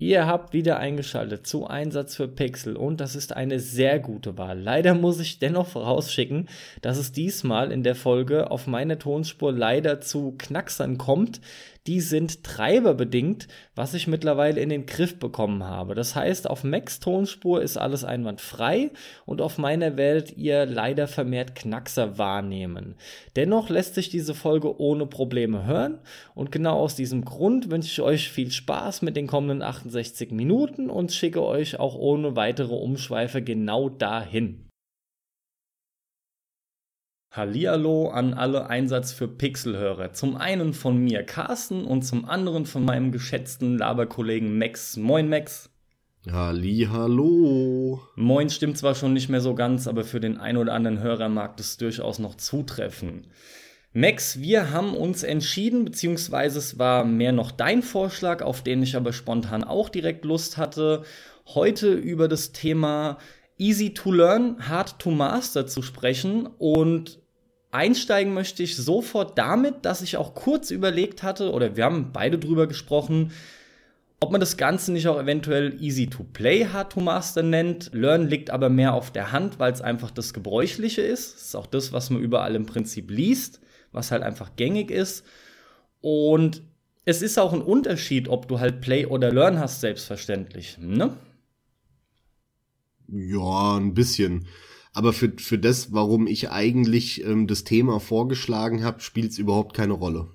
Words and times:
Ihr 0.00 0.28
habt 0.28 0.52
wieder 0.52 0.78
eingeschaltet 0.78 1.44
zu 1.44 1.66
Einsatz 1.66 2.14
für 2.14 2.28
Pixel 2.28 2.76
und 2.76 3.00
das 3.00 3.16
ist 3.16 3.34
eine 3.34 3.58
sehr 3.58 3.98
gute 3.98 4.38
Wahl. 4.38 4.60
Leider 4.60 4.94
muss 4.94 5.18
ich 5.18 5.40
dennoch 5.40 5.66
vorausschicken, 5.66 6.48
dass 6.82 6.98
es 6.98 7.10
diesmal 7.10 7.72
in 7.72 7.82
der 7.82 7.96
Folge 7.96 8.52
auf 8.52 8.68
meine 8.68 8.98
Tonspur 8.98 9.50
leider 9.50 10.00
zu 10.00 10.36
Knacksern 10.38 10.98
kommt, 10.98 11.40
die 11.88 12.02
sind 12.02 12.44
treiberbedingt, 12.44 13.48
was 13.74 13.94
ich 13.94 14.06
mittlerweile 14.06 14.60
in 14.60 14.68
den 14.68 14.84
Griff 14.84 15.18
bekommen 15.18 15.64
habe. 15.64 15.94
Das 15.94 16.14
heißt, 16.14 16.48
auf 16.48 16.62
Max 16.62 17.00
Tonspur 17.00 17.62
ist 17.62 17.78
alles 17.78 18.04
einwandfrei 18.04 18.90
und 19.24 19.40
auf 19.40 19.56
meiner 19.56 19.96
werdet 19.96 20.36
ihr 20.36 20.66
leider 20.66 21.08
vermehrt 21.08 21.54
Knackser 21.54 22.18
wahrnehmen. 22.18 22.94
Dennoch 23.36 23.70
lässt 23.70 23.94
sich 23.94 24.10
diese 24.10 24.34
Folge 24.34 24.78
ohne 24.78 25.06
Probleme 25.06 25.64
hören 25.64 25.98
und 26.34 26.52
genau 26.52 26.78
aus 26.78 26.94
diesem 26.94 27.24
Grund 27.24 27.70
wünsche 27.70 27.90
ich 27.90 28.02
euch 28.02 28.28
viel 28.28 28.50
Spaß 28.50 29.00
mit 29.00 29.16
den 29.16 29.26
kommenden 29.26 29.62
68 29.62 30.30
Minuten 30.30 30.90
und 30.90 31.12
schicke 31.12 31.42
euch 31.42 31.80
auch 31.80 31.94
ohne 31.94 32.36
weitere 32.36 32.74
Umschweife 32.74 33.40
genau 33.40 33.88
dahin. 33.88 34.67
Hallihallo 37.30 38.08
an 38.08 38.32
alle 38.32 38.68
Einsatz 38.68 39.12
für 39.12 39.28
Pixelhörer. 39.28 40.14
Zum 40.14 40.36
einen 40.36 40.72
von 40.72 40.96
mir 40.96 41.22
Carsten 41.22 41.84
und 41.84 42.02
zum 42.02 42.24
anderen 42.24 42.64
von 42.64 42.84
meinem 42.84 43.12
geschätzten 43.12 43.76
Laberkollegen 43.76 44.56
Max. 44.56 44.96
Moin 44.96 45.28
Max. 45.28 45.68
Hallihallo. 46.30 48.00
Moin 48.16 48.48
stimmt 48.48 48.78
zwar 48.78 48.94
schon 48.94 49.12
nicht 49.12 49.28
mehr 49.28 49.42
so 49.42 49.54
ganz, 49.54 49.86
aber 49.86 50.04
für 50.04 50.20
den 50.20 50.38
ein 50.38 50.56
oder 50.56 50.72
anderen 50.72 51.00
Hörer 51.00 51.28
mag 51.28 51.58
das 51.58 51.76
durchaus 51.76 52.18
noch 52.18 52.34
zutreffen. 52.34 53.26
Max, 53.92 54.40
wir 54.40 54.70
haben 54.70 54.94
uns 54.94 55.22
entschieden, 55.22 55.84
beziehungsweise 55.84 56.58
es 56.58 56.78
war 56.78 57.04
mehr 57.04 57.32
noch 57.32 57.50
dein 57.50 57.82
Vorschlag, 57.82 58.42
auf 58.42 58.62
den 58.62 58.82
ich 58.82 58.96
aber 58.96 59.12
spontan 59.12 59.64
auch 59.64 59.90
direkt 59.90 60.24
Lust 60.24 60.56
hatte, 60.56 61.04
heute 61.46 61.92
über 61.92 62.26
das 62.26 62.52
Thema 62.52 63.18
Easy 63.58 63.92
to 63.92 64.12
Learn, 64.12 64.68
Hard 64.68 64.98
to 64.98 65.10
Master 65.10 65.66
zu 65.66 65.82
sprechen. 65.82 66.46
Und 66.58 67.18
einsteigen 67.70 68.32
möchte 68.32 68.62
ich 68.62 68.76
sofort 68.76 69.36
damit, 69.36 69.84
dass 69.84 70.00
ich 70.02 70.16
auch 70.16 70.34
kurz 70.34 70.70
überlegt 70.70 71.22
hatte, 71.22 71.52
oder 71.52 71.76
wir 71.76 71.84
haben 71.84 72.12
beide 72.12 72.38
drüber 72.38 72.66
gesprochen, 72.66 73.32
ob 74.20 74.32
man 74.32 74.40
das 74.40 74.56
Ganze 74.56 74.92
nicht 74.92 75.06
auch 75.06 75.20
eventuell 75.20 75.80
Easy 75.80 76.08
to 76.08 76.24
Play, 76.24 76.66
Hard 76.66 76.92
to 76.92 77.00
Master 77.00 77.42
nennt. 77.42 77.90
Learn 77.92 78.28
liegt 78.28 78.50
aber 78.50 78.68
mehr 78.68 78.94
auf 78.94 79.12
der 79.12 79.30
Hand, 79.30 79.58
weil 79.60 79.72
es 79.72 79.80
einfach 79.80 80.10
das 80.10 80.34
Gebräuchliche 80.34 81.02
ist. 81.02 81.34
Das 81.34 81.42
ist 81.42 81.56
auch 81.56 81.66
das, 81.66 81.92
was 81.92 82.10
man 82.10 82.20
überall 82.20 82.56
im 82.56 82.66
Prinzip 82.66 83.10
liest, 83.10 83.60
was 83.92 84.10
halt 84.10 84.22
einfach 84.22 84.56
gängig 84.56 84.90
ist. 84.90 85.24
Und 86.00 86.62
es 87.04 87.22
ist 87.22 87.38
auch 87.38 87.52
ein 87.52 87.62
Unterschied, 87.62 88.28
ob 88.28 88.48
du 88.48 88.58
halt 88.58 88.80
Play 88.80 89.06
oder 89.06 89.32
Learn 89.32 89.58
hast, 89.58 89.80
selbstverständlich. 89.80 90.78
Ne? 90.80 91.16
Ja, 93.08 93.76
ein 93.76 93.94
bisschen. 93.94 94.46
Aber 94.92 95.12
für, 95.12 95.32
für 95.38 95.58
das, 95.58 95.92
warum 95.92 96.26
ich 96.26 96.50
eigentlich 96.50 97.24
ähm, 97.24 97.46
das 97.46 97.64
Thema 97.64 98.00
vorgeschlagen 98.00 98.84
habe, 98.84 99.00
spielt 99.00 99.30
es 99.30 99.38
überhaupt 99.38 99.74
keine 99.74 99.94
Rolle. 99.94 100.28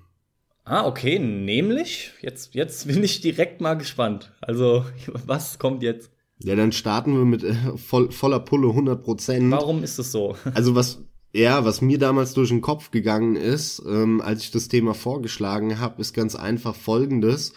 Ah, 0.64 0.86
okay, 0.86 1.18
nämlich, 1.18 2.12
jetzt, 2.22 2.54
jetzt 2.54 2.86
bin 2.86 3.04
ich 3.04 3.20
direkt 3.20 3.60
mal 3.60 3.74
gespannt. 3.74 4.32
Also, 4.40 4.84
was 5.26 5.58
kommt 5.58 5.82
jetzt? 5.82 6.10
Ja, 6.38 6.56
dann 6.56 6.72
starten 6.72 7.16
wir 7.16 7.24
mit 7.24 7.44
äh, 7.44 7.54
voll, 7.76 8.10
voller 8.10 8.40
Pulle 8.40 8.68
100 8.68 9.02
Prozent. 9.02 9.50
Warum 9.50 9.82
ist 9.84 9.98
es 9.98 10.10
so? 10.10 10.36
Also 10.54 10.74
was, 10.74 11.02
ja, 11.34 11.64
was 11.64 11.80
mir 11.80 11.98
damals 11.98 12.32
durch 12.32 12.48
den 12.48 12.60
Kopf 12.60 12.90
gegangen 12.90 13.36
ist, 13.36 13.82
ähm, 13.86 14.20
als 14.20 14.44
ich 14.44 14.50
das 14.50 14.68
Thema 14.68 14.94
vorgeschlagen 14.94 15.78
habe, 15.78 16.00
ist 16.00 16.14
ganz 16.14 16.34
einfach 16.34 16.74
Folgendes, 16.74 17.52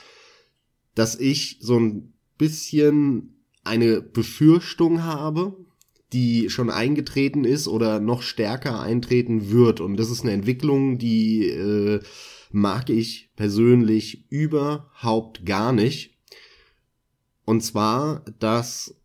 dass 0.95 1.15
ich 1.15 1.57
so 1.61 1.79
ein 1.79 2.13
bisschen 2.37 3.36
eine 3.67 4.01
Befürchtung 4.01 5.03
habe, 5.03 5.55
die 6.13 6.49
schon 6.49 6.69
eingetreten 6.69 7.43
ist 7.43 7.67
oder 7.67 7.99
noch 7.99 8.21
stärker 8.21 8.81
eintreten 8.81 9.51
wird. 9.51 9.81
Und 9.81 9.97
das 9.97 10.09
ist 10.09 10.23
eine 10.23 10.31
Entwicklung, 10.31 10.97
die 10.97 11.49
äh, 11.49 11.99
mag 12.51 12.89
ich 12.89 13.29
persönlich 13.35 14.31
überhaupt 14.31 15.45
gar 15.45 15.73
nicht. 15.73 16.17
Und 17.45 17.61
zwar, 17.61 18.23
dass 18.39 18.95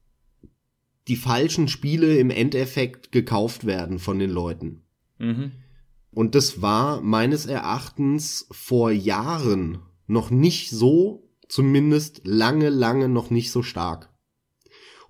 die 1.08 1.16
falschen 1.16 1.66
Spiele 1.68 2.16
im 2.18 2.30
Endeffekt 2.30 3.10
gekauft 3.10 3.66
werden 3.66 3.98
von 3.98 4.18
den 4.18 4.30
Leuten. 4.30 4.82
Mhm. 5.18 5.52
Und 6.12 6.34
das 6.34 6.62
war 6.62 7.00
meines 7.00 7.46
Erachtens 7.46 8.46
vor 8.52 8.92
Jahren 8.92 9.78
noch 10.06 10.30
nicht 10.30 10.70
so, 10.70 11.28
zumindest 11.48 12.20
lange, 12.24 12.68
lange 12.68 13.08
noch 13.08 13.30
nicht 13.30 13.50
so 13.50 13.62
stark 13.62 14.11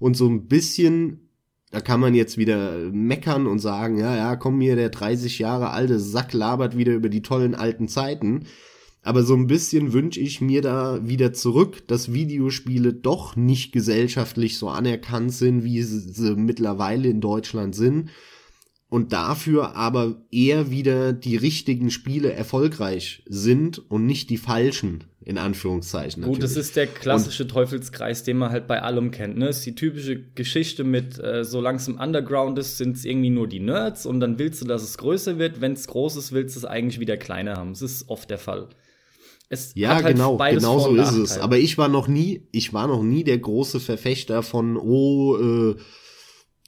und 0.03 0.17
so 0.17 0.27
ein 0.29 0.49
bisschen, 0.49 1.31
da 1.71 1.81
kann 1.81 2.01
man 2.01 2.13
jetzt 2.13 2.37
wieder 2.37 2.77
meckern 2.91 3.47
und 3.47 3.61
sagen, 3.61 3.99
ja, 3.99 4.17
ja, 4.17 4.35
komm 4.35 4.59
mir, 4.59 4.75
der 4.75 4.89
30 4.89 5.39
Jahre 5.39 5.71
alte 5.71 6.01
Sack 6.01 6.33
labert 6.33 6.77
wieder 6.77 6.93
über 6.93 7.09
die 7.09 7.23
tollen 7.23 7.55
alten 7.55 7.87
Zeiten. 7.87 8.47
Aber 9.03 9.23
so 9.23 9.35
ein 9.35 9.47
bisschen 9.47 9.93
wünsche 9.93 10.19
ich 10.19 10.41
mir 10.41 10.61
da 10.61 11.07
wieder 11.07 11.33
zurück, 11.33 11.87
dass 11.87 12.13
Videospiele 12.13 12.93
doch 12.93 13.37
nicht 13.37 13.71
gesellschaftlich 13.71 14.59
so 14.59 14.71
anerkannt 14.71 15.33
sind, 15.35 15.63
wie 15.63 15.83
sie 15.83 16.35
mittlerweile 16.35 17.09
in 17.09 17.21
Deutschland 17.21 17.77
sind 17.77 18.11
und 18.93 19.15
dafür 19.15 19.75
aber 19.75 20.17
eher 20.31 20.71
wieder 20.71 21.15
die 21.15 21.37
richtigen 21.37 21.91
Spiele 21.91 22.31
erfolgreich 22.35 23.23
sind 23.27 23.91
und 23.91 24.05
nicht 24.05 24.29
die 24.29 24.37
falschen, 24.37 25.05
in 25.25 25.39
Anführungszeichen. 25.39 26.21
Natürlich. 26.21 26.41
Gut, 26.41 26.45
das 26.45 26.59
ist 26.59 26.77
der 26.77 26.89
klassische 26.89 27.45
und, 27.45 27.49
Teufelskreis, 27.49 28.23
den 28.23 28.37
man 28.37 28.51
halt 28.51 28.67
bei 28.67 28.83
allem 28.83 29.11
kennt. 29.11 29.39
Ne? 29.39 29.47
Das 29.47 29.61
ist 29.61 29.65
die 29.65 29.75
typische 29.75 30.21
Geschichte 30.35 30.85
mit, 30.85 31.19
äh, 31.19 31.43
solange 31.43 31.79
es 31.79 31.89
im 31.89 31.99
Underground 31.99 32.59
ist, 32.59 32.77
sind 32.77 32.99
es 32.99 33.07
irgendwie 33.07 33.31
nur 33.31 33.49
die 33.49 33.61
Nerds 33.61 34.05
und 34.05 34.21
dann 34.21 34.39
willst 34.39 34.61
du, 34.61 34.67
dass 34.67 34.83
es 34.83 34.99
größer 34.99 35.39
wird. 35.39 35.63
Wenn 35.63 35.73
es 35.73 35.87
groß 35.87 36.17
ist, 36.17 36.33
willst 36.33 36.57
du 36.57 36.59
es 36.59 36.67
eigentlich 36.67 37.01
wieder 37.01 37.17
kleiner 37.17 37.57
haben. 37.57 37.71
Das 37.71 37.81
ist 37.81 38.11
oft 38.11 38.29
der 38.29 38.37
Fall. 38.37 38.69
Es 39.49 39.73
ja, 39.75 39.95
halt 39.95 40.07
genau, 40.07 40.37
genau 40.37 40.79
so 40.79 40.95
ist 40.97 41.13
es. 41.13 41.39
Aber 41.39 41.57
ich 41.57 41.79
war 41.79 41.89
noch 41.89 42.09
nie, 42.09 42.47
ich 42.53 42.75
war 42.75 42.89
noch 42.89 43.03
nie 43.03 43.25
der 43.25 43.39
große 43.39 43.81
Verfechter 43.81 44.43
von, 44.43 44.77
oh, 44.77 45.39
äh, 45.39 45.77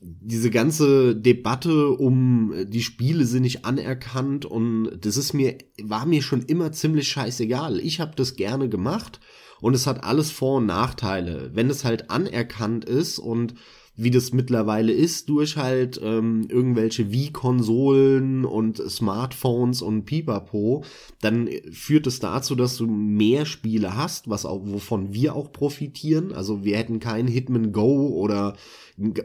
diese 0.04 0.50
ganze 0.50 1.16
Debatte 1.16 1.88
um 1.88 2.52
äh, 2.52 2.66
die 2.66 2.82
Spiele 2.82 3.24
sind 3.24 3.42
nicht 3.42 3.64
anerkannt 3.64 4.44
und 4.44 4.90
das 5.00 5.16
ist 5.16 5.32
mir 5.32 5.56
war 5.82 6.04
mir 6.06 6.22
schon 6.22 6.42
immer 6.42 6.72
ziemlich 6.72 7.08
scheißegal. 7.08 7.80
Ich 7.80 8.00
habe 8.00 8.12
das 8.14 8.36
gerne 8.36 8.68
gemacht 8.68 9.20
und 9.60 9.74
es 9.74 9.86
hat 9.86 10.04
alles 10.04 10.30
Vor- 10.30 10.58
und 10.58 10.66
Nachteile. 10.66 11.50
Wenn 11.54 11.70
es 11.70 11.84
halt 11.84 12.10
anerkannt 12.10 12.84
ist 12.84 13.18
und 13.18 13.54
wie 13.96 14.10
das 14.10 14.32
mittlerweile 14.32 14.92
ist, 14.92 15.28
durch 15.28 15.56
halt 15.56 16.00
ähm, 16.02 16.46
irgendwelche 16.48 17.12
Wii-Konsolen 17.12 18.44
und 18.44 18.78
Smartphones 18.78 19.82
und 19.82 20.04
Pipapo, 20.04 20.84
dann 21.20 21.48
führt 21.70 22.08
es 22.08 22.18
dazu, 22.18 22.56
dass 22.56 22.76
du 22.76 22.86
mehr 22.86 23.46
Spiele 23.46 23.96
hast, 23.96 24.28
was 24.28 24.46
auch, 24.46 24.62
wovon 24.64 25.14
wir 25.14 25.36
auch 25.36 25.52
profitieren. 25.52 26.32
Also 26.32 26.64
wir 26.64 26.76
hätten 26.76 26.98
kein 26.98 27.28
Hitman 27.28 27.70
Go 27.72 28.08
oder 28.08 28.56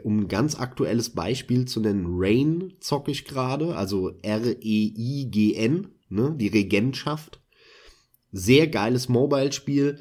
um 0.04 0.20
ein 0.20 0.28
ganz 0.28 0.58
aktuelles 0.58 1.10
Beispiel 1.10 1.64
zu 1.64 1.80
nennen, 1.80 2.06
Rain 2.08 2.72
zocke 2.80 3.10
ich 3.10 3.24
gerade, 3.24 3.76
also 3.76 4.12
R-E-I-G-N, 4.22 5.88
ne, 6.08 6.34
die 6.38 6.48
Regentschaft. 6.48 7.40
Sehr 8.32 8.68
geiles 8.68 9.08
Mobile-Spiel 9.08 9.98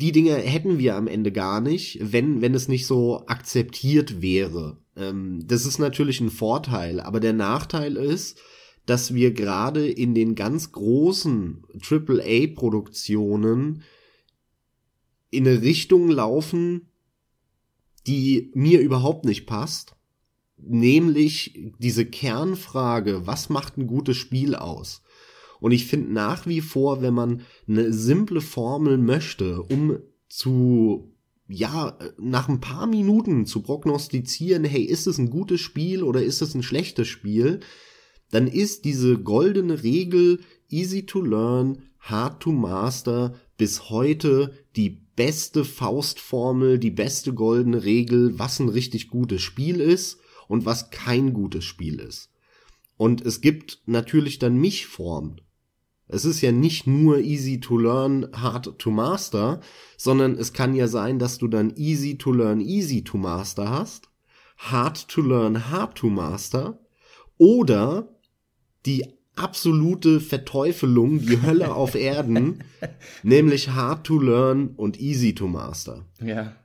die 0.00 0.12
Dinge 0.12 0.36
hätten 0.36 0.78
wir 0.78 0.96
am 0.96 1.06
Ende 1.06 1.30
gar 1.30 1.60
nicht, 1.60 1.98
wenn, 2.00 2.40
wenn 2.40 2.54
es 2.54 2.68
nicht 2.68 2.86
so 2.86 3.26
akzeptiert 3.26 4.22
wäre. 4.22 4.78
Ähm, 4.96 5.46
das 5.46 5.66
ist 5.66 5.78
natürlich 5.78 6.20
ein 6.20 6.30
Vorteil, 6.30 7.00
aber 7.00 7.20
der 7.20 7.34
Nachteil 7.34 7.96
ist, 7.96 8.40
dass 8.86 9.14
wir 9.14 9.32
gerade 9.32 9.88
in 9.88 10.14
den 10.14 10.34
ganz 10.34 10.72
großen 10.72 11.64
AAA-Produktionen 11.88 13.82
in 15.30 15.46
eine 15.46 15.62
Richtung 15.62 16.08
laufen, 16.08 16.88
die 18.06 18.50
mir 18.54 18.80
überhaupt 18.80 19.26
nicht 19.26 19.46
passt. 19.46 19.94
Nämlich 20.56 21.72
diese 21.78 22.06
Kernfrage, 22.06 23.26
was 23.26 23.48
macht 23.48 23.78
ein 23.78 23.86
gutes 23.86 24.16
Spiel 24.16 24.54
aus? 24.54 25.02
Und 25.60 25.72
ich 25.72 25.86
finde 25.86 26.12
nach 26.12 26.46
wie 26.46 26.60
vor, 26.60 27.02
wenn 27.02 27.14
man 27.14 27.42
eine 27.68 27.92
simple 27.92 28.40
Formel 28.40 28.98
möchte, 28.98 29.62
um 29.62 29.98
zu 30.28 31.12
ja, 31.52 31.98
nach 32.16 32.48
ein 32.48 32.60
paar 32.60 32.86
Minuten 32.86 33.44
zu 33.44 33.62
prognostizieren, 33.62 34.64
hey, 34.64 34.82
ist 34.82 35.06
es 35.06 35.18
ein 35.18 35.30
gutes 35.30 35.60
Spiel 35.60 36.04
oder 36.04 36.22
ist 36.22 36.42
es 36.42 36.54
ein 36.54 36.62
schlechtes 36.62 37.08
Spiel, 37.08 37.60
dann 38.30 38.46
ist 38.46 38.84
diese 38.84 39.18
goldene 39.18 39.82
Regel 39.82 40.40
easy 40.68 41.04
to 41.04 41.20
learn, 41.20 41.82
hard 41.98 42.40
to 42.40 42.52
master 42.52 43.34
bis 43.58 43.90
heute 43.90 44.54
die 44.76 45.02
beste 45.16 45.64
Faustformel, 45.64 46.78
die 46.78 46.92
beste 46.92 47.34
goldene 47.34 47.84
Regel, 47.84 48.38
was 48.38 48.60
ein 48.60 48.68
richtig 48.68 49.08
gutes 49.08 49.42
Spiel 49.42 49.80
ist 49.80 50.18
und 50.48 50.64
was 50.64 50.90
kein 50.90 51.32
gutes 51.32 51.64
Spiel 51.64 51.98
ist. 51.98 52.30
Und 52.96 53.24
es 53.26 53.40
gibt 53.40 53.82
natürlich 53.86 54.38
dann 54.38 54.56
Mischformen. 54.56 55.40
Es 56.12 56.24
ist 56.24 56.40
ja 56.40 56.52
nicht 56.52 56.86
nur 56.86 57.18
easy 57.18 57.60
to 57.60 57.78
learn, 57.78 58.28
hard 58.32 58.78
to 58.78 58.90
master, 58.90 59.60
sondern 59.96 60.36
es 60.36 60.52
kann 60.52 60.74
ja 60.74 60.88
sein, 60.88 61.18
dass 61.18 61.38
du 61.38 61.48
dann 61.48 61.74
easy 61.76 62.18
to 62.18 62.32
learn, 62.32 62.60
easy 62.60 63.02
to 63.02 63.16
master 63.16 63.70
hast, 63.70 64.08
hard 64.56 65.08
to 65.08 65.22
learn, 65.22 65.70
hard 65.70 65.96
to 65.96 66.08
master 66.08 66.78
oder 67.38 68.08
die 68.86 69.06
absolute 69.36 70.20
Verteufelung, 70.20 71.20
die 71.20 71.42
Hölle 71.42 71.74
auf 71.74 71.94
Erden, 71.94 72.64
nämlich 73.22 73.70
hard 73.70 74.04
to 74.04 74.18
learn 74.18 74.68
und 74.76 75.00
easy 75.00 75.34
to 75.34 75.46
master. 75.46 76.06
Ja. 76.20 76.56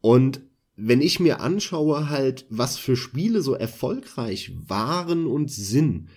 Und 0.00 0.40
wenn 0.76 1.00
ich 1.00 1.20
mir 1.20 1.40
anschaue 1.40 2.08
halt, 2.08 2.46
was 2.48 2.78
für 2.78 2.96
Spiele 2.96 3.42
so 3.42 3.54
erfolgreich 3.54 4.52
waren 4.66 5.26
und 5.26 5.50
sind, 5.50 6.08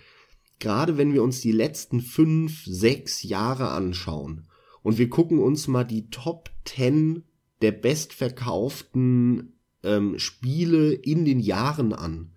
gerade 0.60 0.98
wenn 0.98 1.14
wir 1.14 1.24
uns 1.24 1.42
die 1.42 1.52
letzten 1.52 2.02
fünf, 2.02 2.64
sechs 2.66 3.24
Jahre 3.24 3.70
anschauen 3.70 4.48
und 4.82 4.98
wir 4.98 5.10
gucken 5.10 5.40
uns 5.40 5.68
mal 5.68 5.84
die 5.84 6.10
Top 6.10 6.50
10 6.66 7.24
der 7.62 7.72
bestverkauften 7.72 9.54
ähm, 9.84 10.20
Spiele 10.20 10.94
in 10.94 11.26
den 11.26 11.40
Jahren 11.40 11.94
an, 11.94 12.32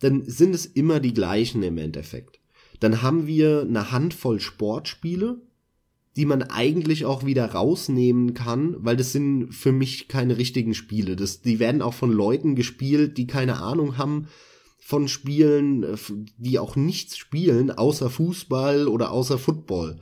dann 0.00 0.24
sind 0.24 0.54
es 0.54 0.66
immer 0.66 1.00
die 1.00 1.14
gleichen 1.14 1.62
im 1.62 1.78
Endeffekt. 1.78 2.40
Dann 2.80 3.00
haben 3.02 3.26
wir 3.26 3.62
eine 3.62 3.90
Handvoll 3.90 4.40
Sportspiele, 4.40 5.40
die 6.16 6.26
man 6.26 6.42
eigentlich 6.42 7.04
auch 7.04 7.24
wieder 7.24 7.52
rausnehmen 7.52 8.34
kann, 8.34 8.76
weil 8.78 8.96
das 8.96 9.12
sind 9.12 9.52
für 9.52 9.72
mich 9.72 10.08
keine 10.08 10.38
richtigen 10.38 10.74
Spiele. 10.74 11.16
Das, 11.16 11.42
die 11.42 11.58
werden 11.58 11.82
auch 11.82 11.94
von 11.94 12.10
Leuten 12.10 12.54
gespielt, 12.54 13.18
die 13.18 13.26
keine 13.26 13.60
Ahnung 13.60 13.98
haben 13.98 14.28
von 14.86 15.08
Spielen, 15.08 15.82
äh, 15.82 15.96
die 16.38 16.60
auch 16.60 16.76
nichts 16.76 17.16
spielen, 17.16 17.72
außer 17.72 18.08
Fußball 18.08 18.86
oder 18.86 19.10
außer 19.10 19.36
Football. 19.36 19.96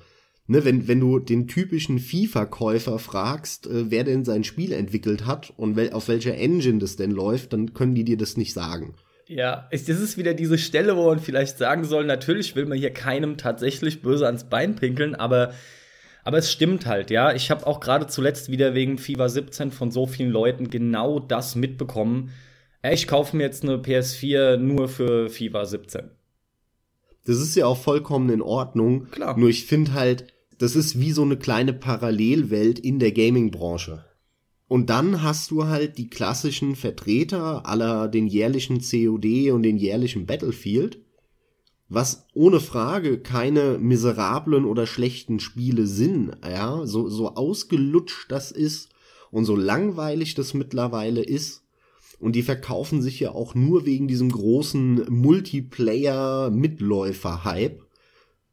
Ne, 0.47 0.63
wenn, 0.67 0.87
wenn 0.87 1.01
du 1.01 1.21
den 1.21 1.49
typischen 1.49 1.99
FIFA-Käufer 1.99 2.99
fragst, 2.99 3.67
äh, 3.67 3.91
wer 3.91 4.05
denn 4.05 4.27
sein 4.27 4.45
Spiel 4.45 4.73
entwickelt 4.73 5.25
hat 5.25 5.55
und 5.57 5.77
wel 5.77 5.95
auf 5.95 6.09
welcher 6.09 6.35
Engine 6.35 6.81
das 6.81 6.97
denn 6.97 7.13
läuft, 7.13 7.55
dann 7.55 7.73
können 7.73 7.95
die 7.95 8.05
dir 8.05 8.19
das 8.19 8.37
nicht 8.37 8.53
sagen. 8.53 8.95
Ja, 9.27 9.71
das 9.71 9.89
ist 9.89 10.19
wieder 10.19 10.35
diese 10.35 10.59
Stelle, 10.59 10.99
wo 10.99 11.07
man 11.07 11.19
vielleicht 11.19 11.57
sagen 11.57 11.85
soll, 11.85 12.05
natürlich 12.05 12.55
will 12.55 12.67
man 12.67 12.77
hier 12.77 12.93
keinem 12.93 13.39
tatsächlich 13.39 14.03
böse 14.03 14.27
ans 14.27 14.45
Bein 14.45 14.77
pinkeln, 14.77 15.15
aber 15.15 15.55
aber 16.27 16.39
es 16.39 16.53
stimmt 16.53 16.85
halt, 16.85 17.11
ja. 17.11 17.35
Ich 17.35 17.51
habe 17.51 17.67
auch 17.67 17.81
gerade 17.81 18.07
zuletzt 18.07 18.51
wieder 18.51 18.75
wegen 18.75 18.99
FIFA 18.99 19.31
17 19.31 19.71
von 19.71 19.91
so 19.91 20.07
vielen 20.07 20.31
Leuten 20.31 20.69
genau 20.69 21.21
das 21.21 21.55
mitbekommen. 21.55 22.33
Ich 22.93 23.07
kaufe 23.07 23.37
mir 23.37 23.45
jetzt 23.45 23.63
eine 23.63 23.79
PS4 23.79 24.59
nur 24.59 24.89
für 24.89 25.31
FIFA 25.31 25.65
17. 25.65 26.11
Das 27.25 27.39
ist 27.39 27.57
ja 27.57 27.67
auch 27.67 27.79
vollkommen 27.79 28.29
in 28.29 28.43
Ordnung. 28.43 29.09
Klar. 29.11 29.39
Nur 29.39 29.49
ich 29.49 29.65
finde 29.65 29.95
halt, 29.95 30.27
das 30.59 30.77
ist 30.77 31.01
wie 31.01 31.13
so 31.13 31.23
eine 31.23 31.39
kleine 31.39 31.73
Parallelwelt 31.73 32.79
in 32.79 32.99
der 32.99 33.13
Gaming-Branche. 33.13 34.05
Und 34.69 34.91
dann 34.91 35.23
hast 35.23 35.51
du 35.51 35.65
halt 35.65 35.99
die 35.99 36.09
klassischen 36.09 36.77
Vertreter 36.77 37.67
aller 37.67 38.09
den 38.09 38.27
jährlichen 38.27 38.81
COD 38.81 39.51
und 39.51 39.63
den 39.63 39.79
jährlichen 39.79 40.27
Battlefield 40.27 40.99
was 41.89 42.27
ohne 42.33 42.61
Frage 42.61 43.19
keine 43.19 43.79
miserablen 43.79 44.65
oder 44.65 44.87
schlechten 44.87 45.39
Spiele 45.39 45.87
sind, 45.87 46.37
ja, 46.45 46.87
so, 46.87 47.09
so 47.09 47.35
ausgelutscht 47.35 48.31
das 48.31 48.53
ist 48.53 48.91
und 49.31 49.45
so 49.45 49.57
langweilig 49.57 50.35
das 50.35 50.55
mittlerweile 50.55 51.23
ist. 51.23 51.63
Und 52.19 52.37
die 52.37 52.43
verkaufen 52.43 53.01
sich 53.03 53.21
ja 53.21 53.33
auch 53.33 53.55
nur 53.55 53.87
wegen 53.87 54.09
diesem 54.09 54.31
großen 54.31 55.07
Multiplayer-Mitläufer-Hype. 55.09 57.83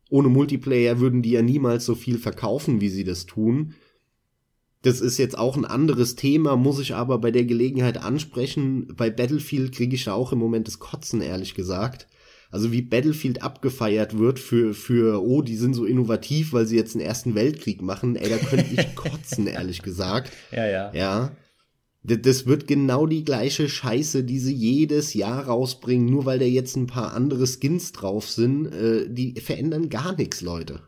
Ohne 0.09 0.27
Multiplayer 0.27 0.99
würden 0.99 1.21
die 1.21 1.31
ja 1.31 1.41
niemals 1.41 1.85
so 1.85 1.95
viel 1.95 2.17
verkaufen, 2.17 2.81
wie 2.81 2.89
sie 2.89 3.03
das 3.03 3.25
tun. 3.25 3.75
Das 4.81 4.99
ist 4.99 5.19
jetzt 5.19 5.37
auch 5.37 5.55
ein 5.55 5.65
anderes 5.65 6.15
Thema, 6.15 6.55
muss 6.55 6.79
ich 6.79 6.95
aber 6.95 7.19
bei 7.19 7.31
der 7.31 7.45
Gelegenheit 7.45 7.97
ansprechen. 7.97 8.87
Bei 8.97 9.11
Battlefield 9.11 9.73
kriege 9.73 9.95
ich 9.95 10.05
da 10.05 10.13
auch 10.13 10.33
im 10.33 10.39
Moment 10.39 10.67
das 10.67 10.79
Kotzen, 10.79 11.21
ehrlich 11.21 11.53
gesagt. 11.53 12.07
Also 12.49 12.73
wie 12.73 12.81
Battlefield 12.81 13.43
abgefeiert 13.43 14.17
wird 14.17 14.39
für, 14.39 14.73
für, 14.73 15.23
oh, 15.23 15.41
die 15.41 15.55
sind 15.55 15.73
so 15.73 15.85
innovativ, 15.85 16.51
weil 16.51 16.65
sie 16.65 16.75
jetzt 16.75 16.95
den 16.95 17.01
Ersten 17.01 17.35
Weltkrieg 17.35 17.81
machen. 17.81 18.17
Ey, 18.17 18.29
da 18.29 18.37
könnte 18.37 18.73
ich 18.73 18.95
kotzen, 18.95 19.47
ehrlich 19.47 19.81
gesagt. 19.81 20.33
Ja, 20.51 20.65
ja. 20.65 20.91
Ja. 20.93 21.31
Das 22.03 22.47
wird 22.47 22.67
genau 22.67 23.05
die 23.05 23.23
gleiche 23.23 23.69
Scheiße, 23.69 24.23
die 24.23 24.39
sie 24.39 24.55
jedes 24.55 25.13
Jahr 25.13 25.45
rausbringen, 25.45 26.07
nur 26.07 26.25
weil 26.25 26.39
da 26.39 26.45
jetzt 26.45 26.75
ein 26.75 26.87
paar 26.87 27.13
andere 27.13 27.45
Skins 27.45 27.91
drauf 27.91 28.27
sind. 28.27 28.65
Äh, 28.67 29.07
die 29.07 29.39
verändern 29.39 29.89
gar 29.89 30.15
nichts, 30.15 30.41
Leute. 30.41 30.81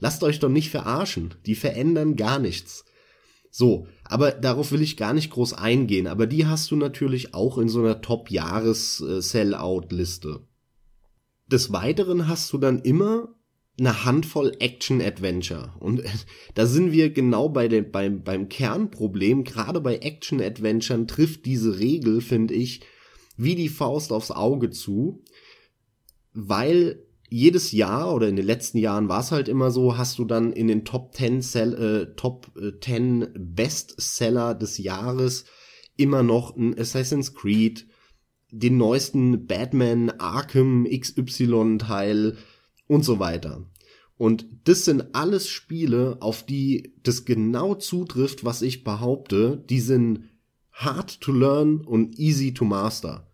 Lasst 0.00 0.24
euch 0.24 0.40
doch 0.40 0.48
nicht 0.48 0.70
verarschen. 0.70 1.34
Die 1.46 1.54
verändern 1.54 2.16
gar 2.16 2.40
nichts. 2.40 2.84
So, 3.50 3.86
aber 4.04 4.32
darauf 4.32 4.72
will 4.72 4.82
ich 4.82 4.96
gar 4.96 5.14
nicht 5.14 5.30
groß 5.30 5.52
eingehen. 5.54 6.08
Aber 6.08 6.26
die 6.26 6.46
hast 6.46 6.70
du 6.70 6.76
natürlich 6.76 7.34
auch 7.34 7.58
in 7.58 7.68
so 7.68 7.80
einer 7.80 8.00
Top-Jahres-Sellout-Liste. 8.00 10.46
Des 11.46 11.72
Weiteren 11.72 12.28
hast 12.28 12.52
du 12.52 12.58
dann 12.58 12.78
immer 12.80 13.34
eine 13.78 14.04
Handvoll 14.04 14.52
Action-Adventure. 14.58 15.74
Und 15.78 16.02
da 16.54 16.66
sind 16.66 16.92
wir 16.92 17.10
genau 17.10 17.48
bei 17.48 17.68
dem, 17.68 17.90
beim, 17.90 18.22
beim 18.22 18.48
Kernproblem. 18.48 19.44
Gerade 19.44 19.80
bei 19.80 19.98
Action-Adventuren 19.98 21.06
trifft 21.06 21.46
diese 21.46 21.78
Regel, 21.78 22.20
finde 22.20 22.54
ich, 22.54 22.80
wie 23.36 23.54
die 23.54 23.68
Faust 23.68 24.12
aufs 24.12 24.30
Auge 24.30 24.70
zu, 24.70 25.22
weil 26.32 27.04
jedes 27.30 27.72
Jahr 27.72 28.14
oder 28.14 28.28
in 28.28 28.36
den 28.36 28.46
letzten 28.46 28.78
Jahren 28.78 29.08
war 29.08 29.20
es 29.20 29.32
halt 29.32 29.48
immer 29.48 29.70
so, 29.70 29.98
hast 29.98 30.18
du 30.18 30.24
dann 30.24 30.52
in 30.52 30.66
den 30.66 30.84
Top 30.84 31.14
10, 31.14 31.42
Sell, 31.42 31.74
äh, 31.74 32.14
Top 32.16 32.50
10 32.80 33.22
äh, 33.22 33.28
Bestseller 33.38 34.54
des 34.54 34.78
Jahres 34.78 35.44
immer 35.96 36.22
noch 36.22 36.56
ein 36.56 36.78
Assassin's 36.78 37.34
Creed, 37.34 37.86
den 38.50 38.78
neuesten 38.78 39.46
Batman 39.46 40.10
Arkham 40.10 40.86
XY 40.90 41.78
Teil 41.78 42.38
und 42.88 43.04
so 43.04 43.20
weiter. 43.20 43.64
Und 44.16 44.46
das 44.64 44.84
sind 44.84 45.14
alles 45.14 45.48
Spiele, 45.48 46.16
auf 46.20 46.44
die 46.44 46.92
das 47.04 47.24
genau 47.24 47.76
zutrifft, 47.76 48.44
was 48.44 48.62
ich 48.62 48.82
behaupte. 48.82 49.62
Die 49.70 49.80
sind 49.80 50.24
hard 50.72 51.20
to 51.20 51.30
learn 51.30 51.80
und 51.82 52.18
easy 52.18 52.52
to 52.52 52.64
master. 52.64 53.30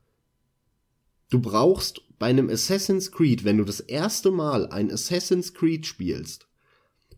Du 1.31 1.41
brauchst 1.41 2.03
bei 2.19 2.27
einem 2.27 2.51
Assassin's 2.51 3.11
Creed, 3.11 3.45
wenn 3.45 3.59
du 3.59 3.65
das 3.65 3.81
erste 3.81 4.31
Mal 4.31 4.69
ein 4.69 4.93
Assassin's 4.93 5.55
Creed 5.55 5.87
spielst, 5.87 6.47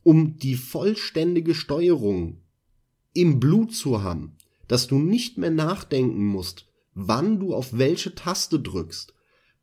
um 0.05 0.39
die 0.39 0.55
vollständige 0.55 1.55
Steuerung 1.55 2.41
im 3.13 3.41
Blut 3.41 3.75
zu 3.75 4.03
haben, 4.03 4.37
dass 4.69 4.87
du 4.87 4.99
nicht 4.99 5.39
mehr 5.39 5.51
nachdenken 5.51 6.25
musst, 6.25 6.67
wann 6.95 7.41
du 7.41 7.55
auf 7.55 7.77
welche 7.77 8.15
Taste 8.15 8.61
drückst, 8.61 9.13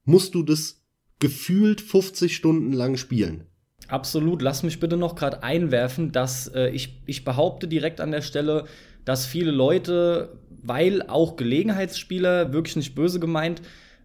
musst 0.05 0.35
du 0.35 0.43
das 0.43 0.82
gefühlt 1.19 1.81
50 1.81 2.35
Stunden 2.35 2.73
lang 2.73 2.97
spielen. 2.97 3.45
Absolut. 3.87 4.41
Lass 4.41 4.63
mich 4.63 4.79
bitte 4.79 4.97
noch 4.97 5.15
gerade 5.15 5.43
einwerfen, 5.43 6.11
dass 6.11 6.47
äh, 6.47 6.69
ich, 6.69 7.01
ich 7.05 7.23
behaupte 7.23 7.67
direkt 7.67 8.01
an 8.01 8.11
der 8.11 8.21
Stelle, 8.21 8.65
dass 9.05 9.25
viele 9.25 9.51
Leute, 9.51 10.37
weil 10.61 11.03
auch 11.03 11.35
Gelegenheitsspieler, 11.35 12.53
wirklich 12.53 12.75
nicht 12.75 12.95
böse 12.95 13.19
gemeint, 13.19 13.61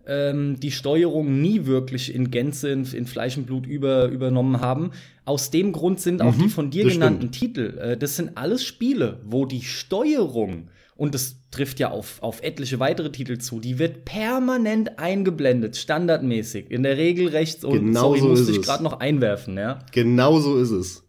ähm, 0.07 0.59
die 0.59 0.71
Steuerung 0.71 1.41
nie 1.41 1.67
wirklich 1.67 2.15
in 2.15 2.31
Gänze 2.31 2.71
in, 2.71 2.85
in 2.85 3.07
Fleisch 3.07 3.37
und 3.37 3.47
Blut 3.47 3.67
über, 3.67 4.07
übernommen 4.07 4.61
haben. 4.61 4.91
Aus 5.25 5.51
dem 5.51 5.73
Grund 5.73 6.01
sind 6.01 6.23
auch 6.23 6.35
mhm, 6.35 6.43
die 6.43 6.49
von 6.49 6.71
dir 6.71 6.85
genannten 6.85 7.33
stimmt. 7.33 7.35
Titel, 7.35 7.79
äh, 7.79 7.97
das 7.97 8.17
sind 8.17 8.37
alles 8.37 8.65
Spiele, 8.65 9.21
wo 9.25 9.45
die 9.45 9.63
Steuerung 9.63 10.69
und 10.99 11.15
das 11.15 11.37
trifft 11.53 11.79
ja 11.79 11.93
auf, 11.93 12.21
auf 12.23 12.43
etliche 12.43 12.81
weitere 12.81 13.13
Titel 13.13 13.39
zu, 13.39 13.61
die 13.61 13.79
wird 13.79 14.05
permanent 14.05 14.99
eingeblendet, 14.99 15.77
standardmäßig. 15.77 16.73
In 16.73 16.83
der 16.83 16.97
Regel 16.97 17.29
rechts 17.29 17.65
und 17.65 17.73
genau 17.73 18.17
sorry, 18.17 18.19
so 18.19 18.29
musste 18.29 18.51
ich 18.51 18.63
gerade 18.63 18.83
noch 18.83 18.99
einwerfen, 18.99 19.57
ja. 19.57 19.79
Genau 19.93 20.41
so 20.41 20.59
ist 20.59 20.73
es. 20.73 21.05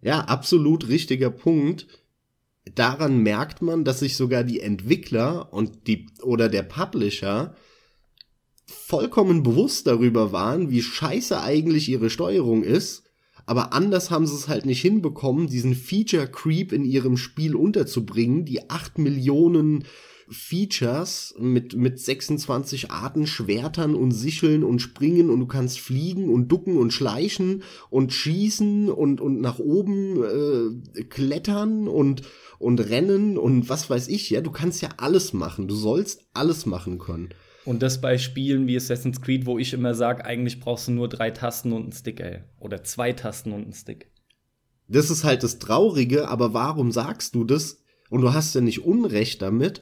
Ja, 0.00 0.22
absolut 0.22 0.88
richtiger 0.88 1.30
Punkt. 1.30 1.86
Daran 2.74 3.18
merkt 3.18 3.62
man, 3.62 3.84
dass 3.84 4.00
sich 4.00 4.16
sogar 4.16 4.42
die 4.42 4.58
Entwickler 4.58 5.52
und 5.52 5.86
die 5.86 6.08
oder 6.22 6.48
der 6.48 6.64
Publisher 6.64 7.54
vollkommen 8.66 9.44
bewusst 9.44 9.86
darüber 9.86 10.32
waren, 10.32 10.70
wie 10.70 10.82
scheiße 10.82 11.40
eigentlich 11.40 11.88
ihre 11.88 12.10
Steuerung 12.10 12.64
ist 12.64 13.04
aber 13.46 13.72
anders 13.72 14.10
haben 14.10 14.26
sie 14.26 14.34
es 14.34 14.48
halt 14.48 14.66
nicht 14.66 14.80
hinbekommen, 14.80 15.46
diesen 15.46 15.74
Feature 15.74 16.26
Creep 16.26 16.72
in 16.72 16.84
ihrem 16.84 17.16
Spiel 17.16 17.54
unterzubringen, 17.54 18.44
die 18.44 18.70
acht 18.70 18.98
Millionen 18.98 19.84
Features 20.32 21.34
mit, 21.38 21.76
mit 21.76 21.98
26 21.98 22.90
Arten 22.90 23.26
Schwertern 23.26 23.94
und 23.94 24.12
Sicheln 24.12 24.64
und 24.64 24.80
Springen 24.80 25.30
und 25.30 25.40
du 25.40 25.46
kannst 25.46 25.78
fliegen 25.80 26.30
und 26.30 26.48
ducken 26.48 26.76
und 26.76 26.92
schleichen 26.92 27.62
und 27.90 28.12
schießen 28.12 28.90
und, 28.90 29.20
und 29.20 29.40
nach 29.40 29.58
oben 29.58 30.22
äh, 30.24 31.02
klettern 31.04 31.88
und, 31.88 32.22
und 32.58 32.80
rennen 32.80 33.36
und 33.38 33.68
was 33.68 33.90
weiß 33.90 34.08
ich, 34.08 34.30
ja, 34.30 34.40
du 34.40 34.50
kannst 34.50 34.82
ja 34.82 34.90
alles 34.96 35.32
machen, 35.32 35.68
du 35.68 35.74
sollst 35.74 36.24
alles 36.32 36.66
machen 36.66 36.98
können. 36.98 37.30
Und 37.64 37.82
das 37.82 38.00
bei 38.00 38.18
Spielen 38.18 38.66
wie 38.66 38.76
Assassin's 38.76 39.20
Creed, 39.20 39.46
wo 39.46 39.58
ich 39.58 39.72
immer 39.72 39.94
sage, 39.94 40.24
eigentlich 40.24 40.60
brauchst 40.60 40.88
du 40.88 40.92
nur 40.92 41.08
drei 41.08 41.30
Tasten 41.30 41.72
und 41.72 41.82
einen 41.82 41.92
Stick, 41.92 42.20
ey. 42.20 42.40
Oder 42.58 42.82
zwei 42.82 43.12
Tasten 43.12 43.52
und 43.52 43.62
einen 43.62 43.72
Stick. 43.72 44.10
Das 44.88 45.10
ist 45.10 45.24
halt 45.24 45.42
das 45.42 45.58
Traurige, 45.58 46.28
aber 46.28 46.54
warum 46.54 46.90
sagst 46.92 47.34
du 47.34 47.44
das? 47.44 47.82
Und 48.10 48.20
du 48.20 48.34
hast 48.34 48.54
ja 48.54 48.60
nicht 48.60 48.84
Unrecht 48.84 49.40
damit, 49.40 49.80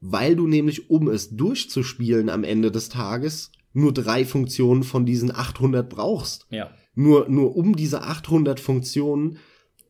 weil 0.00 0.36
du 0.36 0.46
nämlich, 0.46 0.88
um 0.88 1.08
es 1.08 1.36
durchzuspielen 1.36 2.28
am 2.28 2.44
Ende 2.44 2.70
des 2.70 2.88
Tages, 2.88 3.50
nur 3.72 3.92
drei 3.92 4.24
Funktionen 4.24 4.82
von 4.82 5.04
diesen 5.04 5.30
800 5.30 5.88
brauchst. 5.88 6.46
Ja. 6.50 6.70
Nur, 6.94 7.28
nur 7.28 7.56
um 7.56 7.76
diese 7.76 8.02
800 8.02 8.58
Funktionen 8.58 9.38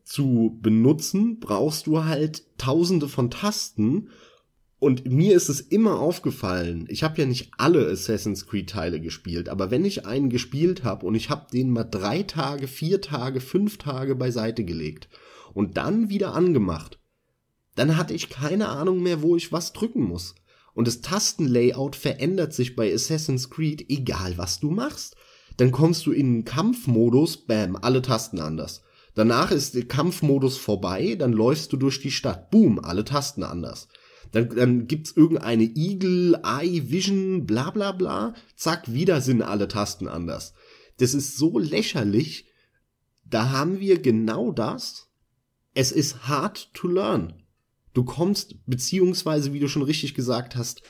zu 0.03 0.59
benutzen, 0.61 1.39
brauchst 1.39 1.87
du 1.87 2.05
halt 2.05 2.45
tausende 2.59 3.09
von 3.09 3.31
Tasten. 3.31 4.09
Und 4.79 5.07
mir 5.11 5.35
ist 5.35 5.49
es 5.49 5.61
immer 5.61 5.99
aufgefallen, 6.01 6.87
ich 6.89 7.03
habe 7.03 7.21
ja 7.21 7.27
nicht 7.27 7.51
alle 7.57 7.89
Assassin's 7.89 8.47
Creed 8.47 8.69
Teile 8.69 9.01
gespielt, 9.01 9.49
aber 9.49 9.71
wenn 9.71 9.87
ich 9.87 10.05
einen 10.05 10.29
gespielt 10.29 10.85
habe 10.85 11.07
und 11.07 11.15
ich 11.15 11.31
habe 11.31 11.47
den 11.51 11.71
mal 11.71 11.85
drei 11.85 12.23
Tage, 12.23 12.69
vier 12.69 13.01
Tage, 13.01 13.41
fünf 13.41 13.79
Tage 13.79 14.15
beiseite 14.15 14.65
gelegt 14.65 15.09
und 15.55 15.79
dann 15.79 16.11
wieder 16.11 16.35
angemacht, 16.35 16.99
dann 17.75 17.97
hatte 17.97 18.13
ich 18.13 18.29
keine 18.29 18.69
Ahnung 18.69 19.03
mehr, 19.03 19.23
wo 19.23 19.35
ich 19.37 19.51
was 19.51 19.73
drücken 19.73 20.03
muss. 20.03 20.35
Und 20.75 20.87
das 20.87 21.01
Tastenlayout 21.01 21.97
verändert 21.97 22.53
sich 22.53 22.77
bei 22.77 22.93
Assassin's 22.93 23.49
Creed, 23.49 23.87
egal 23.89 24.37
was 24.37 24.61
du 24.61 24.71
machst. 24.71 25.17
Dann 25.57 25.73
kommst 25.73 26.05
du 26.05 26.13
in 26.13 26.35
den 26.35 26.45
Kampfmodus, 26.45 27.47
bam, 27.47 27.77
alle 27.77 28.03
Tasten 28.03 28.41
anders. 28.41 28.83
Danach 29.15 29.51
ist 29.51 29.75
der 29.75 29.89
Kampfmodus 29.89 30.59
vorbei, 30.59 31.15
dann 31.19 31.33
läufst 31.33 31.73
du 31.73 31.79
durch 31.79 32.03
die 32.03 32.11
Stadt. 32.11 32.51
Boom, 32.51 32.79
alle 32.79 33.07
Tasten 33.07 33.43
anders. 33.43 33.89
Dann, 34.33 34.49
dann 34.51 34.87
gibt's 34.87 35.13
irgendeine 35.13 35.65
Eagle, 35.65 36.41
Eye, 36.45 36.91
Vision, 36.91 37.47
bla 37.47 37.71
bla 37.71 37.93
bla. 37.93 38.35
Zack, 38.57 38.93
wieder 38.93 39.21
sind 39.21 39.43
alle 39.43 39.69
Tasten 39.69 40.09
anders. 40.09 40.55
Das 40.99 41.15
ist 41.15 41.37
so 41.37 41.59
lächerlich. 41.59 42.47
Da 43.25 43.51
haben 43.51 43.81
wir 43.81 44.01
genau 44.01 44.53
das. 44.53 45.09
Es 45.75 45.93
ist 45.93 46.29
hard 46.29 46.73
to 46.75 46.89
learn. 46.89 47.35
Du 47.93 48.05
kommst, 48.05 48.57
beziehungsweise, 48.67 49.53
wie 49.53 49.61
du 49.61 49.69
schon 49.69 49.83
richtig 49.83 50.15
gesagt 50.15 50.57
hast, 50.57 50.83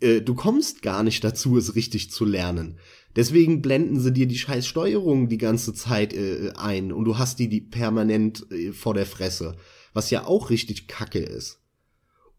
äh, 0.00 0.20
du 0.20 0.34
kommst 0.34 0.82
gar 0.82 1.02
nicht 1.02 1.22
dazu, 1.24 1.56
es 1.56 1.74
richtig 1.74 2.10
zu 2.10 2.24
lernen. 2.24 2.78
Deswegen 3.16 3.62
blenden 3.62 4.00
sie 4.00 4.12
dir 4.12 4.26
die 4.26 4.38
scheiß 4.38 4.66
Steuerung 4.66 5.28
die 5.28 5.38
ganze 5.38 5.72
Zeit 5.72 6.12
äh, 6.12 6.52
ein 6.56 6.92
und 6.92 7.04
du 7.04 7.16
hast 7.18 7.38
die, 7.38 7.48
die 7.48 7.60
permanent 7.60 8.50
äh, 8.50 8.72
vor 8.72 8.94
der 8.94 9.06
Fresse, 9.06 9.56
was 9.92 10.10
ja 10.10 10.26
auch 10.26 10.50
richtig 10.50 10.88
kacke 10.88 11.20
ist. 11.20 11.60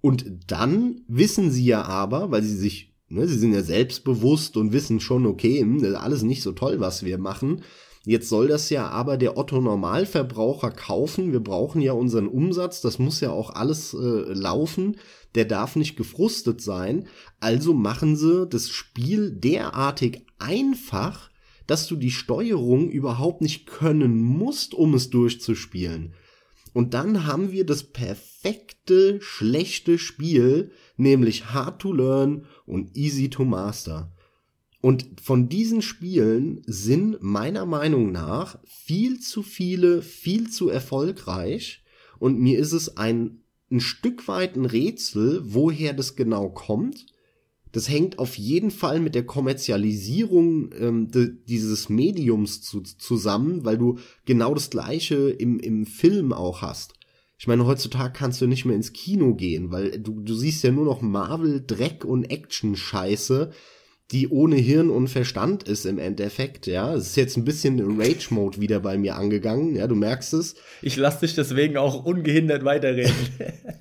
Und 0.06 0.52
dann 0.52 1.02
wissen 1.08 1.50
sie 1.50 1.66
ja 1.66 1.82
aber, 1.82 2.30
weil 2.30 2.44
sie 2.44 2.56
sich, 2.56 2.94
ne, 3.08 3.28
sie 3.28 3.40
sind 3.40 3.54
ja 3.54 3.64
selbstbewusst 3.64 4.56
und 4.56 4.72
wissen 4.72 5.00
schon, 5.00 5.26
okay, 5.26 5.62
hm, 5.62 5.84
alles 5.96 6.22
nicht 6.22 6.44
so 6.44 6.52
toll, 6.52 6.80
was 6.80 7.04
wir 7.04 7.18
machen. 7.18 7.64
Jetzt 8.06 8.30
soll 8.30 8.48
das 8.48 8.70
ja 8.70 8.88
aber 8.88 9.18
der 9.18 9.36
Otto 9.36 9.60
Normalverbraucher 9.60 10.70
kaufen. 10.70 11.32
Wir 11.32 11.40
brauchen 11.40 11.82
ja 11.82 11.94
unseren 11.94 12.28
Umsatz. 12.28 12.82
Das 12.82 13.00
muss 13.00 13.20
ja 13.20 13.32
auch 13.32 13.50
alles 13.50 13.96
äh, 13.96 13.98
laufen. 14.32 14.98
Der 15.34 15.46
darf 15.46 15.76
nicht 15.76 15.96
gefrustet 15.96 16.62
sein. 16.62 17.08
Also 17.40 17.74
machen 17.74 18.16
sie 18.16 18.46
das 18.46 18.70
Spiel 18.70 19.32
derartig 19.32 20.24
einfach, 20.38 21.32
dass 21.66 21.88
du 21.88 21.96
die 21.96 22.12
Steuerung 22.12 22.92
überhaupt 22.92 23.42
nicht 23.42 23.66
können 23.66 24.22
musst, 24.22 24.76
um 24.76 24.94
es 24.94 25.10
durchzuspielen. 25.10 26.14
Und 26.76 26.94
dann 26.94 27.26
haben 27.26 27.54
wir 27.54 27.66
das 27.66 27.84
perfekte, 27.84 29.22
schlechte 29.22 29.98
Spiel, 29.98 30.72
nämlich 30.98 31.54
Hard 31.54 31.82
to 31.82 31.94
Learn 31.94 32.48
und 32.66 32.98
Easy 32.98 33.30
to 33.30 33.46
Master. 33.46 34.12
Und 34.82 35.06
von 35.24 35.48
diesen 35.48 35.82
Spielen 35.82 36.64
sind 36.66 37.24
meiner 37.24 37.66
Meinung 37.66 38.12
nach 38.12 38.60
viel 38.66 39.22
zu 39.22 39.42
viele, 39.42 40.02
viel 40.02 40.50
zu 40.50 40.68
erfolgreich. 40.68 41.82
Und 42.20 42.42
mir 42.42 42.60
ist 42.60 42.74
es 42.74 42.98
ein, 42.98 43.40
ein 43.72 43.80
Stück 43.80 44.28
weit 44.28 44.58
ein 44.58 44.66
Rätsel, 44.66 45.44
woher 45.46 45.94
das 45.94 46.18
genau 46.18 46.50
kommt. 46.50 47.06
Das 47.76 47.90
hängt 47.90 48.20
auf 48.20 48.38
jeden 48.38 48.72
Fall 48.72 49.02
mit 49.02 49.16
der 49.16 49.26
Kommerzialisierung 49.26 50.70
ähm, 50.80 51.12
de, 51.12 51.34
dieses 51.46 51.90
Mediums 51.90 52.62
zu, 52.62 52.80
zusammen, 52.80 53.66
weil 53.66 53.78
du 53.78 53.98
genau 54.24 54.54
das 54.54 54.70
gleiche 54.70 55.30
im, 55.30 55.60
im 55.60 55.86
Film 55.86 56.32
auch 56.32 56.62
hast. 56.62 56.94
Ich 57.38 57.48
meine, 57.48 57.66
heutzutage 57.66 58.14
kannst 58.14 58.40
du 58.40 58.48
nicht 58.48 58.64
mehr 58.64 58.78
ins 58.78 58.94
Kino 58.94 59.36
gehen, 59.36 59.72
weil 59.72 60.00
du, 60.00 60.22
du 60.22 60.36
siehst 60.36 60.64
ja 60.64 60.72
nur 60.72 60.86
noch 60.86 61.02
Marvel, 61.02 61.66
Dreck 61.68 62.06
und 62.06 62.24
Action-Scheiße 62.24 63.52
die 64.12 64.28
ohne 64.28 64.56
Hirn 64.56 64.92
und 64.92 65.08
Verstand 65.08 65.64
ist 65.64 65.86
im 65.86 65.98
Endeffekt, 65.98 66.68
ja. 66.68 66.94
Es 66.94 67.08
ist 67.08 67.18
jetzt 67.18 67.38
ein 67.38 67.44
bisschen 67.44 68.00
Rage-Mode 68.00 68.62
wieder 68.62 68.80
bei 68.80 68.98
mir 68.98 69.16
angegangen, 69.16 69.76
ja, 69.76 69.88
du 69.88 69.96
merkst 69.96 70.34
es. 70.36 70.56
Ich 70.84 70.96
lass 70.96 71.20
dich 71.20 71.34
deswegen 71.34 71.78
auch 71.78 72.06
ungehindert 72.06 72.64
weiterreden. 72.64 73.16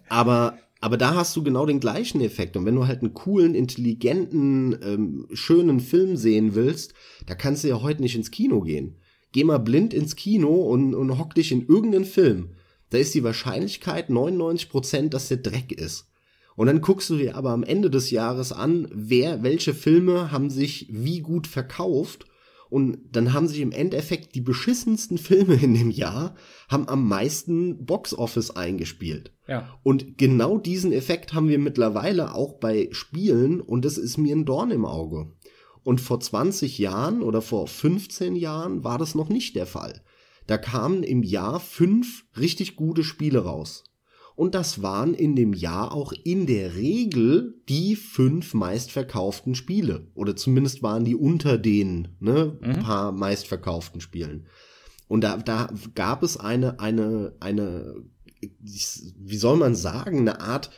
aber, 0.09 0.59
aber 0.85 0.99
da 0.99 1.15
hast 1.15 1.35
du 1.35 1.43
genau 1.43 1.65
den 1.65 1.81
gleichen 1.81 2.21
Effekt. 2.21 2.59
Und 2.59 2.67
wenn 2.67 2.75
du 2.75 2.87
halt 2.87 3.01
einen 3.01 3.15
coolen, 3.15 3.55
intelligenten, 3.55 4.79
ähm, 4.83 5.27
schönen 5.33 5.81
Film 5.81 6.19
sehen 6.19 6.55
willst, 6.55 6.93
da 7.25 7.35
kannst 7.35 7.65
du 7.65 7.69
ja 7.69 7.81
heute 7.81 8.03
nicht 8.03 8.15
ins 8.15 8.31
Kino 8.31 8.61
gehen. 8.61 8.97
Geh 9.33 9.45
mal 9.45 9.57
blind 9.57 9.95
ins 9.95 10.15
Kino 10.15 10.53
und, 10.55 10.95
und 10.95 11.19
hock 11.19 11.35
dich 11.35 11.53
in 11.53 11.67
irgendeinen 11.67 12.05
Film. 12.05 12.51
Da 12.91 12.99
ist 12.99 13.15
die 13.15 13.25
Wahrscheinlichkeit 13.25 14.11
99 14.11 14.69
Prozent, 14.69 15.15
dass 15.15 15.29
der 15.29 15.39
Dreck 15.39 15.73
ist. 15.73 16.07
Und 16.55 16.67
dann 16.67 16.83
guckst 16.83 17.09
du 17.09 17.17
dir 17.17 17.35
aber 17.35 17.53
am 17.53 17.63
Ende 17.63 17.89
des 17.89 18.11
Jahres 18.11 18.53
an, 18.53 18.87
wer, 18.93 19.43
welche 19.43 19.73
Filme 19.73 20.33
haben 20.33 20.51
sich 20.51 20.89
wie 20.91 21.21
gut 21.21 21.47
verkauft. 21.47 22.27
Und 22.75 22.99
dann 23.13 23.33
haben 23.33 23.47
sich 23.47 23.61
im 23.61 23.71
Endeffekt 23.71 24.35
die 24.35 24.41
beschissensten 24.41 25.17
Filme 25.17 25.55
in 25.55 25.75
dem 25.75 25.91
Jahr 25.93 26.35
haben 26.69 26.89
am 26.89 27.07
meisten 27.07 27.87
Boxoffice 27.87 28.51
eingespielt. 28.51 29.33
Ja. 29.47 29.79
Und 29.85 30.19
genau 30.19 30.59
diesen 30.59 30.91
Effekt 30.91 31.35
haben 31.35 31.47
wir 31.47 31.61
mittlerweile 31.61 32.35
auch 32.35 32.55
bei 32.55 32.89
Spielen 32.91 33.61
und 33.61 33.85
das 33.85 33.97
ist 33.97 34.19
mir 34.19 34.35
ein 34.35 34.45
Dorn 34.45 34.73
im 34.73 34.85
Auge. 34.87 35.31
Und 35.85 36.01
vor 36.01 36.19
20 36.19 36.79
Jahren 36.79 37.23
oder 37.23 37.43
vor 37.43 37.69
15 37.69 38.35
Jahren 38.35 38.83
war 38.83 38.99
das 38.99 39.15
noch 39.15 39.29
nicht 39.29 39.55
der 39.55 39.67
Fall. 39.67 40.03
Da 40.49 40.59
kamen 40.59 41.05
im 41.05 41.23
Jahr 41.23 41.61
fünf 41.61 42.25
richtig 42.37 42.75
gute 42.75 43.05
Spiele 43.05 43.45
raus. 43.45 43.85
Und 44.37 44.55
das 44.57 44.83
waren 44.83 45.15
in 45.15 45.37
dem 45.37 45.53
Jahr 45.53 45.93
auch 45.93 46.13
in 46.13 46.47
der 46.47 46.75
Regel 46.75 47.63
die 47.69 47.95
fünf 47.95 48.53
meistverkauften 48.53 49.55
Spiele. 49.55 50.09
Oder 50.15 50.35
zumindest 50.35 50.83
waren 50.83 51.05
die 51.05 51.15
unter 51.15 51.57
den 51.57 52.09
ne, 52.19 52.59
mhm. 52.61 52.81
paar 52.81 53.13
meistverkauften 53.13 54.01
Spielen. 54.01 54.47
Und 55.07 55.23
da, 55.23 55.37
da 55.37 55.73
gab 55.95 56.25
es 56.25 56.37
eine, 56.37 56.81
eine, 56.81 57.37
eine, 57.39 57.95
wie 58.41 59.37
soll 59.37 59.57
man 59.57 59.77
sagen, 59.77 60.19
eine 60.19 60.41
Art 60.41 60.71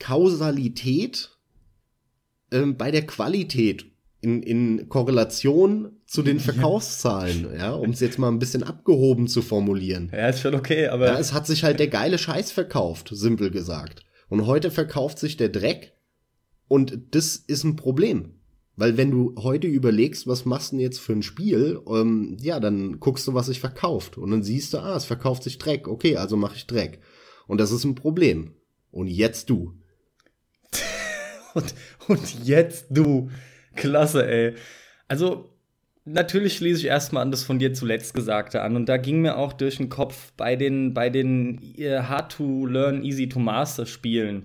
Kausalität 0.00 1.30
ähm, 2.50 2.76
bei 2.76 2.90
der 2.90 3.06
Qualität 3.06 3.93
in, 4.24 4.42
in 4.42 4.88
Korrelation 4.88 5.92
zu 6.06 6.22
den 6.22 6.40
Verkaufszahlen, 6.40 7.48
ja, 7.56 7.72
um 7.72 7.90
es 7.90 8.00
jetzt 8.00 8.18
mal 8.18 8.28
ein 8.28 8.38
bisschen 8.38 8.62
abgehoben 8.62 9.28
zu 9.28 9.42
formulieren. 9.42 10.10
Ja, 10.12 10.28
ist 10.28 10.40
schon 10.40 10.54
okay, 10.54 10.88
aber. 10.88 11.06
Ja, 11.06 11.18
es 11.18 11.32
hat 11.32 11.46
sich 11.46 11.62
halt 11.62 11.78
der 11.78 11.88
geile 11.88 12.18
Scheiß 12.18 12.50
verkauft, 12.50 13.10
simpel 13.12 13.50
gesagt. 13.50 14.04
Und 14.28 14.46
heute 14.46 14.70
verkauft 14.70 15.18
sich 15.18 15.36
der 15.36 15.50
Dreck 15.50 15.92
und 16.66 16.98
das 17.10 17.36
ist 17.36 17.64
ein 17.64 17.76
Problem. 17.76 18.34
Weil 18.76 18.96
wenn 18.96 19.10
du 19.10 19.36
heute 19.38 19.68
überlegst, 19.68 20.26
was 20.26 20.44
machst 20.44 20.72
du 20.72 20.76
denn 20.76 20.82
jetzt 20.82 20.98
für 20.98 21.12
ein 21.12 21.22
Spiel, 21.22 21.80
ähm, 21.86 22.36
ja, 22.40 22.58
dann 22.58 22.98
guckst 22.98 23.26
du, 23.28 23.34
was 23.34 23.46
sich 23.46 23.60
verkauft. 23.60 24.18
Und 24.18 24.32
dann 24.32 24.42
siehst 24.42 24.74
du, 24.74 24.78
ah, 24.78 24.96
es 24.96 25.04
verkauft 25.04 25.44
sich 25.44 25.58
Dreck. 25.58 25.86
Okay, 25.86 26.16
also 26.16 26.36
mache 26.36 26.56
ich 26.56 26.66
Dreck. 26.66 27.00
Und 27.46 27.60
das 27.60 27.70
ist 27.70 27.84
ein 27.84 27.94
Problem. 27.94 28.54
Und 28.90 29.06
jetzt 29.06 29.48
du. 29.48 29.74
und, 31.54 31.74
und 32.08 32.44
jetzt 32.44 32.86
du. 32.90 33.30
Klasse, 33.74 34.26
ey. 34.26 34.54
Also, 35.08 35.50
natürlich 36.04 36.56
schließe 36.56 36.80
ich 36.80 36.86
erstmal 36.86 37.22
an 37.22 37.30
das 37.30 37.44
von 37.44 37.58
dir 37.58 37.72
zuletzt 37.72 38.14
Gesagte 38.14 38.62
an. 38.62 38.76
Und 38.76 38.88
da 38.88 38.96
ging 38.96 39.20
mir 39.20 39.36
auch 39.36 39.52
durch 39.52 39.76
den 39.76 39.88
Kopf 39.88 40.32
bei 40.36 40.56
den, 40.56 40.94
bei 40.94 41.10
den 41.10 41.60
äh, 41.78 42.00
Hard 42.00 42.32
to 42.32 42.66
Learn, 42.66 43.04
Easy 43.04 43.28
to 43.28 43.38
Master 43.38 43.86
Spielen. 43.86 44.44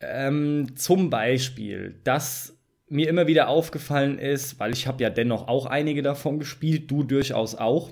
Ähm, 0.00 0.74
zum 0.76 1.10
Beispiel, 1.10 2.00
dass 2.04 2.58
mir 2.88 3.08
immer 3.08 3.26
wieder 3.26 3.48
aufgefallen 3.48 4.18
ist, 4.18 4.60
weil 4.60 4.72
ich 4.72 4.86
habe 4.86 5.02
ja 5.02 5.08
dennoch 5.08 5.48
auch 5.48 5.66
einige 5.66 6.02
davon 6.02 6.38
gespielt, 6.38 6.90
du 6.90 7.04
durchaus 7.04 7.54
auch. 7.54 7.90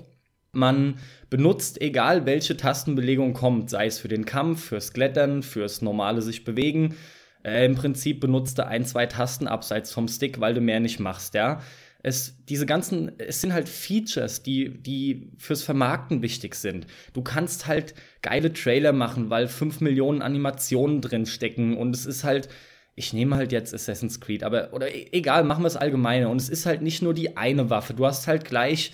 Man 0.51 0.95
benutzt, 1.29 1.81
egal 1.81 2.25
welche 2.25 2.57
Tastenbelegung 2.57 3.33
kommt, 3.33 3.69
sei 3.69 3.85
es 3.85 3.99
für 3.99 4.09
den 4.09 4.25
Kampf, 4.25 4.65
fürs 4.65 4.93
Klettern, 4.93 5.43
fürs 5.43 5.81
normale 5.81 6.21
sich 6.21 6.43
bewegen, 6.43 6.95
äh, 7.43 7.65
Im 7.65 7.75
Prinzip 7.75 8.19
benutzt 8.19 8.57
du 8.57 8.65
ein, 8.65 8.85
zwei 8.85 9.05
Tasten 9.05 9.47
abseits 9.47 9.91
vom 9.91 10.07
Stick, 10.07 10.39
weil 10.39 10.53
du 10.53 10.61
mehr 10.61 10.79
nicht 10.79 10.99
machst, 10.99 11.33
ja. 11.33 11.61
Es, 12.03 12.35
diese 12.49 12.65
ganzen, 12.65 13.11
es 13.19 13.41
sind 13.41 13.53
halt 13.53 13.69
Features, 13.69 14.41
die, 14.41 14.81
die 14.81 15.31
fürs 15.37 15.61
Vermarkten 15.61 16.23
wichtig 16.23 16.55
sind. 16.55 16.87
Du 17.13 17.21
kannst 17.21 17.67
halt 17.67 17.93
geile 18.23 18.51
Trailer 18.53 18.91
machen, 18.91 19.29
weil 19.29 19.47
fünf 19.47 19.81
Millionen 19.81 20.23
Animationen 20.23 21.01
drin 21.01 21.27
stecken 21.27 21.77
und 21.77 21.95
es 21.95 22.07
ist 22.07 22.23
halt, 22.23 22.49
ich 22.95 23.13
nehme 23.13 23.35
halt 23.35 23.51
jetzt 23.51 23.73
Assassin's 23.73 24.19
Creed, 24.19 24.43
aber, 24.43 24.73
oder 24.73 24.93
e, 24.93 25.09
egal, 25.11 25.43
machen 25.43 25.63
wir 25.63 25.67
es 25.67 25.77
allgemeiner. 25.77 26.29
Und 26.29 26.41
es 26.41 26.49
ist 26.49 26.65
halt 26.65 26.81
nicht 26.81 27.01
nur 27.01 27.13
die 27.13 27.37
eine 27.37 27.69
Waffe. 27.69 27.93
Du 27.93 28.05
hast 28.05 28.27
halt 28.27 28.45
gleich 28.45 28.93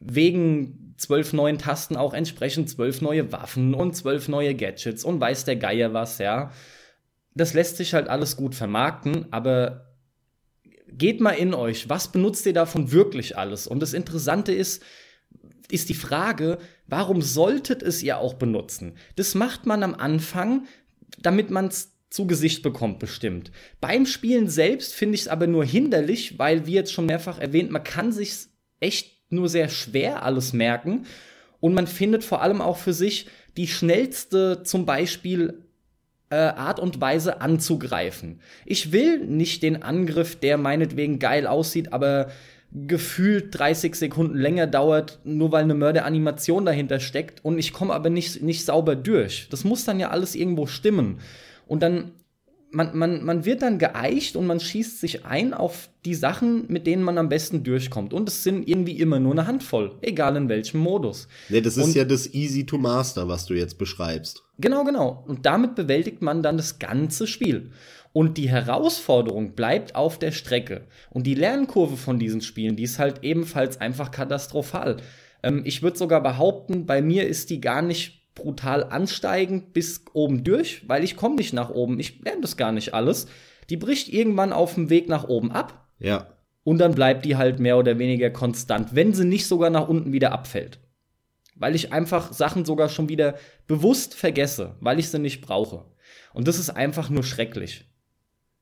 wegen 0.00 0.94
zwölf 0.96 1.32
neuen 1.32 1.58
Tasten 1.58 1.96
auch 1.96 2.12
entsprechend 2.12 2.68
zwölf 2.68 3.00
neue 3.00 3.32
Waffen 3.32 3.74
und 3.74 3.94
zwölf 3.96 4.28
neue 4.28 4.54
Gadgets 4.54 5.04
und 5.04 5.20
weiß 5.20 5.44
der 5.44 5.56
Geier 5.56 5.94
was, 5.94 6.18
ja. 6.18 6.50
Das 7.38 7.54
lässt 7.54 7.76
sich 7.76 7.94
halt 7.94 8.08
alles 8.08 8.36
gut 8.36 8.54
vermarkten, 8.54 9.26
aber 9.30 9.94
geht 10.90 11.20
mal 11.20 11.32
in 11.32 11.54
euch, 11.54 11.88
was 11.88 12.10
benutzt 12.10 12.44
ihr 12.46 12.52
davon 12.52 12.92
wirklich 12.92 13.38
alles? 13.38 13.66
Und 13.66 13.80
das 13.80 13.92
Interessante 13.92 14.52
ist, 14.52 14.82
ist 15.70 15.88
die 15.88 15.94
Frage, 15.94 16.58
warum 16.86 17.22
solltet 17.22 17.82
es 17.82 18.02
ihr 18.02 18.18
auch 18.18 18.34
benutzen? 18.34 18.96
Das 19.16 19.34
macht 19.34 19.66
man 19.66 19.82
am 19.82 19.94
Anfang, 19.94 20.66
damit 21.20 21.50
man 21.50 21.66
es 21.66 21.92
zu 22.10 22.26
Gesicht 22.26 22.62
bekommt, 22.62 22.98
bestimmt. 22.98 23.52
Beim 23.80 24.06
Spielen 24.06 24.48
selbst 24.48 24.94
finde 24.94 25.14
ich 25.14 25.22
es 25.22 25.28
aber 25.28 25.46
nur 25.46 25.64
hinderlich, 25.64 26.38
weil, 26.38 26.66
wie 26.66 26.72
jetzt 26.72 26.92
schon 26.92 27.06
mehrfach 27.06 27.38
erwähnt, 27.38 27.70
man 27.70 27.84
kann 27.84 28.12
sich 28.12 28.46
echt 28.80 29.30
nur 29.30 29.48
sehr 29.48 29.68
schwer 29.68 30.22
alles 30.22 30.52
merken 30.52 31.06
und 31.60 31.74
man 31.74 31.86
findet 31.86 32.24
vor 32.24 32.40
allem 32.40 32.62
auch 32.62 32.78
für 32.78 32.94
sich 32.94 33.26
die 33.56 33.68
schnellste 33.68 34.62
zum 34.62 34.86
Beispiel 34.86 35.67
äh, 36.30 36.36
Art 36.36 36.80
und 36.80 37.00
Weise 37.00 37.40
anzugreifen. 37.40 38.40
Ich 38.66 38.92
will 38.92 39.24
nicht 39.24 39.62
den 39.62 39.82
Angriff, 39.82 40.36
der 40.36 40.58
meinetwegen 40.58 41.18
geil 41.18 41.46
aussieht, 41.46 41.92
aber 41.92 42.28
gefühlt 42.70 43.58
30 43.58 43.94
Sekunden 43.94 44.36
länger 44.36 44.66
dauert, 44.66 45.20
nur 45.24 45.52
weil 45.52 45.64
eine 45.64 45.74
Mörderanimation 45.74 46.66
dahinter 46.66 47.00
steckt 47.00 47.42
und 47.44 47.58
ich 47.58 47.72
komme 47.72 47.94
aber 47.94 48.10
nicht, 48.10 48.42
nicht 48.42 48.64
sauber 48.64 48.94
durch. 48.94 49.48
Das 49.50 49.64
muss 49.64 49.84
dann 49.84 50.00
ja 50.00 50.10
alles 50.10 50.34
irgendwo 50.34 50.66
stimmen. 50.66 51.20
Und 51.66 51.82
dann 51.82 52.12
man, 52.70 52.96
man, 52.96 53.24
man 53.24 53.44
wird 53.44 53.62
dann 53.62 53.78
geeicht 53.78 54.36
und 54.36 54.46
man 54.46 54.60
schießt 54.60 55.00
sich 55.00 55.24
ein 55.24 55.54
auf 55.54 55.88
die 56.04 56.14
Sachen, 56.14 56.66
mit 56.68 56.86
denen 56.86 57.02
man 57.02 57.18
am 57.18 57.28
besten 57.28 57.64
durchkommt. 57.64 58.12
Und 58.12 58.28
es 58.28 58.44
sind 58.44 58.68
irgendwie 58.68 58.98
immer 58.98 59.18
nur 59.18 59.32
eine 59.32 59.46
Handvoll, 59.46 59.96
egal 60.02 60.36
in 60.36 60.48
welchem 60.48 60.80
Modus. 60.80 61.28
Nee, 61.48 61.60
das 61.60 61.76
ist 61.76 61.84
und, 61.84 61.94
ja 61.94 62.04
das 62.04 62.32
Easy 62.34 62.66
to 62.66 62.78
Master, 62.78 63.28
was 63.28 63.46
du 63.46 63.54
jetzt 63.54 63.78
beschreibst. 63.78 64.42
Genau, 64.58 64.84
genau. 64.84 65.24
Und 65.26 65.46
damit 65.46 65.76
bewältigt 65.76 66.20
man 66.20 66.42
dann 66.42 66.56
das 66.56 66.78
ganze 66.78 67.26
Spiel. 67.26 67.70
Und 68.12 68.36
die 68.38 68.48
Herausforderung 68.48 69.52
bleibt 69.52 69.94
auf 69.94 70.18
der 70.18 70.32
Strecke. 70.32 70.86
Und 71.10 71.26
die 71.26 71.34
Lernkurve 71.34 71.96
von 71.96 72.18
diesen 72.18 72.40
Spielen, 72.40 72.74
die 72.74 72.82
ist 72.82 72.98
halt 72.98 73.22
ebenfalls 73.22 73.80
einfach 73.80 74.10
katastrophal. 74.10 74.96
Ähm, 75.42 75.62
ich 75.64 75.82
würde 75.82 75.98
sogar 75.98 76.22
behaupten, 76.22 76.86
bei 76.86 77.00
mir 77.00 77.28
ist 77.28 77.50
die 77.50 77.60
gar 77.60 77.82
nicht 77.82 78.34
brutal 78.34 78.84
ansteigend 78.84 79.72
bis 79.72 80.04
oben 80.12 80.44
durch, 80.44 80.88
weil 80.88 81.04
ich 81.04 81.16
komme 81.16 81.36
nicht 81.36 81.52
nach 81.52 81.70
oben. 81.70 82.00
Ich 82.00 82.20
lerne 82.22 82.40
das 82.40 82.56
gar 82.56 82.72
nicht 82.72 82.94
alles. 82.94 83.26
Die 83.70 83.76
bricht 83.76 84.08
irgendwann 84.08 84.52
auf 84.52 84.74
dem 84.74 84.90
Weg 84.90 85.08
nach 85.08 85.28
oben 85.28 85.52
ab. 85.52 85.88
Ja. 85.98 86.28
Und 86.64 86.78
dann 86.78 86.94
bleibt 86.94 87.24
die 87.24 87.36
halt 87.36 87.60
mehr 87.60 87.78
oder 87.78 87.98
weniger 87.98 88.30
konstant, 88.30 88.94
wenn 88.94 89.12
sie 89.12 89.24
nicht 89.24 89.46
sogar 89.46 89.70
nach 89.70 89.88
unten 89.88 90.12
wieder 90.12 90.32
abfällt. 90.32 90.80
Weil 91.58 91.74
ich 91.74 91.92
einfach 91.92 92.32
Sachen 92.32 92.64
sogar 92.64 92.88
schon 92.88 93.08
wieder 93.08 93.36
bewusst 93.66 94.14
vergesse, 94.14 94.76
weil 94.80 94.98
ich 94.98 95.08
sie 95.08 95.18
nicht 95.18 95.40
brauche. 95.40 95.84
Und 96.32 96.48
das 96.48 96.58
ist 96.58 96.70
einfach 96.70 97.10
nur 97.10 97.24
schrecklich. 97.24 97.88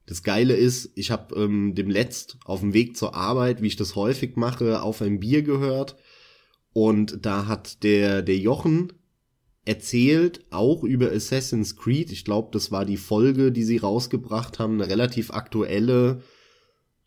Das 0.06 0.22
Geile 0.22 0.54
ist, 0.54 0.92
ich 0.94 1.10
habe 1.10 1.34
ähm, 1.34 1.74
dem 1.74 1.90
letzt 1.90 2.38
auf 2.44 2.60
dem 2.60 2.72
Weg 2.72 2.96
zur 2.96 3.14
Arbeit, 3.14 3.60
wie 3.60 3.66
ich 3.66 3.76
das 3.76 3.96
häufig 3.96 4.36
mache, 4.36 4.82
auf 4.82 5.02
ein 5.02 5.20
Bier 5.20 5.42
gehört. 5.42 5.96
Und 6.72 7.24
da 7.26 7.46
hat 7.46 7.82
der, 7.82 8.22
der 8.22 8.36
Jochen, 8.38 8.92
erzählt 9.64 10.46
auch 10.50 10.84
über 10.84 11.10
Assassin's 11.10 11.76
Creed. 11.76 12.12
Ich 12.12 12.24
glaube, 12.24 12.50
das 12.52 12.70
war 12.70 12.84
die 12.84 12.96
Folge, 12.96 13.50
die 13.50 13.64
sie 13.64 13.78
rausgebracht 13.78 14.58
haben, 14.58 14.74
eine 14.74 14.88
relativ 14.88 15.32
aktuelle 15.32 16.22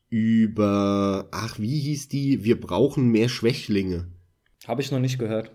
über, 0.10 1.29
ach, 1.31 1.60
wie 1.60 1.79
hieß 1.79 2.10
die? 2.10 2.43
Wir 2.43 2.60
brauchen 2.60 3.10
mehr 3.10 3.29
Schwächlinge. 3.29 4.12
Habe 4.67 4.81
ich 4.81 4.91
noch 4.91 5.00
nicht 5.00 5.19
gehört. 5.19 5.51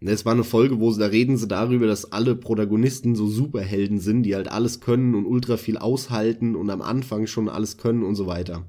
Es 0.00 0.24
war 0.24 0.32
eine 0.32 0.44
Folge, 0.44 0.78
wo 0.78 0.92
sie, 0.92 1.00
da 1.00 1.06
reden 1.06 1.36
sie 1.36 1.48
darüber, 1.48 1.86
dass 1.86 2.12
alle 2.12 2.36
Protagonisten 2.36 3.16
so 3.16 3.26
Superhelden 3.26 3.98
sind, 3.98 4.22
die 4.22 4.36
halt 4.36 4.48
alles 4.48 4.80
können 4.80 5.14
und 5.14 5.26
ultra 5.26 5.56
viel 5.56 5.76
aushalten 5.76 6.54
und 6.54 6.70
am 6.70 6.82
Anfang 6.82 7.26
schon 7.26 7.48
alles 7.48 7.78
können 7.78 8.04
und 8.04 8.14
so 8.14 8.26
weiter. 8.26 8.64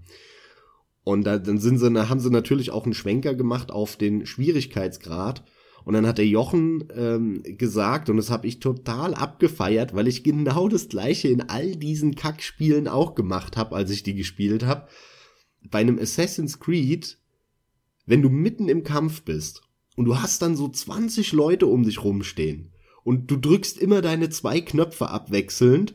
Und 1.03 1.25
da, 1.25 1.37
dann 1.37 1.59
sind 1.59 1.77
sie, 1.77 2.09
haben 2.09 2.19
sie 2.19 2.31
natürlich 2.31 2.71
auch 2.71 2.85
einen 2.85 2.95
Schwenker 2.95 3.35
gemacht 3.35 3.71
auf 3.71 3.95
den 3.95 4.25
Schwierigkeitsgrad 4.25 5.43
und 5.85 5.93
dann 5.93 6.07
hat 6.07 6.17
der 6.17 6.27
Jochen 6.27 6.85
ähm, 6.95 7.43
gesagt, 7.43 8.09
und 8.09 8.17
das 8.17 8.31
habe 8.31 8.47
ich 8.47 8.59
total 8.59 9.13
abgefeiert, 9.13 9.93
weil 9.93 10.07
ich 10.07 10.23
genau 10.23 10.67
das 10.67 10.89
gleiche 10.89 11.27
in 11.27 11.41
all 11.41 11.75
diesen 11.75 12.15
Kackspielen 12.15 12.87
auch 12.87 13.13
gemacht 13.13 13.55
habe, 13.55 13.75
als 13.75 13.91
ich 13.91 14.01
die 14.01 14.15
gespielt 14.15 14.65
habe. 14.65 14.87
Bei 15.69 15.79
einem 15.79 15.99
Assassin's 15.99 16.59
Creed, 16.59 17.17
wenn 18.07 18.23
du 18.23 18.29
mitten 18.29 18.67
im 18.67 18.83
Kampf 18.83 19.21
bist 19.21 19.61
und 19.99 20.05
du 20.05 20.17
hast 20.17 20.41
dann 20.41 20.55
so 20.55 20.69
20 20.69 21.33
Leute 21.33 21.67
um 21.67 21.83
dich 21.83 22.05
rumstehen 22.05 22.71
und 23.03 23.29
du 23.29 23.35
drückst 23.35 23.77
immer 23.77 24.01
deine 24.01 24.29
zwei 24.29 24.61
Knöpfe 24.61 25.09
abwechselnd 25.09 25.93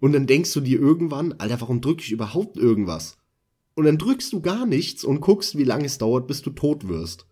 und 0.00 0.12
dann 0.12 0.26
denkst 0.26 0.52
du 0.54 0.60
dir 0.60 0.80
irgendwann, 0.80 1.34
Alter, 1.34 1.60
warum 1.60 1.80
drücke 1.80 2.02
ich 2.02 2.10
überhaupt 2.10 2.56
irgendwas? 2.56 3.16
Und 3.76 3.84
dann 3.84 3.96
drückst 3.96 4.32
du 4.32 4.40
gar 4.40 4.66
nichts 4.66 5.04
und 5.04 5.20
guckst, 5.20 5.56
wie 5.56 5.62
lange 5.62 5.84
es 5.84 5.98
dauert, 5.98 6.26
bis 6.26 6.42
du 6.42 6.50
tot 6.50 6.88
wirst. 6.88 7.26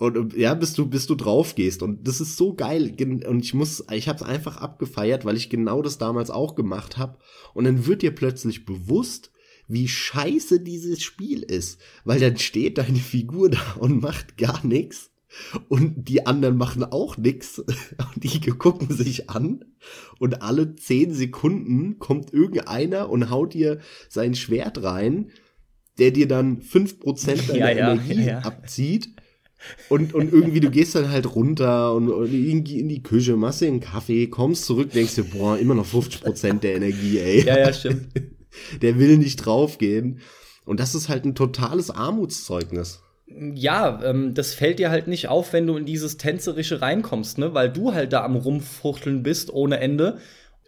Und 0.00 0.34
ja, 0.34 0.54
bis 0.54 0.72
du, 0.72 0.86
bis 0.86 1.06
du 1.06 1.14
drauf 1.14 1.54
gehst. 1.54 1.84
Und 1.84 2.08
das 2.08 2.20
ist 2.20 2.36
so 2.36 2.54
geil. 2.54 2.92
Und 3.24 3.44
ich 3.44 3.54
muss, 3.54 3.84
ich 3.92 4.08
habe 4.08 4.16
es 4.16 4.24
einfach 4.24 4.56
abgefeiert, 4.56 5.24
weil 5.24 5.36
ich 5.36 5.50
genau 5.50 5.82
das 5.82 5.98
damals 5.98 6.30
auch 6.30 6.56
gemacht 6.56 6.98
habe. 6.98 7.18
Und 7.54 7.62
dann 7.62 7.86
wird 7.86 8.02
dir 8.02 8.12
plötzlich 8.12 8.64
bewusst, 8.66 9.30
wie 9.68 9.86
scheiße 9.86 10.58
dieses 10.58 11.00
Spiel 11.00 11.44
ist. 11.44 11.78
Weil 12.02 12.18
dann 12.18 12.38
steht 12.38 12.78
deine 12.78 12.98
Figur 12.98 13.50
da 13.50 13.76
und 13.78 14.02
macht 14.02 14.36
gar 14.36 14.66
nichts. 14.66 15.12
Und 15.68 16.08
die 16.08 16.26
anderen 16.26 16.56
machen 16.56 16.84
auch 16.84 17.16
nichts. 17.16 17.58
Und 18.14 18.22
die 18.22 18.40
gucken 18.40 18.94
sich 18.94 19.30
an. 19.30 19.64
Und 20.18 20.42
alle 20.42 20.76
zehn 20.76 21.12
Sekunden 21.12 21.98
kommt 21.98 22.32
irgendeiner 22.32 23.10
und 23.10 23.28
haut 23.28 23.52
dir 23.52 23.80
sein 24.08 24.34
Schwert 24.34 24.82
rein, 24.82 25.30
der 25.98 26.10
dir 26.10 26.26
dann 26.26 26.62
fünf 26.62 27.00
Prozent 27.00 27.48
deiner 27.48 27.72
ja, 27.72 27.92
Energie 27.92 28.14
ja, 28.14 28.24
ja. 28.24 28.38
abzieht 28.38 29.10
und, 29.88 30.14
und 30.14 30.32
irgendwie, 30.32 30.60
du 30.60 30.70
gehst 30.70 30.94
dann 30.94 31.10
halt 31.10 31.34
runter 31.34 31.94
und, 31.94 32.10
und 32.10 32.32
in, 32.32 32.64
in, 32.64 32.88
die 32.88 33.02
Küche, 33.02 33.36
machst 33.36 33.60
dir 33.60 33.68
einen 33.68 33.80
Kaffee, 33.80 34.26
kommst 34.26 34.64
zurück, 34.64 34.90
denkst 34.92 35.14
dir, 35.14 35.24
boah, 35.24 35.58
immer 35.58 35.74
noch 35.74 35.86
50 35.86 36.22
Prozent 36.22 36.64
der 36.64 36.76
Energie, 36.76 37.18
ey. 37.18 37.44
Ja, 37.44 37.58
ja, 37.58 37.72
stimmt. 37.72 38.08
Der 38.82 38.98
will 38.98 39.18
nicht 39.18 39.36
draufgehen. 39.36 40.20
Und 40.64 40.80
das 40.80 40.94
ist 40.94 41.08
halt 41.08 41.24
ein 41.24 41.34
totales 41.34 41.90
Armutszeugnis. 41.90 43.02
Ja, 43.26 44.02
ähm, 44.02 44.34
das 44.34 44.54
fällt 44.54 44.78
dir 44.78 44.90
halt 44.90 45.06
nicht 45.06 45.28
auf, 45.28 45.52
wenn 45.52 45.66
du 45.66 45.76
in 45.76 45.86
dieses 45.86 46.18
Tänzerische 46.18 46.82
reinkommst, 46.82 47.38
ne? 47.38 47.54
Weil 47.54 47.70
du 47.70 47.94
halt 47.94 48.12
da 48.12 48.22
am 48.22 48.36
Rumfuchteln 48.36 49.22
bist 49.22 49.52
ohne 49.52 49.80
Ende. 49.80 50.18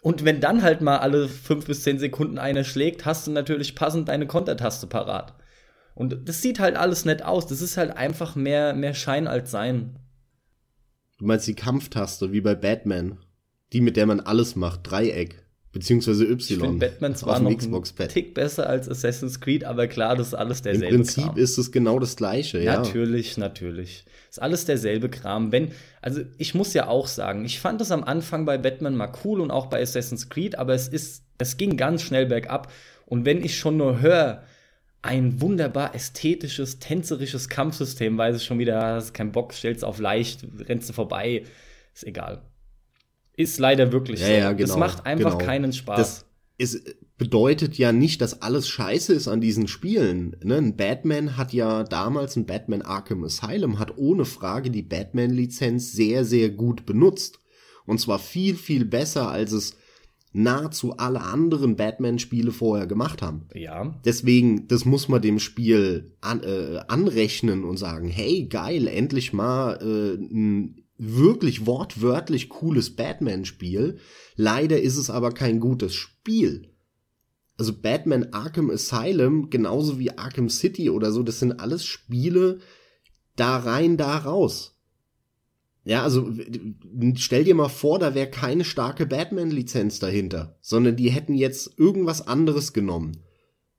Und 0.03 0.25
wenn 0.25 0.40
dann 0.40 0.62
halt 0.62 0.81
mal 0.81 0.99
alle 0.99 1.29
fünf 1.29 1.66
bis 1.66 1.83
zehn 1.83 1.99
Sekunden 1.99 2.38
einer 2.38 2.64
schlägt, 2.64 3.05
hast 3.05 3.27
du 3.27 3.31
natürlich 3.31 3.75
passend 3.75 4.09
deine 4.09 4.27
Kontertaste 4.27 4.87
parat. 4.87 5.35
Und 5.95 6.29
das 6.29 6.42
sieht 6.42 6.61
halt 6.61 6.77
alles 6.77 7.05
nett 7.05 7.23
aus. 7.23 7.47
Das 7.47 7.62
ist 7.62 7.77
halt 7.77 7.97
einfach 7.97 8.37
mehr, 8.37 8.75
mehr 8.75 8.95
Schein 8.95 9.27
als 9.27 9.51
Sein. 9.51 9.99
Du 11.19 11.25
meinst 11.25 11.47
die 11.47 11.55
Kampftaste, 11.55 12.33
wie 12.33 12.42
bei 12.42 12.55
Batman. 12.55 13.19
Die, 13.73 13.81
mit 13.81 13.97
der 13.97 14.07
man 14.07 14.21
alles 14.21 14.57
macht. 14.57 14.81
Dreieck. 14.85 15.46
Beziehungsweise 15.77 16.25
Y. 16.25 16.39
Ich 16.39 16.49
finde 16.49 16.87
Batman 16.87 17.15
zwar 17.15 17.39
noch 17.39 17.51
ein 17.51 18.09
Tick 18.09 18.33
besser 18.33 18.67
als 18.67 18.89
Assassin's 18.89 19.41
Creed, 19.43 19.65
aber 19.65 19.87
klar, 19.87 20.17
das 20.17 20.29
ist 20.29 20.35
alles 20.35 20.62
derselbe 20.62 20.87
Im 20.87 21.03
Prinzip 21.03 21.25
Kram. 21.25 21.37
ist 21.37 21.59
es 21.59 21.71
genau 21.71 21.99
das 21.99 22.17
gleiche, 22.17 22.62
ja. 22.62 22.79
Natürlich, 22.79 23.37
natürlich. 23.37 24.07
Ist 24.31 24.41
alles 24.41 24.65
derselbe 24.65 25.11
Kram. 25.11 25.53
Wenn, 25.53 25.73
also 26.01 26.23
ich 26.39 26.55
muss 26.55 26.73
ja 26.73 26.89
auch 26.89 27.09
sagen, 27.09 27.45
ich 27.45 27.61
fand 27.61 27.83
das 27.83 27.91
am 27.91 28.05
Anfang 28.05 28.47
bei 28.47 28.57
Batman 28.57 28.97
mal 28.97 29.12
cool 29.23 29.43
und 29.43 29.51
auch 29.51 29.67
bei 29.67 29.83
Assassin's 29.83 30.31
Creed, 30.31 30.57
aber 30.57 30.73
es 30.73 30.89
ist, 30.89 31.25
es 31.37 31.59
ging 31.59 31.77
ganz 31.77 32.01
schnell 32.01 32.25
bergab. 32.25 32.73
Und 33.05 33.27
wenn 33.27 33.45
ich 33.45 33.59
schon 33.59 33.77
nur 33.77 34.01
höre, 34.01 34.45
ein 35.03 35.43
wunderbar 35.43 35.95
ästhetisches, 35.95 36.79
tänzerisches 36.79 37.51
Kampfsystem, 37.51 38.17
weiß 38.17 38.37
ich 38.37 38.45
schon 38.45 38.59
wieder, 38.59 38.81
hast 38.81 39.12
keinen 39.12 39.33
Bock, 39.33 39.53
stellst 39.53 39.85
auf 39.85 39.99
leicht, 39.99 40.47
rennst 40.59 40.89
du 40.89 40.95
vorbei, 40.95 41.45
ist 41.95 42.07
egal. 42.07 42.41
Ist 43.37 43.59
leider 43.59 43.92
wirklich 43.92 44.20
ja, 44.20 44.27
so. 44.27 44.33
Ja, 44.33 44.53
genau, 44.53 44.68
das 44.68 44.77
macht 44.77 45.07
einfach 45.07 45.38
genau. 45.38 45.44
keinen 45.44 45.72
Spaß. 45.72 45.99
Das 45.99 46.27
ist, 46.59 46.96
bedeutet 47.18 47.79
ja 47.79 47.92
nicht, 47.92 48.20
dass 48.20 48.42
alles 48.42 48.68
scheiße 48.68 49.12
ist 49.14 49.29
an 49.29 49.40
diesen 49.40 49.68
Spielen. 49.68 50.37
Ne? 50.42 50.57
Ein 50.57 50.77
Batman 50.77 51.37
hat 51.37 51.53
ja 51.53 51.85
damals, 51.85 52.37
ein 52.37 52.46
Batman 52.46 52.83
Arkham 52.83 53.25
Asylum 53.25 53.79
hat 53.79 53.96
ohne 53.96 54.25
Frage 54.25 54.70
die 54.70 54.83
Batman-Lizenz 54.83 55.92
sehr, 55.92 56.25
sehr 56.25 56.51
gut 56.51 56.87
benutzt. 56.87 57.40
Und 57.87 58.01
zwar 58.01 58.18
viel, 58.18 58.57
viel 58.57 58.85
besser, 58.85 59.31
als 59.31 59.53
es 59.53 59.77
nahezu 60.33 60.99
alle 60.99 61.22
anderen 61.22 61.77
Batman-Spiele 61.77 62.53
vorher 62.53 62.87
gemacht 62.87 63.22
haben. 63.22 63.49
Ja. 63.55 63.99
Deswegen, 64.05 64.68
das 64.68 64.85
muss 64.85 65.09
man 65.09 65.22
dem 65.22 65.38
Spiel 65.38 66.14
an, 66.20 66.42
äh, 66.42 66.81
anrechnen 66.88 67.64
und 67.64 67.79
sagen, 67.79 68.09
hey, 68.09 68.46
geil, 68.46 68.87
endlich 68.87 69.33
mal 69.33 69.79
äh, 69.81 70.14
ein 70.14 70.86
wirklich 70.99 71.67
wortwörtlich 71.67 72.49
cooles 72.49 72.97
Batman-Spiel. 72.97 73.99
Leider 74.37 74.81
ist 74.81 74.97
es 74.97 75.11
aber 75.11 75.33
kein 75.33 75.61
gutes 75.61 75.95
Spiel. 75.95 76.71
also 77.59 77.73
Batman 77.73 78.33
Arkham 78.33 78.71
Asylum, 78.71 79.51
genauso 79.51 79.99
wie 79.99 80.17
Arkham 80.17 80.49
City 80.49 80.91
oder 80.91 81.13
so, 81.13 81.23
das 81.23 81.39
sind 81.41 81.61
alles 81.61 81.85
Spiele 81.85 82.59
da 83.35 83.57
rein, 83.59 83.97
da 83.97 84.17
raus. 84.19 84.79
Ja, 85.85 86.03
also 86.03 86.33
stell 87.15 87.45
dir 87.45 87.55
mal 87.55 87.69
vor, 87.69 87.99
da 87.99 88.15
wäre 88.15 88.29
keine 88.29 88.65
starke 88.65 89.07
Batman-Lizenz 89.07 90.01
dahinter, 90.01 90.59
sondern 90.61 90.97
die 90.97 91.11
hätten 91.11 91.35
jetzt 91.35 91.79
irgendwas 91.79 92.27
anderes 92.27 92.73
genommen. 92.73 93.19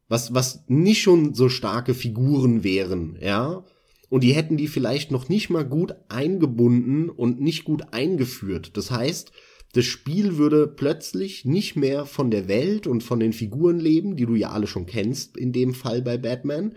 Was, 0.07 0.33
was 0.33 0.63
nicht 0.67 1.01
schon 1.01 1.33
so 1.33 1.49
starke 1.49 1.93
Figuren 1.93 2.63
wären, 2.63 3.17
ja. 3.21 3.65
Und 4.09 4.23
die 4.23 4.33
hätten 4.33 4.57
die 4.57 4.67
vielleicht 4.67 5.11
noch 5.11 5.27
nicht 5.29 5.49
mal 5.49 5.65
gut 5.65 5.95
eingebunden 6.07 7.09
und 7.09 7.41
nicht 7.41 7.65
gut 7.65 7.93
eingeführt. 7.93 8.71
Das 8.75 8.91
heißt, 8.91 9.31
das 9.73 9.85
Spiel 9.85 10.37
würde 10.37 10.67
plötzlich 10.67 11.45
nicht 11.45 11.75
mehr 11.75 12.05
von 12.05 12.31
der 12.31 12.47
Welt 12.47 12.87
und 12.87 13.03
von 13.03 13.19
den 13.19 13.33
Figuren 13.33 13.79
leben, 13.79 14.15
die 14.15 14.25
du 14.25 14.35
ja 14.35 14.51
alle 14.51 14.67
schon 14.67 14.85
kennst, 14.85 15.35
in 15.37 15.51
dem 15.51 15.73
Fall 15.73 16.01
bei 16.01 16.17
Batman, 16.17 16.75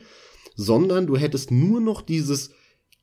sondern 0.57 1.07
du 1.07 1.17
hättest 1.17 1.51
nur 1.51 1.81
noch 1.81 2.03
dieses 2.03 2.51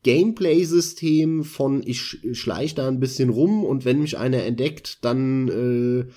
Gameplay-System 0.04 1.44
von 1.44 1.82
ich 1.86 2.20
schleich 2.34 2.76
da 2.76 2.88
ein 2.88 3.00
bisschen 3.00 3.30
rum 3.30 3.64
und 3.64 3.86
wenn 3.86 4.02
mich 4.02 4.18
einer 4.18 4.44
entdeckt, 4.44 5.04
dann 5.04 5.48
äh, 5.48 6.12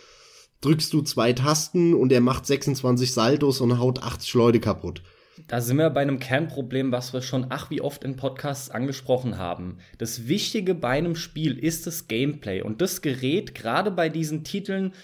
drückst 0.60 0.92
du 0.92 1.02
zwei 1.02 1.32
Tasten 1.32 1.94
und 1.94 2.12
er 2.12 2.20
macht 2.20 2.46
26 2.46 3.12
Saltos 3.12 3.60
und 3.60 3.78
haut 3.78 4.02
80 4.02 4.34
Leute 4.34 4.60
kaputt. 4.60 5.02
Da 5.50 5.60
sind 5.60 5.78
wir 5.78 5.90
bei 5.90 6.02
einem 6.02 6.20
Kernproblem, 6.20 6.92
was 6.92 7.12
wir 7.12 7.22
schon 7.22 7.46
ach 7.48 7.70
wie 7.70 7.80
oft 7.80 8.04
in 8.04 8.14
Podcasts 8.14 8.70
angesprochen 8.70 9.36
haben. 9.36 9.78
Das 9.98 10.28
Wichtige 10.28 10.76
bei 10.76 10.90
einem 10.90 11.16
Spiel 11.16 11.58
ist 11.58 11.88
das 11.88 12.06
Gameplay 12.06 12.62
und 12.62 12.80
das 12.80 13.02
Gerät, 13.02 13.56
gerade 13.56 13.90
bei 13.90 14.08
diesen 14.08 14.44
Titeln, 14.44 14.94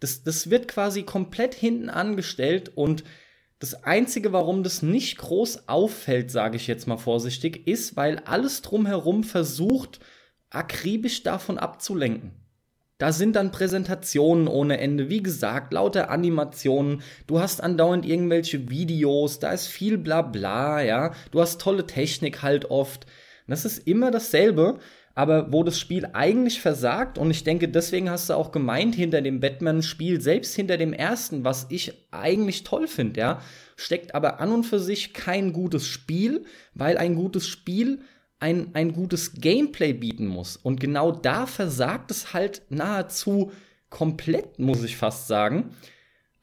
das, 0.00 0.22
das 0.22 0.50
wird 0.50 0.68
quasi 0.68 1.04
komplett 1.04 1.54
hinten 1.54 1.88
angestellt 1.88 2.70
und 2.74 3.02
das 3.60 3.82
Einzige, 3.84 4.34
warum 4.34 4.62
das 4.62 4.82
nicht 4.82 5.16
groß 5.16 5.70
auffällt, 5.70 6.30
sage 6.30 6.56
ich 6.56 6.66
jetzt 6.66 6.86
mal 6.86 6.98
vorsichtig, 6.98 7.66
ist, 7.66 7.96
weil 7.96 8.18
alles 8.26 8.60
drumherum 8.60 9.24
versucht, 9.24 10.00
akribisch 10.50 11.22
davon 11.22 11.56
abzulenken. 11.56 12.43
Da 12.98 13.10
sind 13.10 13.34
dann 13.34 13.50
Präsentationen 13.50 14.46
ohne 14.46 14.78
Ende, 14.78 15.08
wie 15.08 15.22
gesagt, 15.22 15.72
lauter 15.72 16.10
Animationen, 16.10 17.02
du 17.26 17.40
hast 17.40 17.60
andauernd 17.60 18.06
irgendwelche 18.06 18.70
Videos, 18.70 19.40
da 19.40 19.50
ist 19.50 19.66
viel 19.66 19.98
Blabla, 19.98 20.80
ja, 20.82 21.12
du 21.32 21.40
hast 21.40 21.60
tolle 21.60 21.86
Technik 21.86 22.42
halt 22.42 22.70
oft. 22.70 23.06
Das 23.48 23.64
ist 23.64 23.86
immer 23.88 24.12
dasselbe, 24.12 24.78
aber 25.16 25.52
wo 25.52 25.64
das 25.64 25.78
Spiel 25.78 26.08
eigentlich 26.12 26.60
versagt, 26.60 27.18
und 27.18 27.30
ich 27.30 27.42
denke, 27.42 27.68
deswegen 27.68 28.10
hast 28.10 28.30
du 28.30 28.34
auch 28.34 28.52
gemeint, 28.52 28.94
hinter 28.94 29.22
dem 29.22 29.40
Batman-Spiel, 29.40 30.20
selbst 30.20 30.54
hinter 30.54 30.76
dem 30.76 30.92
ersten, 30.92 31.44
was 31.44 31.66
ich 31.70 32.06
eigentlich 32.12 32.62
toll 32.62 32.86
finde, 32.86 33.20
ja, 33.20 33.40
steckt 33.76 34.14
aber 34.14 34.40
an 34.40 34.52
und 34.52 34.64
für 34.64 34.78
sich 34.78 35.14
kein 35.14 35.52
gutes 35.52 35.86
Spiel, 35.86 36.44
weil 36.74 36.96
ein 36.96 37.16
gutes 37.16 37.48
Spiel 37.48 38.00
ein, 38.40 38.70
ein 38.74 38.92
gutes 38.92 39.34
Gameplay 39.34 39.92
bieten 39.92 40.26
muss. 40.26 40.56
Und 40.56 40.80
genau 40.80 41.12
da 41.12 41.46
versagt 41.46 42.10
es 42.10 42.32
halt 42.32 42.62
nahezu 42.68 43.52
komplett, 43.90 44.58
muss 44.58 44.82
ich 44.82 44.96
fast 44.96 45.28
sagen 45.28 45.70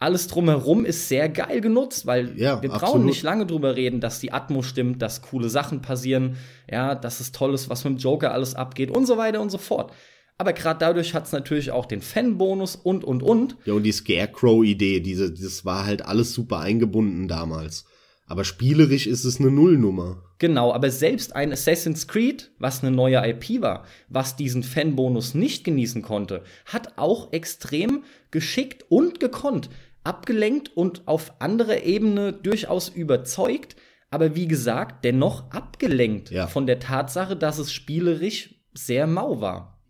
alles 0.02 0.26
drumherum 0.28 0.84
ist 0.84 1.08
sehr 1.08 1.30
geil 1.30 1.62
genutzt, 1.62 2.08
weil 2.08 2.34
ja, 2.36 2.60
wir 2.62 2.70
brauchen 2.70 2.84
absolut. 2.84 3.06
nicht 3.06 3.22
lange 3.22 3.46
drüber 3.46 3.76
reden, 3.76 4.02
dass 4.02 4.20
die 4.20 4.34
Atmo 4.34 4.64
stimmt, 4.64 5.00
dass 5.04 5.22
coole 5.22 5.48
Sachen 5.48 5.84
passieren, 5.84 6.38
ja, 6.70 6.96
dass 6.96 7.20
es 7.20 7.32
toll 7.32 7.54
ist, 7.54 7.70
was 7.70 7.84
mit 7.84 7.94
dem 7.94 7.98
Joker 7.98 8.34
alles 8.34 8.56
abgeht 8.56 8.90
und 8.90 9.06
so 9.06 9.18
weiter 9.18 9.40
und 9.40 9.52
so 9.52 9.60
fort. 9.60 9.94
Aber 10.40 10.54
gerade 10.54 10.80
dadurch 10.80 11.14
hat 11.14 11.28
es 11.28 11.32
natürlich 11.34 11.70
auch 11.70 11.86
den 11.86 12.02
Fan-Bonus 12.02 12.76
und 12.76 13.04
und 13.04 13.22
und. 13.22 13.58
Ja, 13.66 13.74
und 13.74 13.84
die 13.84 13.92
Scarecrow-Idee, 13.92 15.02
diese, 15.02 15.32
das 15.32 15.66
war 15.66 15.86
halt 15.86 16.04
alles 16.04 16.34
super 16.34 16.60
eingebunden 16.62 17.28
damals. 17.28 17.86
Aber 18.32 18.46
spielerisch 18.46 19.08
ist 19.08 19.26
es 19.26 19.42
eine 19.42 19.52
Nullnummer. 19.52 20.24
Genau, 20.40 20.72
aber 20.74 20.90
selbst 20.90 21.36
ein 21.36 21.52
Assassin's 21.52 22.08
Creed, 22.08 22.50
was 22.60 22.82
eine 22.82 22.96
neue 22.96 23.18
IP 23.28 23.62
war, 23.62 23.84
was 24.08 24.38
diesen 24.38 24.64
Fanbonus 24.64 25.36
nicht 25.36 25.66
genießen 25.66 26.02
konnte, 26.02 26.44
hat 26.66 26.98
auch 26.98 27.34
extrem 27.34 28.06
geschickt 28.32 28.86
und 28.88 29.20
gekonnt 29.20 29.70
abgelenkt 30.04 30.76
und 30.76 31.08
auf 31.08 31.42
anderer 31.42 31.84
Ebene 31.84 32.34
durchaus 32.34 32.90
überzeugt, 32.90 33.76
aber 34.10 34.36
wie 34.36 34.48
gesagt, 34.48 35.06
dennoch 35.06 35.52
abgelenkt 35.52 36.32
ja. 36.32 36.48
von 36.48 36.66
der 36.66 36.80
Tatsache, 36.80 37.36
dass 37.36 37.60
es 37.60 37.72
spielerisch 37.72 38.56
sehr 38.74 39.08
mau 39.08 39.42
war. 39.42 39.84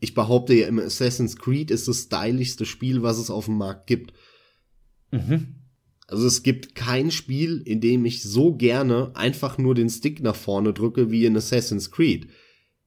Ich 0.00 0.14
behaupte 0.14 0.54
ja 0.54 0.66
immer, 0.66 0.82
Assassin's 0.82 1.36
Creed 1.36 1.70
ist 1.70 1.88
das 1.88 2.02
stylischste 2.04 2.66
Spiel, 2.66 3.02
was 3.02 3.18
es 3.18 3.30
auf 3.30 3.44
dem 3.44 3.56
Markt 3.56 3.86
gibt. 3.86 4.12
Mhm. 5.12 5.63
Also 6.06 6.26
es 6.26 6.42
gibt 6.42 6.74
kein 6.74 7.10
Spiel, 7.10 7.62
in 7.64 7.80
dem 7.80 8.04
ich 8.04 8.22
so 8.22 8.54
gerne 8.54 9.12
einfach 9.14 9.58
nur 9.58 9.74
den 9.74 9.88
Stick 9.88 10.22
nach 10.22 10.36
vorne 10.36 10.72
drücke 10.72 11.10
wie 11.10 11.24
in 11.24 11.36
Assassin's 11.36 11.90
Creed. 11.90 12.28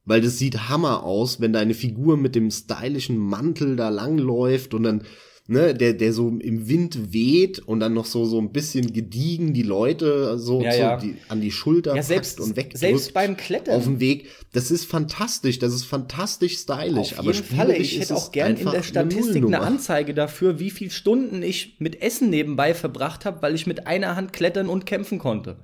Weil 0.06 0.22
das 0.22 0.38
sieht 0.38 0.70
Hammer 0.70 1.04
aus, 1.04 1.42
wenn 1.42 1.52
deine 1.52 1.74
Figur 1.74 2.16
mit 2.16 2.36
dem 2.36 2.50
stylischen 2.52 3.18
Mantel 3.18 3.76
da 3.76 3.90
langläuft 3.90 4.74
und 4.74 4.84
dann 4.84 5.04
ne, 5.48 5.74
der, 5.74 5.94
der 5.94 6.14
so 6.14 6.28
im 6.28 6.68
Wind 6.68 7.14
weht 7.14 7.60
und 7.60 7.80
dann 7.80 7.94
noch 7.94 8.06
so, 8.06 8.26
so 8.26 8.40
ein 8.40 8.52
bisschen 8.52 8.92
gediegen 8.92 9.54
die 9.54 9.64
Leute 9.64 10.38
so, 10.38 10.62
ja, 10.62 10.76
ja. 10.76 10.98
Die, 10.98 11.16
an 11.30 11.42
die 11.42 11.52
Schulter 11.52 11.96
ja, 11.96 12.04
selbst, 12.04 12.40
und 12.40 12.56
weg. 12.56 12.72
Selbst 12.76 13.14
beim 13.14 13.38
Klettern. 13.38 13.76
Auf 13.76 13.86
dem 13.86 14.00
Weg. 14.00 14.28
Das 14.52 14.72
ist 14.72 14.86
fantastisch, 14.86 15.60
das 15.60 15.74
ist 15.74 15.86
fantastisch 15.86 16.58
stylisch. 16.58 17.18
Auf 17.18 17.26
jeden 17.26 17.44
Fall, 17.44 17.72
ich 17.72 18.00
hätte 18.00 18.16
auch 18.16 18.32
gern 18.32 18.58
in 18.58 18.70
der 18.70 18.84
Statistik 18.84 19.46
eine, 19.46 19.58
eine 19.58 19.66
Anzeige 19.66 20.14
dafür, 20.14 20.60
wie 20.60 20.70
viele 20.70 20.92
Stunden 20.92 21.42
ich 21.42 21.78
mit 21.80 22.02
Essen 22.02 22.30
nebenbei 22.30 22.74
verbracht 22.74 23.26
habe, 23.26 23.42
weil 23.42 23.56
ich 23.56 23.66
mit 23.66 23.88
einer 23.88 24.16
Hand 24.16 24.34
klettern 24.34 24.68
und 24.68 24.86
kämpfen 24.86 25.18
konnte. 25.18 25.64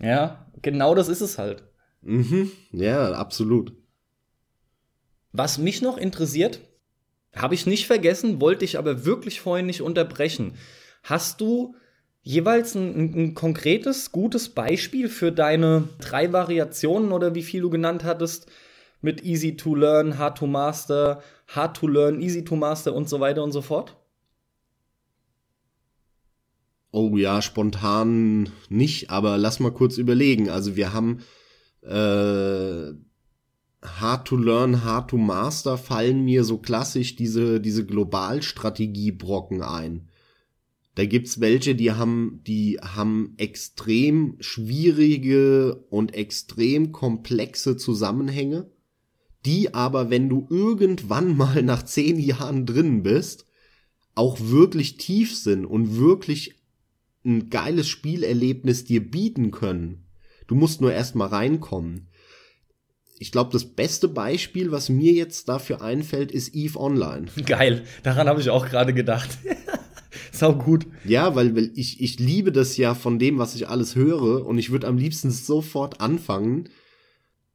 Ja, 0.00 0.46
genau 0.60 0.94
das 0.94 1.08
ist 1.08 1.22
es 1.22 1.38
halt. 1.38 1.64
Mhm, 2.02 2.50
ja, 2.72 3.12
absolut. 3.12 3.72
Was 5.32 5.58
mich 5.58 5.82
noch 5.82 5.96
interessiert, 5.96 6.60
habe 7.36 7.54
ich 7.54 7.66
nicht 7.66 7.86
vergessen, 7.86 8.40
wollte 8.40 8.64
ich 8.64 8.78
aber 8.78 9.04
wirklich 9.04 9.40
vorhin 9.40 9.66
nicht 9.66 9.82
unterbrechen. 9.82 10.54
Hast 11.02 11.40
du 11.40 11.74
jeweils 12.22 12.74
ein, 12.74 13.14
ein, 13.14 13.34
konkretes, 13.34 14.10
gutes 14.10 14.48
Beispiel 14.48 15.08
für 15.08 15.30
deine 15.30 15.88
drei 16.00 16.32
Variationen 16.32 17.12
oder 17.12 17.34
wie 17.34 17.42
viel 17.42 17.60
du 17.60 17.70
genannt 17.70 18.04
hattest? 18.04 18.50
Mit 19.02 19.22
Easy 19.22 19.56
to 19.56 19.74
Learn, 19.74 20.18
Hard 20.18 20.38
to 20.38 20.46
Master, 20.46 21.22
Hard 21.46 21.76
to 21.76 21.86
Learn, 21.86 22.20
Easy 22.20 22.44
to 22.44 22.56
Master 22.56 22.94
und 22.94 23.08
so 23.08 23.20
weiter 23.20 23.44
und 23.44 23.52
so 23.52 23.62
fort? 23.62 23.96
Oh 26.90 27.16
ja, 27.16 27.42
spontan 27.42 28.48
nicht, 28.70 29.10
aber 29.10 29.36
lass 29.36 29.60
mal 29.60 29.70
kurz 29.70 29.98
überlegen. 29.98 30.48
Also 30.48 30.76
wir 30.76 30.94
haben 30.94 31.22
äh, 31.82 32.94
Hard 33.86 34.26
to 34.28 34.36
Learn, 34.36 34.84
Hard 34.84 35.10
to 35.10 35.16
Master 35.16 35.78
fallen 35.78 36.24
mir 36.24 36.44
so 36.44 36.58
klassisch 36.58 37.16
diese, 37.16 37.60
diese 37.60 37.86
Globalstrategie-Brocken 37.86 39.62
ein. 39.62 40.08
Da 40.96 41.04
gibt's 41.04 41.40
welche, 41.40 41.74
die 41.74 41.92
haben, 41.92 42.40
die 42.46 42.78
haben 42.80 43.34
extrem 43.36 44.36
schwierige 44.40 45.84
und 45.90 46.14
extrem 46.14 46.92
komplexe 46.92 47.76
Zusammenhänge, 47.76 48.70
die 49.44 49.74
aber, 49.74 50.10
wenn 50.10 50.28
du 50.28 50.46
irgendwann 50.50 51.36
mal 51.36 51.62
nach 51.62 51.84
zehn 51.84 52.18
Jahren 52.18 52.66
drin 52.66 53.02
bist, 53.02 53.46
auch 54.14 54.40
wirklich 54.40 54.96
tief 54.96 55.36
sind 55.36 55.66
und 55.66 55.96
wirklich 55.96 56.54
ein 57.24 57.50
geiles 57.50 57.88
Spielerlebnis 57.88 58.84
dir 58.84 59.10
bieten 59.10 59.50
können. 59.50 60.06
Du 60.46 60.54
musst 60.54 60.80
nur 60.80 60.92
erst 60.92 61.14
mal 61.14 61.26
reinkommen 61.26 62.08
ich 63.18 63.32
glaube, 63.32 63.50
das 63.52 63.64
beste 63.64 64.08
Beispiel, 64.08 64.70
was 64.72 64.88
mir 64.88 65.12
jetzt 65.12 65.48
dafür 65.48 65.80
einfällt, 65.80 66.32
ist 66.32 66.54
Eve 66.54 66.78
Online. 66.78 67.26
Geil, 67.46 67.84
daran 68.02 68.28
habe 68.28 68.40
ich 68.40 68.50
auch 68.50 68.68
gerade 68.68 68.92
gedacht. 68.92 69.38
Sau 70.32 70.54
gut. 70.54 70.86
Ja, 71.04 71.34
weil, 71.34 71.72
ich, 71.74 72.00
ich 72.00 72.18
liebe 72.18 72.52
das 72.52 72.76
ja 72.76 72.94
von 72.94 73.18
dem, 73.18 73.38
was 73.38 73.54
ich 73.54 73.68
alles 73.68 73.94
höre 73.96 74.44
und 74.46 74.58
ich 74.58 74.70
würde 74.70 74.86
am 74.86 74.98
liebsten 74.98 75.30
sofort 75.30 76.00
anfangen, 76.00 76.68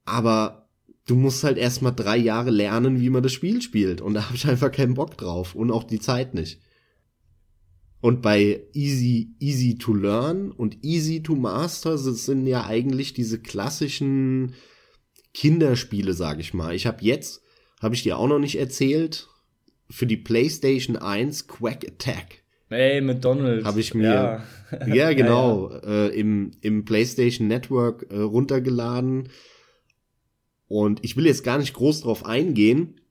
aber 0.04 0.70
du 1.06 1.16
musst 1.16 1.44
halt 1.44 1.58
erstmal 1.58 1.94
drei 1.94 2.18
Jahre 2.18 2.50
lernen, 2.50 3.00
wie 3.00 3.10
man 3.10 3.24
das 3.24 3.34
Spiel 3.34 3.62
spielt 3.62 4.02
und 4.02 4.16
da 4.16 4.26
habe 4.26 4.36
ich 4.36 4.48
einfach 4.48 4.72
keinen 4.72 4.96
Bock 4.96 5.18
drauf 5.18 5.54
und 5.54 5.72
auch 5.72 5.84
die 5.84 6.00
Zeit 6.00 6.34
nicht. 6.34 6.60
Und 8.00 8.24
bei 8.24 8.64
Easy, 8.74 9.36
Easy 9.40 9.78
to 9.78 9.94
Learn 9.94 10.52
und 10.52 10.84
Easy 10.84 11.22
to 11.22 11.36
Master 11.36 12.00
sind 12.00 12.48
ja 12.48 12.66
eigentlich 12.66 13.14
diese 13.14 13.40
klassischen 13.40 14.56
Kinderspiele, 15.34 16.14
sage 16.14 16.42
ich 16.42 16.54
mal. 16.54 16.76
Ich 16.76 16.86
habe 16.86 16.98
jetzt, 17.02 17.42
habe 17.82 17.96
ich 17.96 18.04
dir 18.04 18.18
auch 18.18 18.28
noch 18.28 18.40
nicht 18.40 18.58
erzählt, 18.58 19.28
für 19.90 20.06
die 20.06 20.18
PlayStation 20.18 20.98
1 20.98 21.48
Quack 21.48 21.86
Attack. 21.88 22.44
Hey, 22.70 23.02
McDonald's. 23.02 23.66
Habe 23.66 23.82
ich 23.82 23.94
mir, 23.94 24.04
ja, 24.72 24.88
ja 24.88 25.14
genau, 25.14 25.72
ja, 25.72 25.76
ja. 25.76 26.06
Äh, 26.06 26.20
im, 26.20 26.52
im 26.62 26.86
PlayStation 26.86 27.48
Network 27.48 28.08
äh, 28.10 28.18
runtergeladen. 28.18 29.30
Und 30.68 31.04
ich 31.04 31.18
will 31.18 31.26
jetzt 31.26 31.44
gar 31.44 31.58
nicht 31.58 31.74
groß 31.74 32.02
drauf 32.02 32.26
eingehen. 32.26 33.02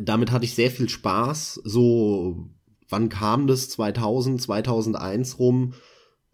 Damit 0.00 0.30
hatte 0.30 0.44
ich 0.44 0.54
sehr 0.54 0.70
viel 0.70 0.88
Spaß, 0.88 1.60
so 1.64 2.48
wann 2.88 3.08
kam 3.08 3.46
das? 3.46 3.68
2000, 3.70 4.40
2001 4.40 5.38
rum 5.38 5.74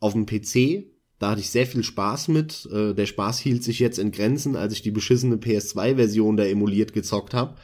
auf 0.00 0.12
dem 0.12 0.26
PC. 0.26 0.91
Da 1.22 1.30
hatte 1.30 1.40
ich 1.40 1.50
sehr 1.50 1.66
viel 1.66 1.84
Spaß 1.84 2.28
mit. 2.28 2.68
Äh, 2.72 2.94
der 2.94 3.06
Spaß 3.06 3.38
hielt 3.38 3.62
sich 3.64 3.78
jetzt 3.78 3.98
in 3.98 4.10
Grenzen, 4.10 4.56
als 4.56 4.72
ich 4.72 4.82
die 4.82 4.90
beschissene 4.90 5.36
PS2-Version 5.36 6.36
da 6.36 6.44
emuliert 6.44 6.92
gezockt 6.92 7.32
habe. 7.32 7.56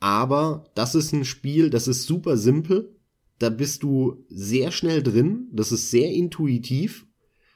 Aber 0.00 0.64
das 0.74 0.94
ist 0.94 1.12
ein 1.12 1.24
Spiel, 1.24 1.70
das 1.70 1.88
ist 1.88 2.04
super 2.04 2.36
simpel. 2.36 2.96
Da 3.38 3.50
bist 3.50 3.82
du 3.82 4.24
sehr 4.28 4.70
schnell 4.70 5.02
drin. 5.02 5.48
Das 5.52 5.72
ist 5.72 5.90
sehr 5.90 6.10
intuitiv 6.10 7.06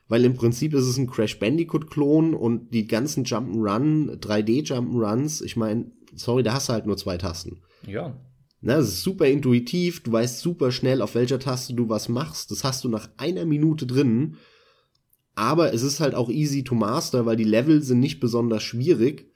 weil 0.09 0.25
im 0.25 0.35
Prinzip 0.35 0.75
ist 0.75 0.87
es 0.87 0.99
ein 0.99 1.09
Crash 1.09 1.39
Bandicoot-Klon 1.39 2.35
und 2.35 2.73
die 2.73 2.87
ganzen 2.87 3.25
Jump'n'Run, 3.25 4.19
3D-Jump'n'Runs, 4.21 5.43
ich 5.43 5.57
meine, 5.57 5.91
sorry, 6.15 6.43
da 6.43 6.55
hast 6.55 6.69
du 6.69 6.75
halt 6.75 6.87
nur 6.87 6.97
zwei 6.97 7.17
Tasten. 7.19 7.63
Ja. 7.87 8.17
Na, 8.61 8.77
es 8.77 8.89
ist 8.89 9.03
super 9.03 9.27
intuitiv, 9.27 10.03
du 10.03 10.13
weißt 10.13 10.41
super 10.41 10.71
schnell, 10.71 11.03
auf 11.03 11.15
welcher 11.15 11.39
Taste 11.39 11.75
du 11.75 11.89
was 11.89 12.09
machst. 12.09 12.51
Das 12.51 12.65
hast 12.65 12.85
du 12.85 12.89
nach 12.89 13.09
einer 13.17 13.45
Minute 13.45 13.87
drin. 13.87 14.37
Aber 15.37 15.73
es 15.73 15.83
ist 15.83 16.01
halt 16.01 16.15
auch 16.15 16.31
easy 16.31 16.65
to 16.65 16.75
master, 16.75 17.27
weil 17.27 17.37
die 17.37 17.45
Level 17.45 17.83
sind 17.83 18.01
nicht 18.01 18.19
besonders 18.19 18.63
schwierig 18.63 19.31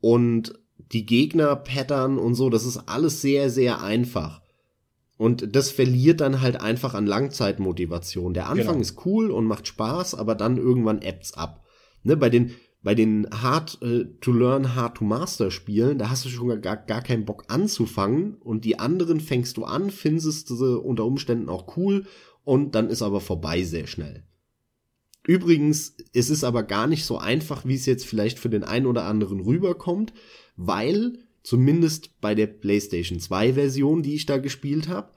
und 0.00 0.54
die 0.92 1.06
Gegner-Pattern 1.06 2.18
und 2.18 2.34
so, 2.34 2.50
das 2.50 2.64
ist 2.64 2.76
alles 2.86 3.22
sehr, 3.22 3.50
sehr 3.50 3.82
einfach. 3.82 4.42
Und 5.16 5.56
das 5.56 5.70
verliert 5.70 6.20
dann 6.20 6.42
halt 6.42 6.60
einfach 6.60 6.92
an 6.92 7.06
Langzeitmotivation. 7.06 8.34
Der 8.34 8.48
Anfang 8.48 8.66
genau. 8.66 8.80
ist 8.80 9.06
cool 9.06 9.30
und 9.30 9.46
macht 9.46 9.66
Spaß, 9.66 10.14
aber 10.14 10.34
dann 10.34 10.58
irgendwann 10.58 11.00
ebbt's 11.00 11.32
ab. 11.32 11.64
Ne, 12.02 12.16
bei 12.16 12.28
den 12.28 12.52
bei 12.82 12.94
den 12.94 13.26
Hard 13.30 13.82
äh, 13.82 14.04
to 14.20 14.30
Learn, 14.30 14.76
Hard 14.76 14.98
to 14.98 15.04
Master 15.04 15.50
Spielen, 15.50 15.98
da 15.98 16.08
hast 16.08 16.24
du 16.24 16.28
schon 16.28 16.60
gar, 16.62 16.76
gar 16.76 17.02
keinen 17.02 17.24
Bock 17.24 17.42
anzufangen 17.48 18.34
und 18.34 18.64
die 18.64 18.78
anderen 18.78 19.18
fängst 19.18 19.56
du 19.56 19.64
an, 19.64 19.90
findest 19.90 20.46
sie 20.46 20.78
unter 20.78 21.04
Umständen 21.04 21.48
auch 21.48 21.76
cool 21.76 22.06
und 22.44 22.76
dann 22.76 22.88
ist 22.88 23.02
aber 23.02 23.20
vorbei 23.20 23.64
sehr 23.64 23.88
schnell. 23.88 24.22
Übrigens, 25.26 25.96
es 26.12 26.30
ist 26.30 26.44
aber 26.44 26.62
gar 26.62 26.86
nicht 26.86 27.04
so 27.04 27.18
einfach, 27.18 27.64
wie 27.64 27.74
es 27.74 27.86
jetzt 27.86 28.06
vielleicht 28.06 28.38
für 28.38 28.48
den 28.48 28.64
einen 28.64 28.86
oder 28.86 29.04
anderen 29.04 29.40
rüberkommt, 29.40 30.12
weil 30.56 31.18
Zumindest 31.46 32.20
bei 32.20 32.34
der 32.34 32.48
PlayStation 32.48 33.20
2 33.20 33.52
Version, 33.52 34.02
die 34.02 34.16
ich 34.16 34.26
da 34.26 34.38
gespielt 34.38 34.88
habe. 34.88 35.12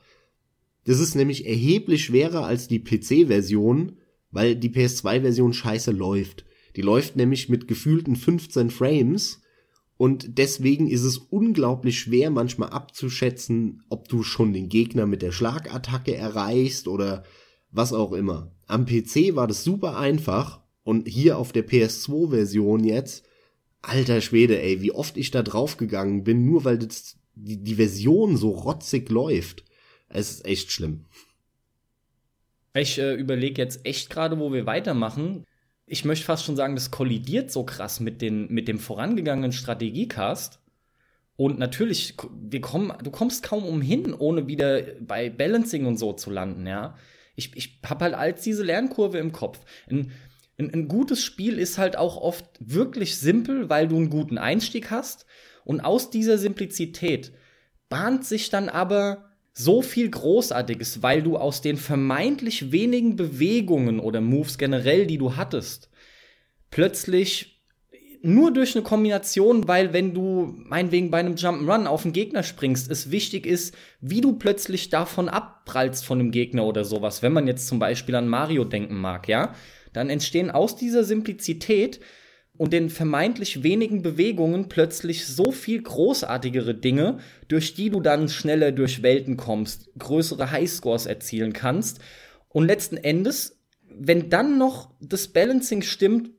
Das 0.83 0.99
ist 0.99 1.15
nämlich 1.15 1.47
erheblich 1.47 2.05
schwerer 2.05 2.45
als 2.45 2.67
die 2.67 2.83
PC-Version, 2.83 3.93
weil 4.29 4.55
die 4.55 4.69
PS2-Version 4.69 5.53
scheiße 5.53 5.89
läuft. 5.89 6.45
Die 6.75 6.83
läuft 6.83 7.15
nämlich 7.15 7.49
mit 7.49 7.67
gefühlten 7.67 8.15
15 8.15 8.69
Frames 8.69 9.41
und 9.97 10.37
deswegen 10.37 10.87
ist 10.87 11.01
es 11.01 11.17
unglaublich 11.17 11.97
schwer 11.97 12.29
manchmal 12.29 12.69
abzuschätzen, 12.69 13.81
ob 13.89 14.07
du 14.07 14.21
schon 14.21 14.53
den 14.53 14.69
Gegner 14.69 15.07
mit 15.07 15.23
der 15.23 15.31
Schlagattacke 15.31 16.13
erreichst 16.13 16.87
oder 16.87 17.23
was 17.71 17.93
auch 17.93 18.13
immer. 18.13 18.51
Am 18.67 18.85
PC 18.85 19.35
war 19.35 19.47
das 19.47 19.63
super 19.63 19.97
einfach 19.97 20.61
und 20.83 21.07
hier 21.07 21.37
auf 21.37 21.51
der 21.51 21.67
PS2-Version 21.67 22.83
jetzt 22.83 23.25
Alter 23.81 24.21
Schwede, 24.21 24.61
ey, 24.61 24.81
wie 24.81 24.91
oft 24.91 25.17
ich 25.17 25.31
da 25.31 25.41
draufgegangen 25.41 26.23
bin, 26.23 26.45
nur 26.45 26.65
weil 26.65 26.77
das, 26.77 27.17
die, 27.35 27.63
die 27.63 27.75
Version 27.75 28.35
so 28.35 28.49
rotzig 28.49 29.09
läuft. 29.09 29.63
Es 30.09 30.31
ist 30.31 30.45
echt 30.45 30.71
schlimm. 30.71 31.05
Ich 32.73 32.99
äh, 32.99 33.13
überlege 33.15 33.61
jetzt 33.61 33.85
echt 33.85 34.09
gerade, 34.09 34.37
wo 34.39 34.51
wir 34.51 34.65
weitermachen. 34.65 35.45
Ich 35.85 36.05
möchte 36.05 36.25
fast 36.25 36.43
schon 36.43 36.55
sagen, 36.55 36.75
das 36.75 36.91
kollidiert 36.91 37.51
so 37.51 37.63
krass 37.63 37.99
mit, 37.99 38.21
den, 38.21 38.51
mit 38.51 38.67
dem 38.67 38.79
vorangegangenen 38.79 39.51
Strategiecast. 39.51 40.59
Und 41.35 41.57
natürlich, 41.57 42.15
wir 42.37 42.61
kommen, 42.61 42.91
du 43.01 43.11
kommst 43.11 43.43
kaum 43.43 43.63
umhin, 43.63 44.13
ohne 44.13 44.47
wieder 44.47 44.81
bei 44.99 45.29
Balancing 45.29 45.85
und 45.85 45.97
so 45.97 46.11
zu 46.13 46.29
landen, 46.29 46.67
ja. 46.67 46.97
Ich, 47.39 47.55
ich 47.55 47.79
habe 47.85 48.05
halt 48.05 48.13
als 48.13 48.43
diese 48.43 48.63
Lernkurve 48.63 49.17
im 49.17 49.31
Kopf. 49.31 49.59
In, 49.87 50.11
ein, 50.59 50.73
ein 50.73 50.87
gutes 50.89 51.23
Spiel 51.23 51.57
ist 51.57 51.77
halt 51.77 51.95
auch 51.95 52.17
oft 52.17 52.45
wirklich 52.59 53.17
simpel, 53.17 53.69
weil 53.69 53.87
du 53.87 53.95
einen 53.95 54.09
guten 54.09 54.37
Einstieg 54.37 54.91
hast. 54.91 55.25
Und 55.63 55.79
aus 55.79 56.09
dieser 56.09 56.37
Simplizität 56.37 57.31
bahnt 57.87 58.25
sich 58.25 58.49
dann 58.49 58.67
aber 58.67 59.29
so 59.53 59.81
viel 59.81 60.09
Großartiges, 60.09 61.01
weil 61.01 61.23
du 61.23 61.37
aus 61.37 61.61
den 61.61 61.77
vermeintlich 61.77 62.71
wenigen 62.71 63.15
Bewegungen 63.15 63.99
oder 63.99 64.21
Moves 64.21 64.57
generell, 64.57 65.07
die 65.07 65.17
du 65.17 65.37
hattest, 65.37 65.89
plötzlich 66.71 67.58
nur 68.21 68.51
durch 68.51 68.75
eine 68.75 68.83
Kombination, 68.83 69.67
weil 69.67 69.93
wenn 69.93 70.13
du 70.13 70.53
meinetwegen 70.57 71.09
bei 71.09 71.19
einem 71.19 71.35
Jump'n'Run 71.35 71.85
auf 71.85 72.03
den 72.03 72.13
Gegner 72.13 72.43
springst, 72.43 72.91
es 72.91 73.11
wichtig 73.11 73.45
ist, 73.45 73.73
wie 74.01 74.21
du 74.21 74.33
plötzlich 74.33 74.89
davon 74.89 75.29
abprallst 75.29 76.05
von 76.05 76.17
dem 76.17 76.31
Gegner 76.31 76.65
oder 76.65 76.83
sowas, 76.83 77.23
wenn 77.23 77.33
man 77.33 77.47
jetzt 77.47 77.67
zum 77.67 77.79
Beispiel 77.79 78.15
an 78.15 78.27
Mario 78.27 78.65
denken 78.65 78.95
mag, 78.95 79.27
ja 79.27 79.53
dann 79.93 80.09
entstehen 80.09 80.51
aus 80.51 80.75
dieser 80.75 81.03
Simplizität 81.03 81.99
und 82.57 82.73
den 82.73 82.89
vermeintlich 82.89 83.63
wenigen 83.63 84.01
Bewegungen 84.01 84.67
plötzlich 84.67 85.25
so 85.25 85.51
viel 85.51 85.81
großartigere 85.81 86.75
Dinge, 86.75 87.19
durch 87.47 87.73
die 87.73 87.89
du 87.89 88.01
dann 88.01 88.27
schneller 88.27 88.71
durch 88.71 89.01
Welten 89.01 89.37
kommst, 89.37 89.89
größere 89.97 90.51
Highscores 90.51 91.05
erzielen 91.05 91.53
kannst. 91.53 91.99
Und 92.49 92.67
letzten 92.67 92.97
Endes, 92.97 93.59
wenn 93.89 94.29
dann 94.29 94.57
noch 94.57 94.91
das 94.99 95.29
Balancing 95.29 95.81
stimmt 95.81 96.31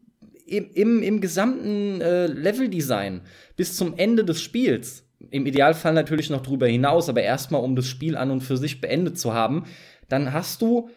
im, 0.50 0.70
im, 0.72 1.02
im 1.02 1.20
gesamten 1.20 2.00
äh, 2.00 2.26
Leveldesign 2.26 3.22
bis 3.56 3.76
zum 3.76 3.96
Ende 3.96 4.24
des 4.24 4.42
Spiels, 4.42 5.04
im 5.30 5.46
Idealfall 5.46 5.92
natürlich 5.92 6.30
noch 6.30 6.42
drüber 6.42 6.66
hinaus, 6.66 7.08
aber 7.08 7.22
erstmal 7.22 7.62
um 7.62 7.76
das 7.76 7.86
Spiel 7.86 8.16
an 8.16 8.30
und 8.30 8.40
für 8.40 8.56
sich 8.56 8.80
beendet 8.80 9.18
zu 9.18 9.34
haben, 9.34 9.64
dann 10.08 10.32
hast 10.32 10.62
du 10.62 10.90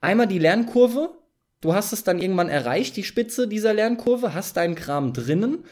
einmal 0.00 0.26
die 0.26 0.38
Lernkurve, 0.38 1.10
Du 1.62 1.74
hast 1.74 1.92
es 1.92 2.02
dann 2.02 2.20
irgendwann 2.20 2.48
erreicht, 2.48 2.96
die 2.96 3.04
Spitze 3.04 3.46
dieser 3.46 3.72
Lernkurve, 3.72 4.34
hast 4.34 4.56
deinen 4.56 4.74
Kram 4.74 5.12
drinnen. 5.12 5.64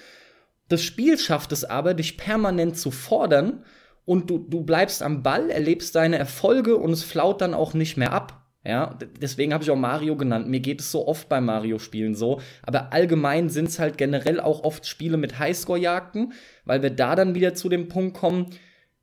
Das 0.68 0.84
Spiel 0.84 1.18
schafft 1.18 1.50
es 1.50 1.64
aber, 1.64 1.94
dich 1.94 2.16
permanent 2.16 2.78
zu 2.78 2.92
fordern 2.92 3.64
und 4.04 4.30
du, 4.30 4.38
du 4.38 4.62
bleibst 4.62 5.02
am 5.02 5.24
Ball, 5.24 5.50
erlebst 5.50 5.96
deine 5.96 6.16
Erfolge 6.16 6.76
und 6.76 6.92
es 6.92 7.02
flaut 7.02 7.40
dann 7.40 7.54
auch 7.54 7.74
nicht 7.74 7.96
mehr 7.96 8.12
ab. 8.12 8.39
Ja, 8.62 8.98
deswegen 9.20 9.54
habe 9.54 9.64
ich 9.64 9.70
auch 9.70 9.76
Mario 9.76 10.16
genannt. 10.16 10.48
Mir 10.48 10.60
geht 10.60 10.80
es 10.80 10.92
so 10.92 11.08
oft 11.08 11.30
bei 11.30 11.40
Mario-Spielen 11.40 12.14
so. 12.14 12.40
Aber 12.62 12.92
allgemein 12.92 13.48
sind 13.48 13.68
es 13.68 13.78
halt 13.78 13.96
generell 13.96 14.38
auch 14.38 14.64
oft 14.64 14.86
Spiele 14.86 15.16
mit 15.16 15.38
Highscore-Jagden, 15.38 16.34
weil 16.66 16.82
wir 16.82 16.90
da 16.90 17.16
dann 17.16 17.34
wieder 17.34 17.54
zu 17.54 17.70
dem 17.70 17.88
Punkt 17.88 18.16
kommen, 18.16 18.50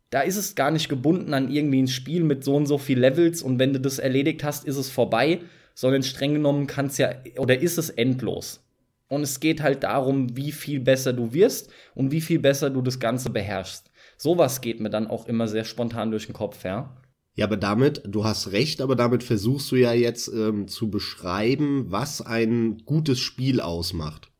da 0.10 0.22
ist 0.22 0.38
es 0.38 0.56
gar 0.56 0.72
nicht 0.72 0.90
gebunden 0.90 1.34
an 1.34 1.50
irgendwie 1.50 1.82
ein 1.82 1.88
Spiel 1.88 2.24
mit 2.24 2.44
so 2.44 2.56
und 2.56 2.66
so 2.68 2.78
viel 2.78 3.00
Levels 3.00 3.42
und 3.42 3.60
wenn 3.60 3.74
du 3.74 3.80
das 3.80 4.00
erledigt 4.00 4.44
hast, 4.44 4.66
ist 4.66 4.78
es 4.78 4.90
vorbei, 4.90 5.42
sondern 5.74 6.04
streng 6.04 6.34
genommen 6.34 6.68
kann 6.68 6.86
es 6.86 6.98
ja 6.98 7.12
oder 7.38 7.60
ist 7.60 7.78
es 7.78 7.90
endlos. 7.90 8.64
Und 9.10 9.22
es 9.22 9.40
geht 9.40 9.62
halt 9.62 9.84
darum, 9.84 10.36
wie 10.36 10.52
viel 10.52 10.80
besser 10.80 11.14
du 11.14 11.34
wirst 11.34 11.72
und 11.96 12.12
wie 12.12 12.22
viel 12.22 12.40
besser 12.40 12.70
du 12.70 12.82
das 12.82 13.00
Ganze 13.00 13.30
beherrschst. 13.30 13.90
Sowas 14.18 14.62
geht 14.62 14.80
mir 14.80 14.90
dann 14.90 15.08
auch 15.08 15.28
immer 15.28 15.48
sehr 15.48 15.64
spontan 15.64 16.12
durch 16.12 16.26
den 16.26 16.34
Kopf, 16.34 16.64
ja. 16.64 16.96
Ja, 17.38 17.46
aber 17.46 17.56
damit, 17.56 18.02
du 18.04 18.24
hast 18.24 18.52
recht, 18.52 18.82
aber 18.82 18.96
damit 18.96 19.22
versuchst 19.22 19.72
du 19.72 19.76
ja 19.76 19.94
jetzt 19.94 20.28
ähm, 20.28 20.68
zu 20.68 20.90
beschreiben, 20.90 21.86
was 21.90 22.20
ein 22.20 22.80
gutes 22.84 23.20
Spiel 23.20 23.62
ausmacht. 23.62 24.32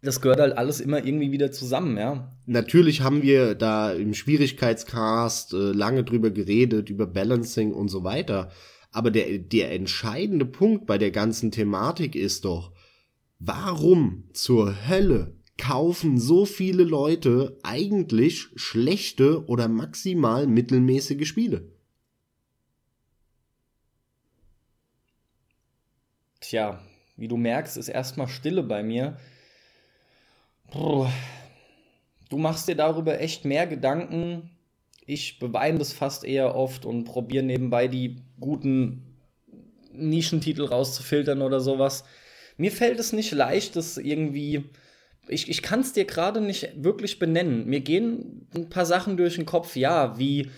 Das 0.00 0.22
gehört 0.22 0.40
halt 0.40 0.56
alles 0.56 0.80
immer 0.80 1.04
irgendwie 1.04 1.32
wieder 1.32 1.52
zusammen, 1.52 1.98
ja. 1.98 2.32
Natürlich 2.46 3.02
haben 3.02 3.22
wir 3.22 3.54
da 3.54 3.92
im 3.92 4.14
Schwierigkeitscast 4.14 5.52
äh, 5.52 5.72
lange 5.72 6.02
drüber 6.02 6.30
geredet, 6.30 6.88
über 6.88 7.06
Balancing 7.06 7.74
und 7.74 7.88
so 7.88 8.04
weiter. 8.04 8.50
Aber 8.90 9.10
der, 9.10 9.38
der 9.38 9.72
entscheidende 9.72 10.46
Punkt 10.46 10.86
bei 10.86 10.96
der 10.96 11.10
ganzen 11.10 11.50
Thematik 11.50 12.16
ist 12.16 12.46
doch, 12.46 12.72
warum 13.38 14.24
zur 14.32 14.88
Hölle 14.88 15.36
kaufen 15.58 16.18
so 16.18 16.46
viele 16.46 16.84
Leute 16.84 17.58
eigentlich 17.62 18.48
schlechte 18.54 19.44
oder 19.44 19.68
maximal 19.68 20.46
mittelmäßige 20.46 21.28
Spiele? 21.28 21.68
Tja, 26.50 26.80
wie 27.16 27.28
du 27.28 27.36
merkst, 27.36 27.76
ist 27.76 27.88
erstmal 27.88 28.26
Stille 28.26 28.64
bei 28.64 28.82
mir. 28.82 29.16
Du 30.72 31.06
machst 32.38 32.66
dir 32.66 32.74
darüber 32.74 33.20
echt 33.20 33.44
mehr 33.44 33.68
Gedanken, 33.68 34.50
ich 35.06 35.38
beweine 35.38 35.78
das 35.78 35.92
fast 35.92 36.24
eher 36.24 36.56
oft 36.56 36.84
und 36.84 37.04
probiere 37.04 37.44
nebenbei 37.44 37.86
die 37.86 38.16
guten 38.40 39.16
Nischentitel 39.92 40.64
rauszufiltern 40.64 41.40
oder 41.42 41.60
sowas. 41.60 42.02
Mir 42.56 42.72
fällt 42.72 42.98
es 42.98 43.12
nicht 43.12 43.30
leicht, 43.30 43.76
das 43.76 43.96
irgendwie. 43.96 44.64
Ich, 45.28 45.48
ich 45.48 45.62
kann 45.62 45.80
es 45.80 45.92
dir 45.92 46.04
gerade 46.04 46.40
nicht 46.40 46.82
wirklich 46.82 47.20
benennen. 47.20 47.66
Mir 47.66 47.80
gehen 47.80 48.48
ein 48.56 48.68
paar 48.68 48.86
Sachen 48.86 49.16
durch 49.16 49.36
den 49.36 49.46
Kopf, 49.46 49.76
ja, 49.76 50.18
wie 50.18 50.50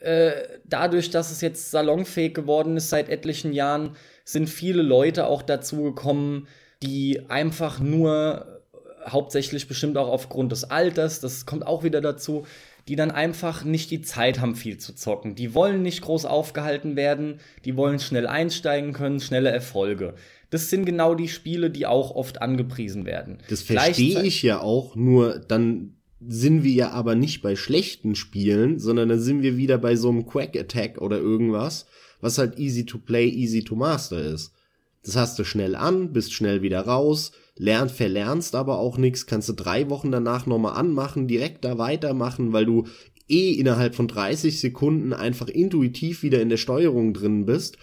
äh, 0.00 0.58
dadurch, 0.64 1.10
dass 1.10 1.30
es 1.30 1.40
jetzt 1.40 1.70
salonfähig 1.70 2.34
geworden 2.34 2.76
ist 2.76 2.90
seit 2.90 3.08
etlichen 3.08 3.52
Jahren, 3.52 3.96
sind 4.28 4.50
viele 4.50 4.82
Leute 4.82 5.26
auch 5.26 5.40
dazu 5.40 5.84
gekommen, 5.84 6.48
die 6.82 7.30
einfach 7.30 7.80
nur 7.80 8.60
hauptsächlich 9.06 9.68
bestimmt 9.68 9.96
auch 9.96 10.08
aufgrund 10.08 10.52
des 10.52 10.64
Alters, 10.64 11.20
das 11.20 11.46
kommt 11.46 11.66
auch 11.66 11.82
wieder 11.82 12.02
dazu, 12.02 12.44
die 12.88 12.96
dann 12.96 13.10
einfach 13.10 13.64
nicht 13.64 13.90
die 13.90 14.02
Zeit 14.02 14.38
haben, 14.38 14.54
viel 14.54 14.76
zu 14.76 14.94
zocken. 14.94 15.34
Die 15.34 15.54
wollen 15.54 15.80
nicht 15.80 16.02
groß 16.02 16.26
aufgehalten 16.26 16.94
werden, 16.94 17.40
die 17.64 17.74
wollen 17.74 18.00
schnell 18.00 18.26
einsteigen 18.26 18.92
können, 18.92 19.18
schnelle 19.20 19.48
Erfolge. 19.48 20.12
Das 20.50 20.68
sind 20.68 20.84
genau 20.84 21.14
die 21.14 21.28
Spiele, 21.28 21.70
die 21.70 21.86
auch 21.86 22.10
oft 22.14 22.42
angepriesen 22.42 23.06
werden. 23.06 23.38
Das 23.48 23.62
verstehe 23.62 24.22
ich 24.22 24.42
ja 24.42 24.60
auch, 24.60 24.94
nur 24.94 25.38
dann 25.38 25.94
sind 26.20 26.64
wir 26.64 26.72
ja 26.72 26.90
aber 26.90 27.14
nicht 27.14 27.40
bei 27.40 27.56
schlechten 27.56 28.14
Spielen, 28.14 28.78
sondern 28.78 29.08
dann 29.08 29.20
sind 29.20 29.40
wir 29.40 29.56
wieder 29.56 29.78
bei 29.78 29.96
so 29.96 30.10
einem 30.10 30.26
Quack 30.26 30.54
Attack 30.54 31.00
oder 31.00 31.16
irgendwas, 31.16 31.86
was 32.20 32.38
halt 32.38 32.58
easy 32.58 32.84
to 32.84 32.98
play, 32.98 33.28
easy 33.28 33.62
to 33.62 33.74
master 33.74 34.20
ist. 34.20 34.52
Das 35.04 35.16
hast 35.16 35.38
du 35.38 35.44
schnell 35.44 35.74
an, 35.74 36.12
bist 36.12 36.32
schnell 36.32 36.62
wieder 36.62 36.80
raus, 36.80 37.32
lernst, 37.56 37.96
verlernst 37.96 38.54
aber 38.54 38.78
auch 38.78 38.98
nichts, 38.98 39.26
kannst 39.26 39.48
du 39.48 39.52
drei 39.52 39.88
Wochen 39.90 40.10
danach 40.10 40.46
nochmal 40.46 40.74
anmachen, 40.74 41.28
direkt 41.28 41.64
da 41.64 41.78
weitermachen, 41.78 42.52
weil 42.52 42.66
du 42.66 42.86
eh 43.28 43.52
innerhalb 43.52 43.94
von 43.94 44.08
30 44.08 44.60
Sekunden 44.60 45.12
einfach 45.12 45.48
intuitiv 45.48 46.22
wieder 46.22 46.40
in 46.40 46.48
der 46.48 46.56
Steuerung 46.56 47.14
drin 47.14 47.46
bist. 47.46 47.78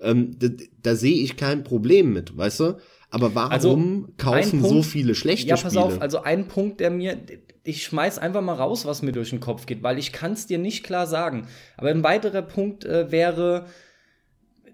Ähm, 0.00 0.38
da, 0.38 0.48
da 0.82 0.94
sehe 0.94 1.22
ich 1.22 1.36
kein 1.36 1.64
Problem 1.64 2.12
mit, 2.12 2.36
weißt 2.36 2.60
du? 2.60 2.76
Aber 3.10 3.34
warum 3.34 3.52
also, 3.52 3.78
kaufen 4.18 4.60
Punkt, 4.60 4.68
so 4.68 4.82
viele 4.82 5.14
schlechte 5.14 5.56
Spiele? 5.56 5.56
Ja, 5.56 5.62
pass 5.62 5.76
auf, 5.76 6.00
also 6.00 6.22
ein 6.22 6.46
Punkt, 6.46 6.80
der 6.80 6.90
mir, 6.90 7.18
ich 7.64 7.82
schmeiß 7.82 8.18
einfach 8.18 8.40
mal 8.40 8.54
raus, 8.54 8.86
was 8.86 9.02
mir 9.02 9.12
durch 9.12 9.30
den 9.30 9.40
Kopf 9.40 9.66
geht, 9.66 9.82
weil 9.82 9.98
ich 9.98 10.12
kann 10.12 10.32
es 10.32 10.46
dir 10.46 10.58
nicht 10.58 10.84
klar 10.84 11.06
sagen. 11.06 11.48
Aber 11.76 11.90
ein 11.90 12.04
weiterer 12.04 12.42
Punkt 12.42 12.84
äh, 12.84 13.10
wäre 13.10 13.66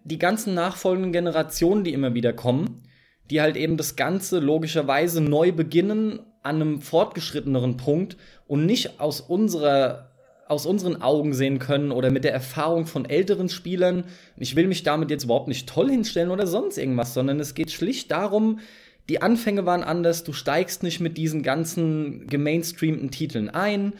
die 0.04 0.18
ganzen 0.18 0.54
nachfolgenden 0.54 1.12
Generationen, 1.12 1.82
die 1.82 1.92
immer 1.92 2.14
wieder 2.14 2.32
kommen, 2.32 2.82
die 3.30 3.40
halt 3.40 3.56
eben 3.56 3.76
das 3.76 3.96
Ganze 3.96 4.38
logischerweise 4.38 5.20
neu 5.20 5.50
beginnen 5.52 6.20
an 6.42 6.56
einem 6.56 6.80
fortgeschritteneren 6.80 7.76
Punkt 7.76 8.16
und 8.46 8.66
nicht 8.66 9.00
aus 9.00 9.20
unserer 9.20 10.05
aus 10.48 10.66
unseren 10.66 11.02
Augen 11.02 11.34
sehen 11.34 11.58
können 11.58 11.90
oder 11.90 12.10
mit 12.10 12.24
der 12.24 12.32
Erfahrung 12.32 12.86
von 12.86 13.04
älteren 13.04 13.48
Spielern. 13.48 14.04
Ich 14.36 14.54
will 14.54 14.68
mich 14.68 14.82
damit 14.82 15.10
jetzt 15.10 15.24
überhaupt 15.24 15.48
nicht 15.48 15.68
toll 15.68 15.90
hinstellen 15.90 16.30
oder 16.30 16.46
sonst 16.46 16.78
irgendwas, 16.78 17.14
sondern 17.14 17.40
es 17.40 17.54
geht 17.54 17.72
schlicht 17.72 18.10
darum, 18.10 18.60
die 19.08 19.22
Anfänge 19.22 19.66
waren 19.66 19.84
anders, 19.84 20.24
du 20.24 20.32
steigst 20.32 20.82
nicht 20.82 21.00
mit 21.00 21.16
diesen 21.16 21.42
ganzen 21.42 22.26
gemainstreamten 22.26 23.10
Titeln 23.10 23.48
ein. 23.48 23.94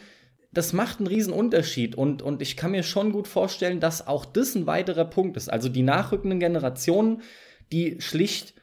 Das 0.51 0.73
macht 0.73 0.99
einen 0.99 1.07
riesen 1.07 1.33
Unterschied 1.33 1.95
und, 1.95 2.21
und 2.21 2.41
ich 2.41 2.57
kann 2.57 2.71
mir 2.71 2.83
schon 2.83 3.11
gut 3.11 3.27
vorstellen, 3.27 3.79
dass 3.79 4.07
auch 4.07 4.25
das 4.25 4.55
ein 4.55 4.67
weiterer 4.67 5.05
Punkt 5.05 5.37
ist. 5.37 5.49
Also 5.49 5.69
die 5.69 5.83
nachrückenden 5.83 6.39
Generationen, 6.39 7.21
die 7.71 8.01
schlicht 8.01 8.53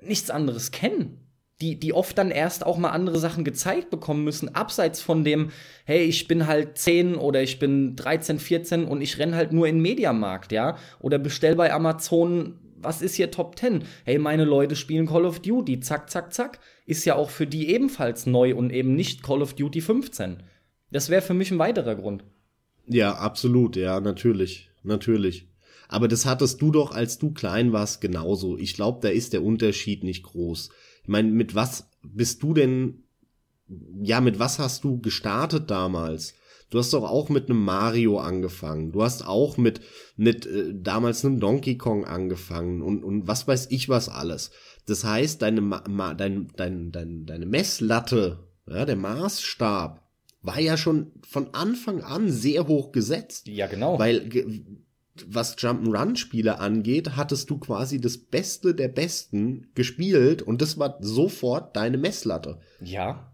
nichts 0.00 0.30
anderes 0.30 0.72
kennen. 0.72 1.27
Die, 1.60 1.78
die 1.78 1.92
oft 1.92 2.16
dann 2.16 2.30
erst 2.30 2.64
auch 2.64 2.78
mal 2.78 2.90
andere 2.90 3.18
Sachen 3.18 3.42
gezeigt 3.42 3.90
bekommen 3.90 4.22
müssen, 4.22 4.54
abseits 4.54 5.00
von 5.00 5.24
dem, 5.24 5.50
hey, 5.84 6.04
ich 6.04 6.28
bin 6.28 6.46
halt 6.46 6.78
10 6.78 7.16
oder 7.16 7.42
ich 7.42 7.58
bin 7.58 7.96
13, 7.96 8.38
14 8.38 8.84
und 8.84 9.00
ich 9.00 9.18
renn 9.18 9.34
halt 9.34 9.52
nur 9.52 9.66
in 9.66 9.80
Mediamarkt, 9.80 10.52
ja? 10.52 10.76
Oder 11.00 11.18
bestell 11.18 11.56
bei 11.56 11.72
Amazon 11.72 12.60
was 12.80 13.02
ist 13.02 13.16
hier 13.16 13.30
Top 13.30 13.58
10? 13.58 13.84
Hey, 14.04 14.18
meine 14.18 14.44
Leute 14.44 14.76
spielen 14.76 15.06
Call 15.06 15.24
of 15.24 15.40
Duty, 15.40 15.80
zack, 15.80 16.10
zack, 16.10 16.32
zack. 16.32 16.60
Ist 16.86 17.04
ja 17.04 17.14
auch 17.16 17.30
für 17.30 17.46
die 17.46 17.70
ebenfalls 17.70 18.26
neu 18.26 18.54
und 18.54 18.72
eben 18.72 18.94
nicht 18.94 19.22
Call 19.22 19.42
of 19.42 19.54
Duty 19.54 19.80
15. 19.80 20.42
Das 20.90 21.10
wäre 21.10 21.22
für 21.22 21.34
mich 21.34 21.50
ein 21.50 21.58
weiterer 21.58 21.94
Grund. 21.96 22.24
Ja, 22.86 23.14
absolut, 23.14 23.76
ja, 23.76 24.00
natürlich, 24.00 24.70
natürlich. 24.82 25.48
Aber 25.88 26.08
das 26.08 26.26
hattest 26.26 26.60
du 26.62 26.70
doch, 26.70 26.92
als 26.92 27.18
du 27.18 27.32
klein 27.32 27.72
warst, 27.72 28.00
genauso. 28.00 28.56
Ich 28.56 28.74
glaube, 28.74 29.00
da 29.02 29.08
ist 29.08 29.32
der 29.32 29.42
Unterschied 29.42 30.04
nicht 30.04 30.22
groß. 30.22 30.70
Ich 31.08 31.10
meine, 31.10 31.30
mit 31.30 31.54
was 31.54 31.88
bist 32.02 32.42
du 32.42 32.52
denn, 32.52 33.04
ja, 34.02 34.20
mit 34.20 34.38
was 34.38 34.58
hast 34.58 34.84
du 34.84 35.00
gestartet 35.00 35.70
damals? 35.70 36.34
Du 36.68 36.78
hast 36.78 36.92
doch 36.92 37.08
auch 37.08 37.30
mit 37.30 37.48
einem 37.48 37.64
Mario 37.64 38.18
angefangen. 38.18 38.92
Du 38.92 39.02
hast 39.02 39.26
auch 39.26 39.56
mit, 39.56 39.80
mit 40.16 40.44
äh, 40.44 40.74
damals 40.74 41.24
einem 41.24 41.40
Donkey 41.40 41.78
Kong 41.78 42.04
angefangen 42.04 42.82
und, 42.82 43.04
und 43.04 43.26
was 43.26 43.48
weiß 43.48 43.68
ich 43.70 43.88
was 43.88 44.10
alles. 44.10 44.50
Das 44.84 45.02
heißt, 45.02 45.40
deine, 45.40 45.62
Ma 45.62 46.12
dein, 46.12 46.48
dein, 46.56 46.92
dein, 46.92 47.24
deine 47.24 47.46
Messlatte, 47.46 48.46
ja, 48.68 48.84
der 48.84 48.96
Maßstab, 48.96 50.06
war 50.42 50.60
ja 50.60 50.76
schon 50.76 51.12
von 51.26 51.54
Anfang 51.54 52.02
an 52.02 52.30
sehr 52.30 52.66
hoch 52.66 52.92
gesetzt. 52.92 53.48
Ja, 53.48 53.66
genau. 53.66 53.98
Weil 53.98 54.28
was 55.28 55.56
Jump'n'Run-Spiele 55.56 56.58
angeht, 56.58 57.16
hattest 57.16 57.50
du 57.50 57.58
quasi 57.58 58.00
das 58.00 58.18
Beste 58.18 58.74
der 58.74 58.88
Besten 58.88 59.68
gespielt 59.74 60.42
und 60.42 60.62
das 60.62 60.78
war 60.78 60.98
sofort 61.00 61.76
deine 61.76 61.98
Messlatte. 61.98 62.60
Ja. 62.80 63.32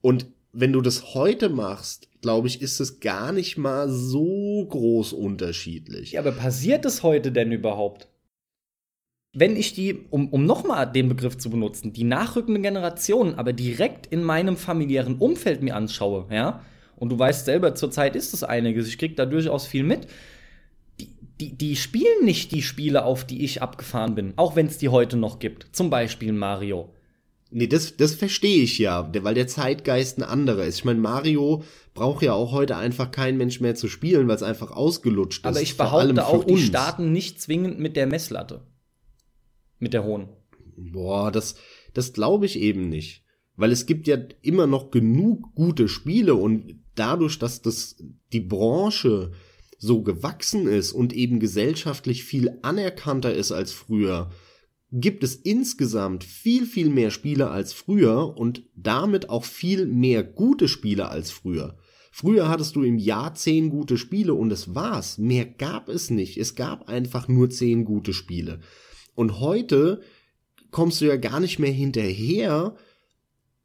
Und 0.00 0.26
wenn 0.52 0.72
du 0.72 0.80
das 0.80 1.14
heute 1.14 1.48
machst, 1.48 2.08
glaube 2.20 2.48
ich, 2.48 2.62
ist 2.62 2.80
es 2.80 3.00
gar 3.00 3.32
nicht 3.32 3.58
mal 3.58 3.88
so 3.88 4.66
groß 4.68 5.12
unterschiedlich. 5.12 6.12
Ja, 6.12 6.20
aber 6.20 6.32
passiert 6.32 6.84
es 6.84 7.02
heute 7.02 7.32
denn 7.32 7.52
überhaupt? 7.52 8.08
Wenn 9.34 9.56
ich 9.56 9.74
die, 9.74 10.06
um, 10.10 10.28
um 10.30 10.46
nochmal 10.46 10.90
den 10.90 11.08
Begriff 11.08 11.36
zu 11.36 11.50
benutzen, 11.50 11.92
die 11.92 12.04
nachrückende 12.04 12.60
Generation 12.60 13.34
aber 13.34 13.52
direkt 13.52 14.06
in 14.06 14.24
meinem 14.24 14.56
familiären 14.56 15.16
Umfeld 15.18 15.62
mir 15.62 15.76
anschaue, 15.76 16.26
ja, 16.30 16.64
und 16.96 17.10
du 17.10 17.18
weißt 17.18 17.44
selber, 17.44 17.74
zurzeit 17.74 18.16
ist 18.16 18.34
es 18.34 18.42
einiges, 18.42 18.88
ich 18.88 18.98
krieg 18.98 19.16
da 19.16 19.26
durchaus 19.26 19.66
viel 19.66 19.84
mit, 19.84 20.08
die, 21.40 21.56
die, 21.56 21.76
spielen 21.76 22.24
nicht 22.24 22.52
die 22.52 22.62
Spiele, 22.62 23.04
auf 23.04 23.24
die 23.24 23.44
ich 23.44 23.62
abgefahren 23.62 24.14
bin, 24.14 24.32
auch 24.36 24.56
wenn 24.56 24.66
es 24.66 24.78
die 24.78 24.88
heute 24.88 25.16
noch 25.16 25.38
gibt. 25.38 25.68
Zum 25.72 25.90
Beispiel 25.90 26.32
Mario. 26.32 26.92
Nee, 27.50 27.66
das, 27.66 27.96
das 27.96 28.14
verstehe 28.14 28.62
ich 28.62 28.78
ja, 28.78 29.10
weil 29.22 29.34
der 29.34 29.46
Zeitgeist 29.46 30.18
ein 30.18 30.22
anderer 30.22 30.64
ist. 30.64 30.78
Ich 30.78 30.84
meine, 30.84 31.00
Mario 31.00 31.64
braucht 31.94 32.22
ja 32.22 32.34
auch 32.34 32.52
heute 32.52 32.76
einfach 32.76 33.10
kein 33.10 33.38
Mensch 33.38 33.60
mehr 33.60 33.74
zu 33.74 33.88
spielen, 33.88 34.28
weil 34.28 34.36
es 34.36 34.42
einfach 34.42 34.70
ausgelutscht 34.70 35.44
ist. 35.44 35.46
Aber 35.46 35.62
ich 35.62 35.76
behaupte 35.76 36.26
auch, 36.26 36.44
uns. 36.44 36.46
die 36.46 36.66
starten 36.66 37.12
nicht 37.12 37.40
zwingend 37.40 37.78
mit 37.78 37.96
der 37.96 38.06
Messlatte. 38.06 38.66
Mit 39.78 39.94
der 39.94 40.04
hohen. 40.04 40.28
Boah, 40.76 41.32
das, 41.32 41.54
das 41.94 42.12
glaube 42.12 42.44
ich 42.44 42.58
eben 42.58 42.88
nicht. 42.88 43.24
Weil 43.56 43.72
es 43.72 43.86
gibt 43.86 44.06
ja 44.06 44.18
immer 44.42 44.66
noch 44.66 44.90
genug 44.90 45.54
gute 45.54 45.88
Spiele 45.88 46.34
und 46.34 46.80
dadurch, 46.94 47.38
dass 47.38 47.62
das 47.62 47.96
die 48.32 48.40
Branche 48.40 49.32
so 49.78 50.02
gewachsen 50.02 50.66
ist 50.66 50.92
und 50.92 51.12
eben 51.12 51.38
gesellschaftlich 51.38 52.24
viel 52.24 52.58
anerkannter 52.62 53.32
ist 53.32 53.52
als 53.52 53.72
früher, 53.72 54.30
gibt 54.90 55.22
es 55.22 55.36
insgesamt 55.36 56.24
viel, 56.24 56.66
viel 56.66 56.90
mehr 56.90 57.10
Spiele 57.10 57.50
als 57.50 57.72
früher 57.72 58.36
und 58.36 58.64
damit 58.74 59.30
auch 59.30 59.44
viel 59.44 59.86
mehr 59.86 60.24
gute 60.24 60.66
Spiele 60.66 61.08
als 61.08 61.30
früher. 61.30 61.78
Früher 62.10 62.48
hattest 62.48 62.74
du 62.74 62.82
im 62.82 62.98
Jahr 62.98 63.34
zehn 63.34 63.70
gute 63.70 63.96
Spiele 63.96 64.34
und 64.34 64.50
es 64.50 64.74
war's. 64.74 65.18
Mehr 65.18 65.44
gab 65.44 65.88
es 65.88 66.10
nicht. 66.10 66.36
Es 66.36 66.56
gab 66.56 66.88
einfach 66.88 67.28
nur 67.28 67.48
zehn 67.50 67.84
gute 67.84 68.12
Spiele. 68.12 68.60
Und 69.14 69.38
heute 69.38 70.00
kommst 70.70 71.00
du 71.00 71.04
ja 71.04 71.16
gar 71.16 71.38
nicht 71.38 71.58
mehr 71.58 71.70
hinterher. 71.70 72.74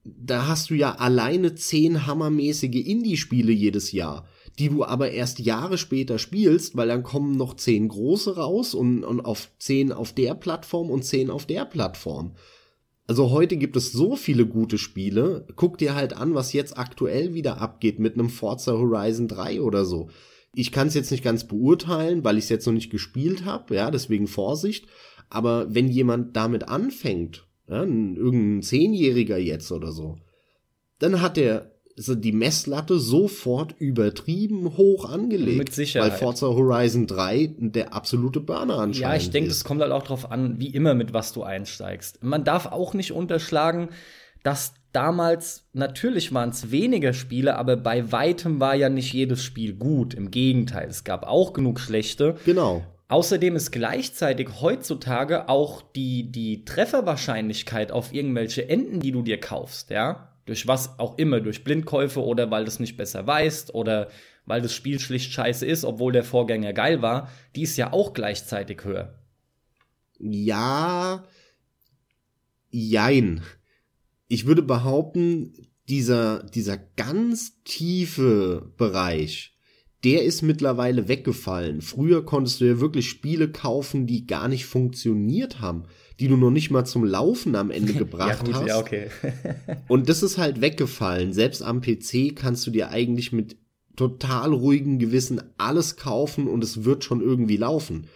Da 0.03 0.47
hast 0.47 0.69
du 0.69 0.75
ja 0.75 0.95
alleine 0.95 1.55
zehn 1.55 2.05
hammermäßige 2.05 2.85
Indie-Spiele 2.85 3.51
jedes 3.51 3.91
Jahr 3.91 4.27
die 4.59 4.69
du 4.69 4.83
aber 4.83 5.11
erst 5.11 5.39
Jahre 5.39 5.77
später 5.77 6.19
spielst, 6.19 6.75
weil 6.75 6.87
dann 6.87 7.03
kommen 7.03 7.37
noch 7.37 7.55
zehn 7.55 7.87
große 7.87 8.35
raus 8.35 8.73
und, 8.73 9.03
und 9.03 9.21
auf 9.21 9.49
zehn 9.57 9.91
auf 9.91 10.13
der 10.13 10.35
Plattform 10.35 10.91
und 10.91 11.03
zehn 11.03 11.29
auf 11.29 11.45
der 11.45 11.65
Plattform. 11.65 12.35
Also 13.07 13.31
heute 13.31 13.57
gibt 13.57 13.75
es 13.75 13.91
so 13.91 14.15
viele 14.15 14.45
gute 14.45 14.77
Spiele. 14.77 15.45
Guck 15.55 15.77
dir 15.77 15.95
halt 15.95 16.15
an, 16.15 16.35
was 16.35 16.53
jetzt 16.53 16.77
aktuell 16.77 17.33
wieder 17.33 17.59
abgeht 17.59 17.99
mit 17.99 18.13
einem 18.13 18.29
Forza 18.29 18.73
Horizon 18.73 19.27
3 19.27 19.61
oder 19.61 19.85
so. 19.85 20.09
Ich 20.55 20.71
kann 20.71 20.87
es 20.87 20.93
jetzt 20.93 21.11
nicht 21.11 21.23
ganz 21.23 21.45
beurteilen, 21.45 22.23
weil 22.23 22.37
ich 22.37 22.45
es 22.45 22.49
jetzt 22.49 22.65
noch 22.65 22.73
nicht 22.73 22.91
gespielt 22.91 23.43
habe, 23.43 23.75
ja, 23.75 23.91
deswegen 23.91 24.27
Vorsicht. 24.27 24.87
Aber 25.29 25.73
wenn 25.73 25.89
jemand 25.89 26.35
damit 26.35 26.67
anfängt, 26.67 27.45
ja, 27.67 27.81
irgendein 27.81 28.61
Zehnjähriger 28.61 29.37
jetzt 29.37 29.71
oder 29.71 29.91
so, 29.91 30.17
dann 30.99 31.21
hat 31.21 31.37
er 31.37 31.72
also 31.97 32.15
die 32.15 32.31
Messlatte 32.31 32.99
sofort 32.99 33.75
übertrieben 33.77 34.77
hoch 34.77 35.09
angelegt. 35.09 35.57
Mit 35.57 35.73
Sicherheit. 35.73 36.11
Weil 36.11 36.17
Forza 36.19 36.47
Horizon 36.47 37.07
3 37.07 37.55
der 37.57 37.93
absolute 37.93 38.39
Burner 38.39 38.79
anscheinend 38.79 38.97
Ja, 38.97 39.15
ich 39.15 39.29
denke, 39.29 39.51
es 39.51 39.63
kommt 39.63 39.81
halt 39.81 39.91
auch 39.91 40.03
drauf 40.03 40.31
an, 40.31 40.59
wie 40.59 40.67
immer 40.67 40.93
mit 40.95 41.13
was 41.13 41.33
du 41.33 41.43
einsteigst. 41.43 42.23
Man 42.23 42.43
darf 42.43 42.65
auch 42.67 42.93
nicht 42.93 43.11
unterschlagen, 43.11 43.89
dass 44.43 44.73
damals 44.91 45.65
natürlich 45.73 46.33
waren 46.33 46.49
es 46.49 46.71
weniger 46.71 47.13
Spiele, 47.13 47.57
aber 47.57 47.77
bei 47.77 48.11
weitem 48.11 48.59
war 48.59 48.75
ja 48.75 48.89
nicht 48.89 49.13
jedes 49.13 49.43
Spiel 49.43 49.73
gut. 49.73 50.13
Im 50.13 50.31
Gegenteil, 50.31 50.87
es 50.89 51.03
gab 51.03 51.25
auch 51.25 51.53
genug 51.53 51.79
schlechte. 51.79 52.35
Genau. 52.45 52.83
Außerdem 53.07 53.55
ist 53.55 53.71
gleichzeitig 53.71 54.49
heutzutage 54.61 55.47
auch 55.47 55.81
die, 55.81 56.31
die 56.31 56.65
Trefferwahrscheinlichkeit 56.65 57.91
auf 57.91 58.13
irgendwelche 58.13 58.67
Enden, 58.67 59.01
die 59.01 59.11
du 59.11 59.21
dir 59.21 59.39
kaufst, 59.39 59.91
ja, 59.91 60.32
durch 60.45 60.67
was 60.67 60.99
auch 60.99 61.17
immer, 61.17 61.39
durch 61.39 61.63
Blindkäufe 61.63 62.21
oder 62.21 62.51
weil 62.51 62.65
du 62.65 62.69
es 62.69 62.79
nicht 62.79 62.97
besser 62.97 63.25
weißt 63.25 63.73
oder 63.73 64.09
weil 64.45 64.61
das 64.61 64.73
Spiel 64.73 64.99
schlicht 64.99 65.31
scheiße 65.31 65.65
ist, 65.65 65.85
obwohl 65.85 66.11
der 66.11 66.23
Vorgänger 66.23 66.73
geil 66.73 67.01
war, 67.01 67.29
die 67.55 67.63
ist 67.63 67.77
ja 67.77 67.93
auch 67.93 68.13
gleichzeitig 68.13 68.83
höher. 68.83 69.19
Ja, 70.19 71.23
jein. 72.69 73.41
Ich 74.27 74.45
würde 74.45 74.63
behaupten, 74.63 75.53
dieser, 75.89 76.43
dieser 76.43 76.77
ganz 76.77 77.61
tiefe 77.63 78.71
Bereich, 78.77 79.53
der 80.03 80.23
ist 80.23 80.41
mittlerweile 80.41 81.07
weggefallen. 81.07 81.81
Früher 81.81 82.25
konntest 82.25 82.61
du 82.61 82.65
ja 82.65 82.79
wirklich 82.79 83.09
Spiele 83.09 83.51
kaufen, 83.51 84.07
die 84.07 84.27
gar 84.27 84.47
nicht 84.47 84.65
funktioniert 84.65 85.61
haben, 85.61 85.83
die 86.19 86.27
du 86.27 86.37
noch 86.37 86.51
nicht 86.51 86.71
mal 86.71 86.85
zum 86.85 87.03
Laufen 87.03 87.55
am 87.55 87.71
Ende 87.71 87.93
gebracht 87.93 88.39
ja, 88.39 88.45
gut, 88.45 88.53
hast. 88.55 88.67
Ja, 88.67 88.79
okay. 88.79 89.09
Und 89.87 90.09
das 90.09 90.23
ist 90.23 90.37
halt 90.37 90.61
weggefallen. 90.61 91.33
Selbst 91.33 91.61
am 91.63 91.81
PC 91.81 92.35
kannst 92.35 92.65
du 92.67 92.71
dir 92.71 92.89
eigentlich 92.89 93.31
mit 93.31 93.57
total 93.95 94.53
ruhigem 94.53 94.99
Gewissen 94.99 95.41
alles 95.57 95.97
kaufen 95.97 96.47
und 96.47 96.63
es 96.63 96.83
wird 96.83 97.03
schon 97.03 97.21
irgendwie 97.21 97.57
laufen. 97.57 98.07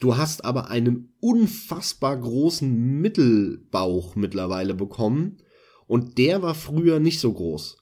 Du 0.00 0.16
hast 0.16 0.44
aber 0.44 0.68
einen 0.68 1.14
unfassbar 1.20 2.16
großen 2.18 3.00
Mittelbauch 3.00 4.16
mittlerweile 4.16 4.74
bekommen 4.74 5.38
und 5.86 6.18
der 6.18 6.42
war 6.42 6.54
früher 6.54 7.00
nicht 7.00 7.20
so 7.20 7.32
groß. 7.32 7.78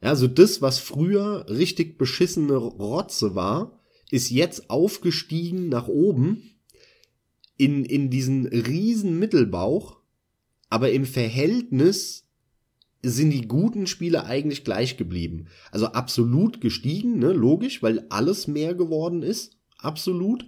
Also 0.00 0.26
das, 0.26 0.60
was 0.60 0.78
früher 0.78 1.46
richtig 1.48 1.98
beschissene 1.98 2.56
Rotze 2.56 3.34
war, 3.34 3.80
ist 4.10 4.30
jetzt 4.30 4.70
aufgestiegen 4.70 5.68
nach 5.68 5.88
oben 5.88 6.53
in, 7.56 7.84
in 7.84 8.10
diesen 8.10 8.46
riesen 8.46 9.18
Mittelbauch, 9.18 9.98
aber 10.70 10.90
im 10.92 11.04
Verhältnis 11.04 12.26
sind 13.02 13.30
die 13.30 13.46
guten 13.46 13.86
Spiele 13.86 14.24
eigentlich 14.24 14.64
gleich 14.64 14.96
geblieben. 14.96 15.46
Also 15.70 15.86
absolut 15.86 16.60
gestiegen, 16.60 17.18
ne, 17.18 17.32
logisch, 17.32 17.82
weil 17.82 18.06
alles 18.08 18.48
mehr 18.48 18.74
geworden 18.74 19.22
ist, 19.22 19.58
absolut 19.78 20.46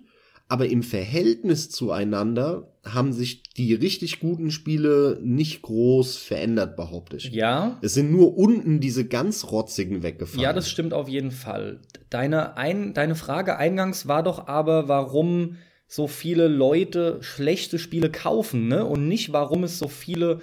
aber 0.48 0.68
im 0.68 0.82
Verhältnis 0.82 1.70
zueinander 1.70 2.72
haben 2.84 3.12
sich 3.12 3.42
die 3.42 3.74
richtig 3.74 4.20
guten 4.20 4.52
Spiele 4.52 5.18
nicht 5.22 5.62
groß 5.62 6.18
verändert, 6.18 6.76
behaupte 6.76 7.16
ich. 7.16 7.32
Ja. 7.32 7.78
Es 7.82 7.94
sind 7.94 8.12
nur 8.12 8.38
unten 8.38 8.78
diese 8.78 9.06
ganz 9.06 9.50
rotzigen 9.50 10.04
weggefallen. 10.04 10.42
Ja, 10.42 10.52
das 10.52 10.70
stimmt 10.70 10.94
auf 10.94 11.08
jeden 11.08 11.32
Fall. 11.32 11.80
Deine, 12.10 12.56
ein, 12.56 12.94
deine 12.94 13.16
Frage 13.16 13.56
eingangs 13.56 14.06
war 14.06 14.22
doch 14.22 14.46
aber, 14.46 14.86
warum 14.86 15.56
so 15.86 16.06
viele 16.06 16.48
Leute 16.48 17.18
schlechte 17.20 17.78
Spiele 17.78 18.10
kaufen, 18.10 18.68
ne? 18.68 18.84
Und 18.84 19.08
nicht, 19.08 19.32
warum 19.32 19.64
es 19.64 19.78
so 19.78 19.88
viele 19.88 20.40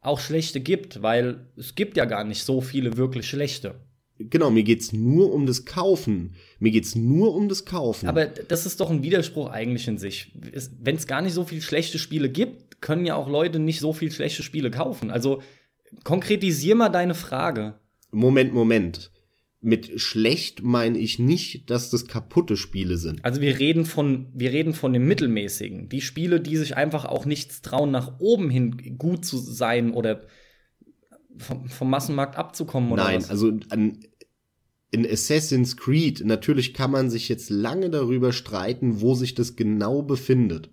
auch 0.00 0.20
schlechte 0.20 0.60
gibt, 0.60 1.02
weil 1.02 1.46
es 1.56 1.74
gibt 1.74 1.96
ja 1.96 2.04
gar 2.04 2.24
nicht 2.24 2.44
so 2.44 2.60
viele 2.60 2.96
wirklich 2.96 3.26
schlechte. 3.26 3.76
Genau, 4.18 4.50
mir 4.50 4.62
geht's 4.62 4.92
nur 4.92 5.32
um 5.32 5.44
das 5.46 5.64
Kaufen. 5.64 6.34
Mir 6.60 6.70
geht's 6.70 6.94
nur 6.94 7.34
um 7.34 7.48
das 7.48 7.64
Kaufen. 7.64 8.08
Aber 8.08 8.26
das 8.26 8.64
ist 8.64 8.78
doch 8.78 8.90
ein 8.90 9.02
Widerspruch 9.02 9.50
eigentlich 9.50 9.88
in 9.88 9.98
sich. 9.98 10.30
Wenn 10.80 10.94
es 10.94 11.08
gar 11.08 11.20
nicht 11.20 11.32
so 11.34 11.44
viele 11.44 11.62
schlechte 11.62 11.98
Spiele 11.98 12.28
gibt, 12.28 12.80
können 12.80 13.06
ja 13.06 13.16
auch 13.16 13.28
Leute 13.28 13.58
nicht 13.58 13.80
so 13.80 13.92
viele 13.92 14.12
schlechte 14.12 14.44
Spiele 14.44 14.70
kaufen. 14.70 15.10
Also 15.10 15.42
konkretisier 16.04 16.76
mal 16.76 16.90
deine 16.90 17.14
Frage. 17.14 17.74
Moment, 18.12 18.54
Moment. 18.54 19.10
Mit 19.66 19.98
schlecht 19.98 20.62
meine 20.62 20.98
ich 20.98 21.18
nicht, 21.18 21.70
dass 21.70 21.88
das 21.88 22.06
kaputte 22.06 22.56
Spiele 22.56 22.98
sind. 22.98 23.24
Also 23.24 23.40
wir 23.40 23.58
reden 23.58 23.86
von, 23.86 24.28
wir 24.34 24.52
reden 24.52 24.74
von 24.74 24.92
dem 24.92 25.06
Mittelmäßigen. 25.08 25.88
Die 25.88 26.02
Spiele, 26.02 26.40
die 26.40 26.58
sich 26.58 26.76
einfach 26.76 27.06
auch 27.06 27.24
nichts 27.24 27.62
trauen, 27.62 27.90
nach 27.90 28.20
oben 28.20 28.50
hin 28.50 28.98
gut 28.98 29.24
zu 29.24 29.38
sein 29.38 29.92
oder 29.92 30.26
vom, 31.38 31.66
vom 31.66 31.88
Massenmarkt 31.88 32.36
abzukommen 32.36 32.92
oder 32.92 33.04
Nein, 33.04 33.22
was? 33.22 33.30
also 33.30 33.58
an, 33.70 34.00
in 34.90 35.10
Assassin's 35.10 35.76
Creed, 35.76 36.24
natürlich 36.24 36.72
kann 36.74 36.90
man 36.90 37.10
sich 37.10 37.28
jetzt 37.28 37.50
lange 37.50 37.90
darüber 37.90 38.32
streiten, 38.32 39.00
wo 39.00 39.14
sich 39.14 39.34
das 39.34 39.56
genau 39.56 40.02
befindet. 40.02 40.70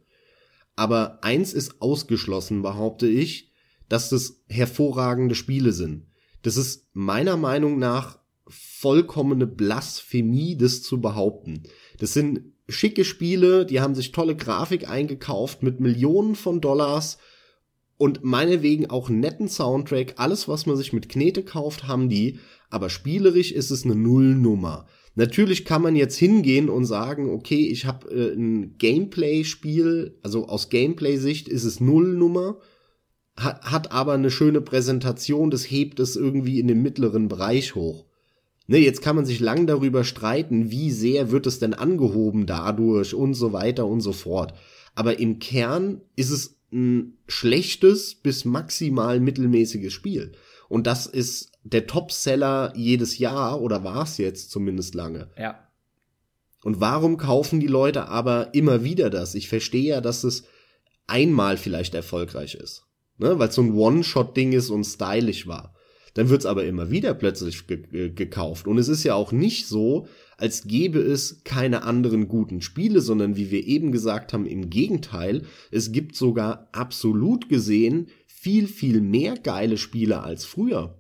Aber 0.76 1.24
eins 1.24 1.54
ist 1.54 1.82
ausgeschlossen, 1.82 2.62
behaupte 2.62 3.08
ich, 3.08 3.52
dass 3.90 4.10
das 4.10 4.44
hervorragende 4.48 5.36
Spiele 5.36 5.74
sind. 5.74 6.08
Das 6.44 6.58
ist 6.58 6.88
meiner 6.94 7.38
Meinung 7.38 7.80
nach 7.80 8.21
vollkommene 8.52 9.48
Blasphemie, 9.48 10.58
das 10.58 10.84
zu 10.84 11.02
behaupten. 11.02 11.64
Das 12.00 12.14
sind 12.14 12.42
schicke 12.70 13.04
Spiele, 13.04 13.66
die 13.66 13.82
haben 13.82 13.96
sich 13.96 14.12
tolle 14.12 14.36
Grafik 14.36 14.90
eingekauft 14.90 15.64
mit 15.64 15.80
Millionen 15.80 16.36
von 16.36 16.62
Dollars 16.62 17.18
und 17.98 18.24
meinetwegen 18.24 18.90
auch 18.90 19.10
netten 19.10 19.48
Soundtrack, 19.48 20.16
alles 20.18 20.48
was 20.48 20.66
man 20.66 20.76
sich 20.76 20.94
mit 20.94 21.10
Knete 21.10 21.44
kauft, 21.44 21.88
haben 21.88 22.10
die, 22.10 22.40
aber 22.70 22.90
spielerisch 22.90 23.52
ist 23.52 23.70
es 23.70 23.86
eine 23.86 23.96
Nullnummer. 23.96 24.88
Natürlich 25.14 25.66
kann 25.66 25.82
man 25.82 25.96
jetzt 25.96 26.18
hingehen 26.18 26.70
und 26.70 26.86
sagen, 26.86 27.30
okay, 27.30 27.68
ich 27.68 27.86
habe 27.86 28.10
äh, 28.10 28.34
ein 28.34 28.78
Gameplay-Spiel, 28.78 30.18
also 30.24 30.48
aus 30.48 30.70
Gameplay-Sicht 30.70 31.50
ist 31.50 31.66
es 31.66 31.82
Nullnummer, 31.82 32.58
hat, 33.36 33.62
hat 33.64 33.92
aber 33.92 34.14
eine 34.14 34.32
schöne 34.32 34.62
Präsentation, 34.62 35.52
das 35.52 35.70
hebt 35.70 36.00
es 36.00 36.16
irgendwie 36.16 36.60
in 36.60 36.68
den 36.68 36.82
mittleren 36.82 37.28
Bereich 37.28 37.76
hoch. 37.76 38.06
Ne, 38.72 38.78
jetzt 38.78 39.02
kann 39.02 39.18
man 39.18 39.26
sich 39.26 39.42
lang 39.42 39.68
darüber 39.68 40.06
streiten, 40.06 40.72
wie 40.72 40.92
sehr 40.92 41.30
wird 41.30 41.46
es 41.46 41.60
denn 41.60 41.74
angehoben 41.74 42.46
dadurch 42.46 43.14
und 43.14 43.34
so 43.34 43.52
weiter 43.52 43.86
und 43.86 44.00
so 44.00 44.14
fort. 44.14 44.54
Aber 44.96 45.20
im 45.20 45.40
Kern 45.40 46.00
ist 46.16 46.30
es 46.30 46.58
ein 46.72 47.18
schlechtes 47.28 48.16
bis 48.16 48.46
maximal 48.46 49.20
mittelmäßiges 49.20 49.92
Spiel. 49.92 50.32
Und 50.70 50.88
das 50.88 51.06
ist 51.06 51.52
der 51.66 51.86
Topseller 51.86 52.72
jedes 52.78 53.18
Jahr 53.18 53.62
oder 53.62 53.84
war 53.84 54.04
es 54.04 54.18
jetzt 54.18 54.52
zumindest 54.52 54.96
lange. 54.96 55.32
Ja. 55.38 55.68
Und 56.64 56.80
warum 56.80 57.18
kaufen 57.18 57.60
die 57.60 57.68
Leute 57.68 58.08
aber 58.08 58.54
immer 58.54 58.86
wieder 58.86 59.10
das? 59.10 59.36
Ich 59.36 59.50
verstehe 59.50 59.96
ja, 59.96 60.00
dass 60.00 60.24
es 60.24 60.46
einmal 61.08 61.58
vielleicht 61.58 61.94
erfolgreich 61.94 62.56
ist. 62.56 62.86
Ne? 63.18 63.38
Weil 63.38 63.50
es 63.50 63.56
so 63.56 63.64
ein 63.64 63.74
One-Shot-Ding 63.74 64.54
ist 64.54 64.70
und 64.70 64.86
stylisch 64.86 65.46
war. 65.46 65.76
Dann 66.14 66.30
wird's 66.30 66.46
aber 66.46 66.66
immer 66.66 66.92
wieder 66.92 67.14
plötzlich 67.14 67.68
ge 67.68 68.10
gekauft. 68.10 68.68
Und 68.68 68.78
es 68.78 68.90
ist 68.90 69.04
ja 69.04 69.16
auch 69.16 69.32
nicht 69.32 69.68
so, 69.68 70.08
als 70.38 70.64
gäbe 70.64 71.00
es 71.00 71.44
keine 71.44 71.84
anderen 71.84 72.28
guten 72.28 72.62
Spiele, 72.62 73.00
sondern 73.00 73.38
wie 73.38 73.52
wir 73.52 73.66
eben 73.66 73.92
gesagt 73.92 74.34
haben, 74.34 74.46
im 74.46 74.70
Gegenteil, 74.70 75.44
es 75.72 75.92
gibt 75.92 76.16
sogar 76.16 76.68
absolut 76.74 77.48
gesehen 77.48 78.08
viel, 78.28 78.68
viel 78.68 79.02
mehr 79.02 79.36
geile 79.36 79.78
Spiele 79.78 80.24
als 80.24 80.46
früher. 80.46 80.98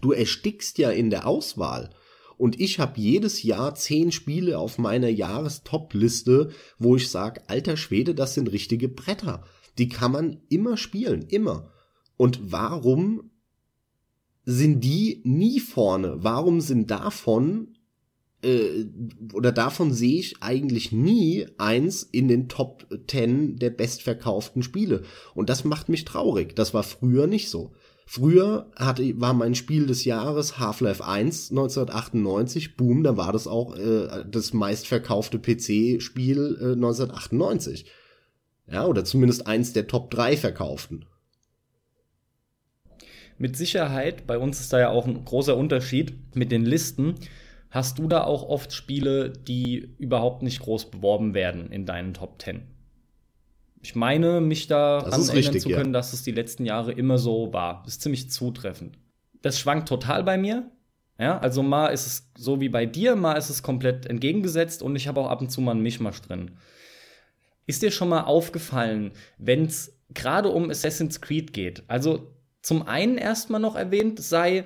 Du 0.00 0.12
erstickst 0.12 0.78
ja 0.78 0.90
in 0.90 1.10
der 1.10 1.26
Auswahl. 1.26 1.90
Und 2.38 2.58
ich 2.58 2.78
habe 2.78 2.98
jedes 2.98 3.42
Jahr 3.42 3.74
zehn 3.74 4.12
Spiele 4.12 4.56
auf 4.58 4.78
meiner 4.78 5.10
Jahrestop-Liste, 5.10 6.50
wo 6.78 6.96
ich 6.96 7.10
sage, 7.10 7.42
alter 7.48 7.76
Schwede, 7.76 8.14
das 8.14 8.32
sind 8.34 8.50
richtige 8.50 8.88
Bretter. 8.88 9.44
Die 9.76 9.90
kann 9.90 10.12
man 10.12 10.40
immer 10.48 10.78
spielen, 10.78 11.26
immer. 11.28 11.70
Und 12.16 12.52
warum 12.52 13.30
sind 14.44 14.80
die 14.80 15.20
nie 15.24 15.60
vorne? 15.60 16.16
Warum 16.18 16.60
sind 16.60 16.90
davon 16.90 17.76
äh, 18.42 18.86
oder 19.32 19.52
davon 19.52 19.92
sehe 19.92 20.18
ich 20.18 20.42
eigentlich 20.42 20.92
nie 20.92 21.46
eins 21.58 22.02
in 22.02 22.28
den 22.28 22.48
Top 22.48 22.86
10 23.08 23.56
der 23.56 23.70
bestverkauften 23.70 24.62
Spiele. 24.62 25.02
Und 25.34 25.50
das 25.50 25.64
macht 25.64 25.88
mich 25.88 26.04
traurig. 26.04 26.56
Das 26.56 26.72
war 26.74 26.82
früher 26.82 27.26
nicht 27.26 27.50
so. 27.50 27.72
Früher 28.06 28.70
hatte, 28.74 29.20
war 29.20 29.34
mein 29.34 29.54
Spiel 29.54 29.86
des 29.86 30.04
Jahres 30.04 30.58
Half-Life 30.58 31.04
1 31.04 31.50
1998. 31.50 32.76
Boom, 32.76 33.04
da 33.04 33.16
war 33.16 33.32
das 33.32 33.46
auch 33.46 33.76
äh, 33.76 34.24
das 34.28 34.52
meistverkaufte 34.52 35.38
PC-Spiel 35.38 36.58
äh, 36.60 36.72
1998. 36.72 37.86
Ja, 38.66 38.86
oder 38.86 39.04
zumindest 39.04 39.46
eins 39.46 39.72
der 39.72 39.86
Top 39.86 40.10
3 40.10 40.36
verkauften 40.36 41.04
mit 43.40 43.56
Sicherheit, 43.56 44.26
bei 44.26 44.36
uns 44.36 44.60
ist 44.60 44.70
da 44.70 44.78
ja 44.78 44.90
auch 44.90 45.06
ein 45.06 45.24
großer 45.24 45.56
Unterschied 45.56 46.14
mit 46.36 46.52
den 46.52 46.66
Listen. 46.66 47.14
Hast 47.70 47.98
du 47.98 48.06
da 48.06 48.24
auch 48.24 48.46
oft 48.46 48.70
Spiele, 48.74 49.30
die 49.30 49.94
überhaupt 49.98 50.42
nicht 50.42 50.60
groß 50.60 50.90
beworben 50.90 51.32
werden 51.32 51.72
in 51.72 51.86
deinen 51.86 52.12
Top 52.12 52.42
10? 52.42 52.60
Ich 53.80 53.94
meine, 53.94 54.42
mich 54.42 54.66
daran 54.66 55.10
erinnern 55.10 55.58
zu 55.58 55.70
können, 55.70 55.86
ja. 55.86 55.92
dass 55.92 56.12
es 56.12 56.22
die 56.22 56.32
letzten 56.32 56.66
Jahre 56.66 56.92
immer 56.92 57.16
so 57.16 57.50
war. 57.54 57.80
Das 57.84 57.94
ist 57.94 58.02
ziemlich 58.02 58.30
zutreffend. 58.30 58.98
Das 59.40 59.58
schwankt 59.58 59.88
total 59.88 60.22
bei 60.22 60.36
mir. 60.36 60.70
Ja, 61.18 61.38
also 61.38 61.62
mal 61.62 61.88
ist 61.88 62.06
es 62.06 62.30
so 62.36 62.60
wie 62.60 62.68
bei 62.68 62.84
dir, 62.84 63.16
mal 63.16 63.34
ist 63.34 63.48
es 63.48 63.62
komplett 63.62 64.04
entgegengesetzt 64.04 64.82
und 64.82 64.96
ich 64.96 65.08
habe 65.08 65.20
auch 65.20 65.30
ab 65.30 65.40
und 65.40 65.50
zu 65.50 65.62
mal 65.62 65.72
einen 65.72 65.82
Mischmasch 65.82 66.20
drin. 66.20 66.58
Ist 67.66 67.80
dir 67.80 67.90
schon 67.90 68.10
mal 68.10 68.24
aufgefallen, 68.24 69.12
wenn 69.38 69.64
es 69.64 69.98
gerade 70.12 70.50
um 70.50 70.68
Assassin's 70.68 71.22
Creed 71.22 71.54
geht? 71.54 71.84
Also 71.88 72.34
zum 72.62 72.86
einen 72.86 73.18
erstmal 73.18 73.60
noch 73.60 73.76
erwähnt 73.76 74.20
sei, 74.20 74.64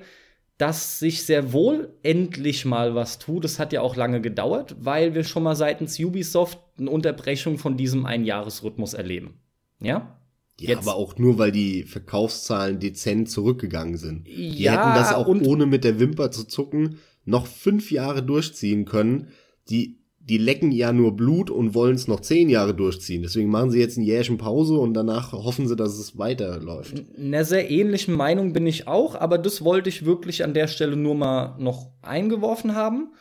dass 0.57 0.99
sich 0.99 1.23
sehr 1.23 1.51
wohl 1.51 1.93
endlich 2.01 2.65
mal 2.65 2.95
was 2.95 3.19
tut. 3.19 3.43
Das 3.43 3.59
hat 3.59 3.73
ja 3.73 3.81
auch 3.81 3.95
lange 3.95 4.21
gedauert, 4.21 4.75
weil 4.79 5.13
wir 5.13 5.23
schon 5.23 5.43
mal 5.43 5.55
seitens 5.55 5.99
Ubisoft 5.99 6.59
eine 6.77 6.89
Unterbrechung 6.89 7.57
von 7.57 7.77
diesem 7.77 8.05
Einjahresrhythmus 8.05 8.93
erleben. 8.93 9.39
Ja? 9.79 10.19
Ja, 10.59 10.69
Jetzt. 10.69 10.87
aber 10.87 10.95
auch 10.95 11.17
nur, 11.17 11.37
weil 11.37 11.51
die 11.51 11.83
Verkaufszahlen 11.83 12.79
dezent 12.79 13.29
zurückgegangen 13.29 13.97
sind. 13.97 14.27
Die 14.27 14.63
ja, 14.63 14.71
hätten 14.71 14.95
das 14.95 15.13
auch 15.13 15.27
ohne 15.27 15.65
mit 15.65 15.83
der 15.83 15.99
Wimper 15.99 16.31
zu 16.31 16.45
zucken 16.45 16.99
noch 17.25 17.47
fünf 17.47 17.91
Jahre 17.91 18.23
durchziehen 18.23 18.85
können. 18.85 19.29
Die 19.69 19.99
die 20.27 20.39
lecken 20.39 20.71
ja 20.71 20.91
nur 20.91 21.15
Blut 21.15 21.51
und 21.51 21.75
wollen 21.75 21.93
es 21.93 22.07
noch 22.07 22.19
zehn 22.19 22.49
Jahre 22.49 22.73
durchziehen. 22.73 23.21
Deswegen 23.21 23.49
machen 23.49 23.69
sie 23.69 23.79
jetzt 23.79 23.97
ein 23.97 24.03
Jährchen 24.03 24.39
Pause 24.39 24.73
und 24.73 24.95
danach 24.95 25.33
hoffen 25.33 25.67
sie, 25.67 25.75
dass 25.75 25.99
es 25.99 26.17
weiterläuft. 26.17 27.03
In 27.15 27.27
einer 27.27 27.45
sehr 27.45 27.69
ähnlichen 27.69 28.15
Meinung 28.15 28.51
bin 28.51 28.65
ich 28.65 28.87
auch, 28.87 29.13
aber 29.13 29.37
das 29.37 29.63
wollte 29.63 29.89
ich 29.89 30.03
wirklich 30.03 30.43
an 30.43 30.55
der 30.55 30.67
Stelle 30.67 30.95
nur 30.95 31.13
mal 31.13 31.55
noch 31.59 31.91
eingeworfen 32.01 32.73
haben. 32.73 33.13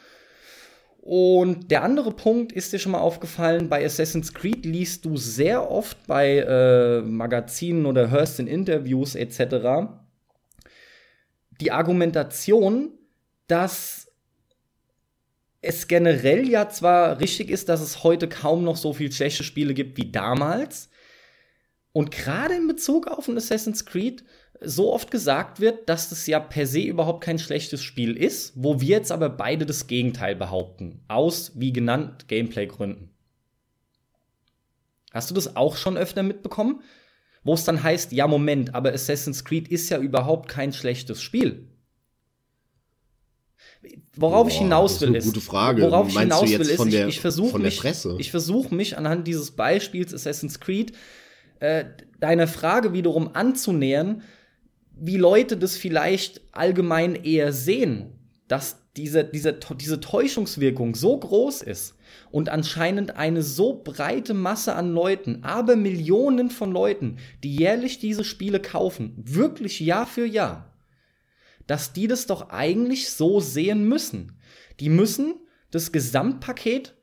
Und 1.02 1.70
der 1.70 1.82
andere 1.82 2.10
Punkt 2.12 2.52
ist 2.52 2.72
dir 2.72 2.78
schon 2.78 2.92
mal 2.92 3.00
aufgefallen, 3.00 3.68
bei 3.68 3.84
Assassin's 3.84 4.32
Creed 4.32 4.64
liest 4.64 5.04
du 5.04 5.18
sehr 5.18 5.70
oft 5.70 5.98
bei 6.06 6.38
äh, 6.38 7.02
Magazinen 7.02 7.84
oder 7.84 8.10
hörst 8.10 8.40
in 8.40 8.46
Interviews 8.46 9.14
etc. 9.14 9.90
die 11.60 11.70
Argumentation, 11.70 12.92
dass 13.46 14.03
es 15.64 15.88
generell 15.88 16.48
ja 16.48 16.68
zwar 16.68 17.20
richtig 17.20 17.48
ist, 17.48 17.68
dass 17.68 17.80
es 17.80 18.04
heute 18.04 18.28
kaum 18.28 18.64
noch 18.64 18.76
so 18.76 18.92
viel 18.92 19.10
schlechte 19.10 19.44
Spiele 19.44 19.72
gibt 19.72 19.96
wie 19.96 20.10
damals. 20.10 20.90
Und 21.92 22.10
gerade 22.10 22.54
in 22.54 22.68
Bezug 22.68 23.06
auf 23.08 23.28
ein 23.28 23.36
Assassin's 23.36 23.86
Creed 23.86 24.24
so 24.60 24.92
oft 24.92 25.10
gesagt 25.10 25.60
wird, 25.60 25.88
dass 25.88 26.10
das 26.10 26.26
ja 26.26 26.38
per 26.38 26.66
se 26.66 26.80
überhaupt 26.80 27.24
kein 27.24 27.38
schlechtes 27.38 27.82
Spiel 27.82 28.16
ist, 28.16 28.52
wo 28.56 28.80
wir 28.80 28.88
jetzt 28.88 29.10
aber 29.10 29.30
beide 29.30 29.64
das 29.64 29.86
Gegenteil 29.86 30.36
behaupten. 30.36 31.02
Aus, 31.08 31.52
wie 31.54 31.72
genannt, 31.72 32.28
Gameplay-Gründen. 32.28 33.10
Hast 35.12 35.30
du 35.30 35.34
das 35.34 35.56
auch 35.56 35.76
schon 35.76 35.96
öfter 35.96 36.22
mitbekommen? 36.22 36.82
Wo 37.42 37.54
es 37.54 37.64
dann 37.64 37.82
heißt, 37.82 38.12
ja, 38.12 38.26
Moment, 38.26 38.74
aber 38.74 38.92
Assassin's 38.92 39.44
Creed 39.44 39.68
ist 39.68 39.88
ja 39.88 39.98
überhaupt 39.98 40.48
kein 40.48 40.72
schlechtes 40.72 41.22
Spiel. 41.22 41.68
Worauf 44.16 44.44
Boah, 44.44 44.48
ich 44.48 44.58
hinaus 44.58 45.00
will, 45.00 45.14
ist. 45.14 45.24
Gute 45.24 45.40
Frage. 45.40 45.82
Worauf 45.82 46.08
ich 46.08 46.18
hinaus 46.18 46.48
will, 46.50 46.60
ist, 46.60 46.84
ich, 46.86 46.94
ich 46.94 47.20
versuche 47.20 47.58
mich, 47.58 47.82
ich 48.18 48.30
versuche 48.30 48.74
mich 48.74 48.96
anhand 48.96 49.26
dieses 49.26 49.50
Beispiels 49.50 50.14
Assassin's 50.14 50.60
Creed 50.60 50.92
äh, 51.60 51.84
deiner 52.20 52.46
Frage 52.46 52.92
wiederum 52.92 53.30
anzunähern, 53.34 54.22
wie 54.96 55.16
Leute 55.16 55.56
das 55.56 55.76
vielleicht 55.76 56.40
allgemein 56.52 57.14
eher 57.14 57.52
sehen, 57.52 58.12
dass 58.48 58.76
diese, 58.96 59.24
diese, 59.24 59.58
diese 59.80 60.00
Täuschungswirkung 60.00 60.94
so 60.94 61.18
groß 61.18 61.62
ist 61.62 61.96
und 62.30 62.48
anscheinend 62.48 63.16
eine 63.16 63.42
so 63.42 63.80
breite 63.82 64.34
Masse 64.34 64.74
an 64.74 64.92
Leuten, 64.92 65.42
aber 65.42 65.74
Millionen 65.74 66.50
von 66.50 66.70
Leuten, 66.70 67.16
die 67.42 67.56
jährlich 67.56 67.98
diese 67.98 68.24
Spiele 68.24 68.60
kaufen, 68.60 69.14
wirklich 69.16 69.80
Jahr 69.80 70.06
für 70.06 70.26
Jahr, 70.26 70.73
dass 71.66 71.92
die 71.92 72.06
das 72.06 72.26
doch 72.26 72.50
eigentlich 72.50 73.10
so 73.10 73.40
sehen 73.40 73.88
müssen. 73.88 74.38
Die 74.80 74.88
müssen 74.88 75.34
das 75.70 75.92
Gesamtpaket 75.92 76.94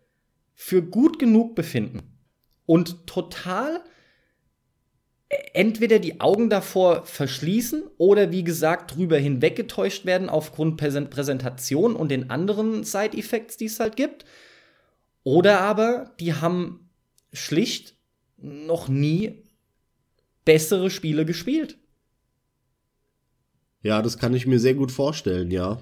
für 0.53 0.81
gut 0.83 1.19
genug 1.19 1.55
befinden 1.55 2.01
und 2.65 3.07
total 3.07 3.83
entweder 5.53 5.99
die 5.99 6.19
Augen 6.19 6.49
davor 6.49 7.05
verschließen 7.05 7.83
oder 7.97 8.31
wie 8.31 8.43
gesagt 8.43 8.95
drüber 8.95 9.17
hinweggetäuscht 9.17 10.05
werden 10.05 10.29
aufgrund 10.29 10.77
Präsentation 10.77 11.95
und 11.95 12.09
den 12.09 12.29
anderen 12.29 12.83
Side-Effects, 12.83 13.57
die 13.57 13.65
es 13.65 13.79
halt 13.79 13.95
gibt. 13.95 14.25
Oder 15.23 15.61
aber 15.61 16.15
die 16.19 16.33
haben 16.33 16.89
schlicht 17.31 17.95
noch 18.37 18.87
nie 18.87 19.43
bessere 20.43 20.89
Spiele 20.89 21.25
gespielt. 21.25 21.77
Ja, 23.83 24.01
das 24.01 24.17
kann 24.17 24.33
ich 24.33 24.47
mir 24.47 24.59
sehr 24.59 24.75
gut 24.75 24.91
vorstellen, 24.91 25.51
ja. 25.51 25.81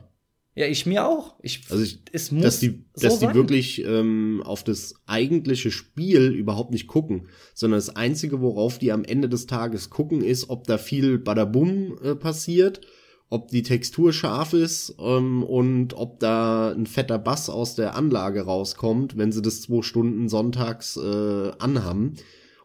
Ja, 0.55 0.65
ich 0.65 0.85
mir 0.85 1.07
auch. 1.07 1.35
Ich, 1.41 1.61
also 1.69 1.83
ich, 1.83 2.01
es 2.11 2.31
muss 2.31 2.43
dass 2.43 2.59
die, 2.59 2.83
so 2.93 3.07
dass 3.07 3.19
die 3.19 3.33
wirklich 3.33 3.85
ähm, 3.85 4.41
auf 4.43 4.63
das 4.63 4.95
eigentliche 5.05 5.71
Spiel 5.71 6.31
überhaupt 6.33 6.71
nicht 6.71 6.87
gucken, 6.87 7.29
sondern 7.53 7.77
das 7.77 7.95
Einzige, 7.95 8.41
worauf 8.41 8.77
die 8.77 8.91
am 8.91 9.05
Ende 9.05 9.29
des 9.29 9.45
Tages 9.45 9.89
gucken, 9.89 10.21
ist, 10.21 10.49
ob 10.49 10.65
da 10.65 10.77
viel 10.77 11.17
Badabum 11.17 11.97
äh, 12.03 12.15
passiert, 12.15 12.81
ob 13.29 13.49
die 13.49 13.63
Textur 13.63 14.11
scharf 14.11 14.53
ist 14.53 14.95
ähm, 14.99 15.43
und 15.43 15.93
ob 15.93 16.19
da 16.19 16.71
ein 16.71 16.87
fetter 16.87 17.19
Bass 17.19 17.49
aus 17.49 17.75
der 17.75 17.95
Anlage 17.95 18.41
rauskommt, 18.41 19.17
wenn 19.17 19.31
sie 19.31 19.41
das 19.41 19.61
zwei 19.61 19.81
Stunden 19.81 20.27
sonntags 20.27 20.97
äh, 20.97 21.51
anhaben. 21.59 22.15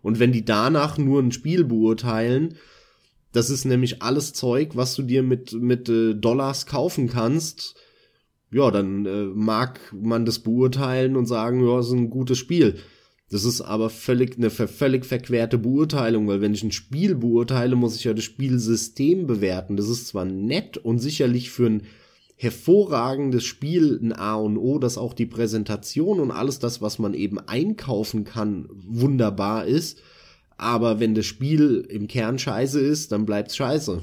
Und 0.01 0.19
wenn 0.19 0.33
die 0.33 0.45
danach 0.45 0.99
nur 0.99 1.23
ein 1.23 1.33
Spiel 1.33 1.65
beurteilen, 1.65 2.57
das 3.35 3.51
ist 3.51 3.65
nämlich 3.65 4.01
alles 4.01 4.33
Zeug, 4.33 4.77
was 4.77 4.95
du 4.95 5.03
dir 5.03 5.23
mit, 5.23 5.53
mit 5.53 5.89
äh, 5.89 6.15
Dollars 6.15 6.67
kaufen 6.67 7.09
kannst, 7.09 7.75
ja, 8.53 8.71
dann 8.71 9.05
äh, 9.05 9.25
mag 9.25 9.81
man 9.93 10.25
das 10.25 10.39
beurteilen 10.39 11.17
und 11.17 11.27
sagen, 11.27 11.67
ja, 11.67 11.81
ist 11.81 11.91
ein 11.91 12.11
gutes 12.11 12.39
Spiel. 12.39 12.77
Das 13.29 13.45
ist 13.45 13.61
aber 13.61 13.91
völlig 13.91 14.37
eine 14.37 14.51
völlig 14.51 15.05
verquerte 15.05 15.59
Beurteilung, 15.59 16.29
weil 16.29 16.41
wenn 16.41 16.55
ich 16.55 16.63
ein 16.63 16.71
Spiel 16.71 17.17
beurteile, 17.17 17.75
muss 17.75 17.97
ich 17.97 18.05
ja 18.05 18.15
das 18.15 18.23
Spielsystem 18.23 19.27
bewerten. 19.27 19.77
Das 19.77 19.89
ist 19.89 20.07
zwar 20.07 20.25
nett 20.25 20.77
und 20.77 21.01
sicherlich 21.01 21.51
für 21.51 21.67
ein 21.67 21.83
hervorragendes 22.37 23.43
Spiel 23.43 23.99
ein 24.01 24.13
A 24.13 24.37
und 24.37 24.57
O, 24.57 24.79
dass 24.79 24.99
auch 24.99 25.15
die 25.15 25.27
Präsentation 25.27 26.21
und 26.21 26.31
alles 26.31 26.61
das, 26.61 26.81
was 26.81 27.01
man 27.01 27.15
eben 27.15 27.41
einkaufen 27.41 28.23
kann, 28.23 28.69
wunderbar 28.71 29.67
ist. 29.67 30.01
Aber 30.57 31.01
wenn 31.01 31.15
das 31.15 31.27
Spiel 31.27 31.87
im 31.89 32.07
Kern 32.07 32.39
scheiße 32.39 32.81
ist, 32.81 33.13
dann 33.13 33.27
bleibt's 33.27 33.57
scheiße. 33.57 34.03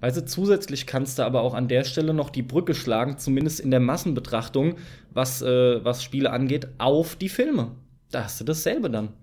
Weißt 0.00 0.16
du, 0.16 0.24
zusätzlich 0.26 0.86
kannst 0.86 1.18
du 1.18 1.24
aber 1.24 1.40
auch 1.40 1.54
an 1.54 1.68
der 1.68 1.84
Stelle 1.84 2.12
noch 2.12 2.30
die 2.30 2.42
Brücke 2.42 2.74
schlagen, 2.74 3.18
zumindest 3.18 3.60
in 3.60 3.70
der 3.70 3.80
Massenbetrachtung, 3.80 4.76
was, 5.12 5.40
äh, 5.42 5.84
was 5.84 6.02
Spiele 6.02 6.30
angeht, 6.30 6.68
auf 6.78 7.16
die 7.16 7.30
Filme. 7.30 7.72
Da 8.10 8.24
hast 8.24 8.40
du 8.40 8.44
dasselbe 8.44 8.90
dann. 8.90 9.14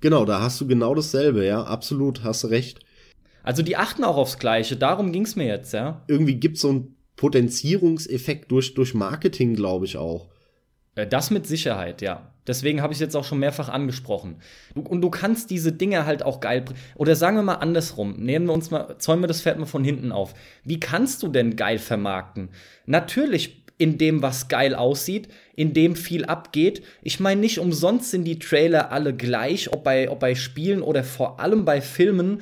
Genau, 0.00 0.24
da 0.24 0.40
hast 0.40 0.60
du 0.60 0.66
genau 0.66 0.94
dasselbe, 0.94 1.44
ja, 1.44 1.62
absolut, 1.64 2.22
hast 2.22 2.44
du 2.44 2.48
recht. 2.48 2.80
Also 3.42 3.62
die 3.62 3.76
achten 3.76 4.04
auch 4.04 4.16
aufs 4.16 4.38
Gleiche, 4.38 4.76
darum 4.76 5.10
ging's 5.10 5.36
mir 5.36 5.46
jetzt, 5.46 5.72
ja. 5.72 6.04
Irgendwie 6.06 6.36
gibt's 6.36 6.60
so 6.60 6.68
einen 6.68 6.96
Potenzierungseffekt 7.16 8.50
durch, 8.50 8.74
durch 8.74 8.94
Marketing, 8.94 9.54
glaube 9.54 9.86
ich 9.86 9.96
auch. 9.96 10.28
Äh, 10.94 11.06
das 11.06 11.30
mit 11.30 11.46
Sicherheit, 11.46 12.02
ja. 12.02 12.32
Deswegen 12.46 12.82
habe 12.82 12.92
ich 12.92 12.98
es 12.98 13.00
jetzt 13.00 13.16
auch 13.16 13.24
schon 13.24 13.38
mehrfach 13.38 13.68
angesprochen. 13.68 14.36
Du, 14.74 14.82
und 14.82 15.00
du 15.00 15.10
kannst 15.10 15.50
diese 15.50 15.72
Dinge 15.72 16.06
halt 16.06 16.22
auch 16.22 16.40
geil. 16.40 16.64
Oder 16.94 17.16
sagen 17.16 17.36
wir 17.36 17.42
mal 17.42 17.54
andersrum. 17.54 18.14
Nehmen 18.18 18.46
wir 18.46 18.52
uns 18.52 18.70
mal, 18.70 18.96
zäumen 18.98 19.22
wir 19.22 19.28
das 19.28 19.42
Pferd 19.42 19.58
mal 19.58 19.66
von 19.66 19.84
hinten 19.84 20.12
auf. 20.12 20.34
Wie 20.64 20.80
kannst 20.80 21.22
du 21.22 21.28
denn 21.28 21.56
geil 21.56 21.78
vermarkten? 21.78 22.50
Natürlich 22.86 23.62
in 23.78 23.98
dem, 23.98 24.22
was 24.22 24.48
geil 24.48 24.74
aussieht, 24.74 25.28
in 25.54 25.74
dem 25.74 25.96
viel 25.96 26.24
abgeht. 26.24 26.82
Ich 27.02 27.20
meine, 27.20 27.40
nicht 27.40 27.58
umsonst 27.58 28.10
sind 28.10 28.24
die 28.24 28.38
Trailer 28.38 28.90
alle 28.90 29.14
gleich, 29.14 29.72
ob 29.72 29.84
bei, 29.84 30.10
ob 30.10 30.20
bei 30.20 30.34
Spielen 30.34 30.80
oder 30.80 31.04
vor 31.04 31.40
allem 31.40 31.64
bei 31.64 31.82
Filmen, 31.82 32.40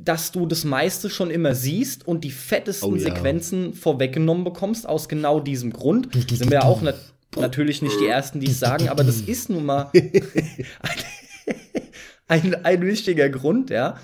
dass 0.00 0.32
du 0.32 0.46
das 0.46 0.64
meiste 0.64 1.10
schon 1.10 1.30
immer 1.30 1.54
siehst 1.54 2.06
und 2.06 2.24
die 2.24 2.30
fettesten 2.30 2.92
oh, 2.92 2.96
ja. 2.96 3.02
Sequenzen 3.02 3.74
vorweggenommen 3.74 4.44
bekommst, 4.44 4.88
aus 4.88 5.08
genau 5.08 5.40
diesem 5.40 5.72
Grund. 5.72 6.08
sind 6.28 6.50
wir 6.50 6.64
auch 6.64 6.80
nicht 6.80 6.96
natürlich 7.36 7.82
nicht 7.82 8.00
die 8.00 8.06
ersten, 8.06 8.40
die 8.40 8.50
es 8.50 8.60
sagen, 8.60 8.88
aber 8.88 9.04
das 9.04 9.20
ist 9.20 9.50
nun 9.50 9.66
mal 9.66 9.90
ein, 12.28 12.64
ein, 12.64 12.82
wichtiger 12.82 13.28
Grund, 13.28 13.70
ja. 13.70 13.98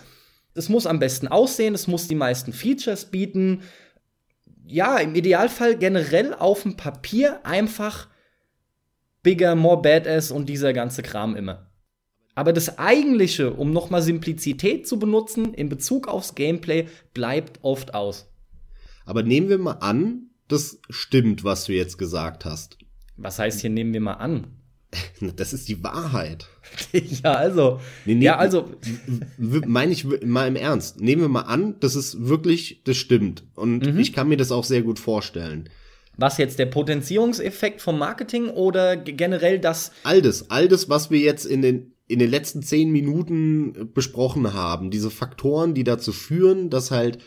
Es 0.54 0.68
muss 0.68 0.86
am 0.86 0.98
besten 0.98 1.28
aussehen, 1.28 1.74
es 1.74 1.86
muss 1.86 2.06
die 2.06 2.14
meisten 2.14 2.52
Features 2.52 3.06
bieten. 3.06 3.62
Ja, 4.66 4.98
im 4.98 5.14
Idealfall 5.14 5.76
generell 5.76 6.34
auf 6.34 6.62
dem 6.62 6.76
Papier 6.76 7.44
einfach 7.44 8.08
bigger, 9.22 9.56
more 9.56 9.82
badass 9.82 10.30
und 10.30 10.48
dieser 10.48 10.72
ganze 10.72 11.02
Kram 11.02 11.34
immer. 11.34 11.70
Aber 12.36 12.52
das 12.52 12.78
eigentliche, 12.78 13.52
um 13.52 13.72
nochmal 13.72 14.02
Simplizität 14.02 14.86
zu 14.86 14.98
benutzen 14.98 15.54
in 15.54 15.68
Bezug 15.68 16.08
aufs 16.08 16.34
Gameplay, 16.34 16.88
bleibt 17.12 17.60
oft 17.62 17.94
aus. 17.94 18.30
Aber 19.04 19.22
nehmen 19.22 19.48
wir 19.48 19.58
mal 19.58 19.78
an, 19.80 20.30
das 20.48 20.80
stimmt, 20.90 21.44
was 21.44 21.64
du 21.64 21.72
jetzt 21.72 21.98
gesagt 21.98 22.44
hast. 22.44 22.78
Was 23.16 23.38
heißt 23.38 23.60
hier, 23.60 23.70
nehmen 23.70 23.92
wir 23.92 24.00
mal 24.00 24.14
an? 24.14 24.46
Das 25.36 25.52
ist 25.52 25.68
die 25.68 25.82
Wahrheit. 25.82 26.46
ja, 26.92 27.32
also. 27.32 27.80
Nee, 28.04 28.14
nee, 28.14 28.24
ja, 28.26 28.36
also. 28.36 28.70
Meine 29.38 29.92
ich 29.92 30.04
mal 30.04 30.46
im 30.46 30.56
Ernst. 30.56 31.00
Nehmen 31.00 31.22
wir 31.22 31.28
mal 31.28 31.42
an, 31.42 31.76
das 31.80 31.96
ist 31.96 32.28
wirklich, 32.28 32.82
das 32.84 32.96
stimmt. 32.96 33.44
Und 33.54 33.86
mhm. 33.86 33.98
ich 33.98 34.12
kann 34.12 34.28
mir 34.28 34.36
das 34.36 34.52
auch 34.52 34.64
sehr 34.64 34.82
gut 34.82 34.98
vorstellen. 34.98 35.68
Was 36.16 36.38
jetzt, 36.38 36.58
der 36.58 36.66
Potenzierungseffekt 36.66 37.80
vom 37.80 37.98
Marketing 37.98 38.48
oder 38.48 38.96
generell 38.96 39.58
das? 39.58 39.90
All 40.04 40.22
das, 40.22 40.50
all 40.50 40.68
das, 40.68 40.88
was 40.88 41.10
wir 41.10 41.18
jetzt 41.18 41.44
in 41.44 41.62
den, 41.62 41.94
in 42.06 42.20
den 42.20 42.30
letzten 42.30 42.62
zehn 42.62 42.92
Minuten 42.92 43.92
besprochen 43.92 44.52
haben. 44.52 44.90
Diese 44.90 45.10
Faktoren, 45.10 45.74
die 45.74 45.84
dazu 45.84 46.12
führen, 46.12 46.70
dass 46.70 46.90
halt 46.92 47.18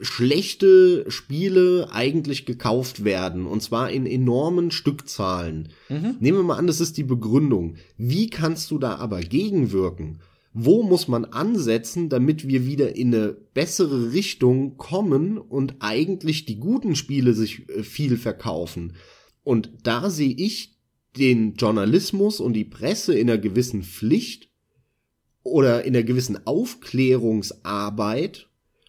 schlechte 0.00 1.10
Spiele 1.10 1.88
eigentlich 1.90 2.44
gekauft 2.44 3.04
werden 3.04 3.46
und 3.46 3.62
zwar 3.62 3.90
in 3.90 4.06
enormen 4.06 4.70
Stückzahlen. 4.70 5.70
Mhm. 5.88 6.16
Nehmen 6.20 6.38
wir 6.38 6.44
mal 6.44 6.58
an, 6.58 6.66
das 6.66 6.80
ist 6.80 6.96
die 6.96 7.04
Begründung. 7.04 7.76
Wie 7.96 8.28
kannst 8.28 8.70
du 8.70 8.78
da 8.78 8.96
aber 8.96 9.20
gegenwirken? 9.20 10.20
Wo 10.52 10.82
muss 10.82 11.06
man 11.06 11.26
ansetzen, 11.26 12.08
damit 12.08 12.48
wir 12.48 12.66
wieder 12.66 12.96
in 12.96 13.14
eine 13.14 13.32
bessere 13.32 14.12
Richtung 14.12 14.78
kommen 14.78 15.36
und 15.36 15.76
eigentlich 15.80 16.46
die 16.46 16.58
guten 16.58 16.96
Spiele 16.96 17.34
sich 17.34 17.68
äh, 17.68 17.82
viel 17.82 18.16
verkaufen? 18.16 18.94
Und 19.44 19.70
da 19.82 20.10
sehe 20.10 20.34
ich 20.34 20.76
den 21.16 21.54
Journalismus 21.54 22.40
und 22.40 22.54
die 22.54 22.64
Presse 22.64 23.14
in 23.14 23.30
einer 23.30 23.38
gewissen 23.38 23.82
Pflicht 23.82 24.50
oder 25.42 25.84
in 25.84 25.94
einer 25.94 26.04
gewissen 26.04 26.46
Aufklärungsarbeit, 26.46 28.48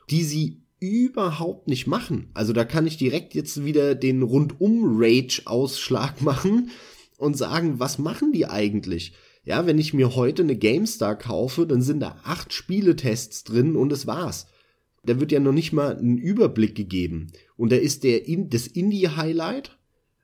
die 0.10 0.24
sie 0.24 0.62
überhaupt 0.80 1.68
nicht 1.68 1.88
machen. 1.88 2.30
Also 2.34 2.54
da 2.54 2.64
kann 2.66 2.88
ich 2.88 2.98
direkt 2.98 3.34
jetzt 3.34 3.66
wieder 3.66 3.96
den 3.96 4.22
Rundum-Rage-Ausschlag 4.22 6.22
machen 6.22 6.70
und 7.18 7.36
sagen, 7.38 7.80
was 7.80 7.98
machen 7.98 8.32
die 8.32 8.46
eigentlich? 8.46 9.14
Ja, 9.44 9.66
wenn 9.66 9.80
ich 9.80 9.94
mir 9.94 10.16
heute 10.16 10.44
eine 10.44 10.58
GameStar 10.58 11.18
kaufe, 11.18 11.66
dann 11.66 11.82
sind 11.82 12.02
da 12.02 12.20
acht 12.24 12.54
Spieletests 12.54 13.46
drin 13.46 13.76
und 13.76 13.92
es 13.94 14.06
war's. 14.06 14.48
Da 15.06 15.22
wird 15.22 15.32
ja 15.32 15.40
noch 15.40 15.54
nicht 15.54 15.72
mal 15.72 15.98
ein 15.98 16.18
Überblick 16.18 16.76
gegeben. 16.76 17.32
Und 17.56 17.72
da 17.72 17.78
ist 17.78 18.04
der 18.04 18.28
in, 18.28 18.50
das 18.50 18.68
Indie-Highlight, 18.68 19.78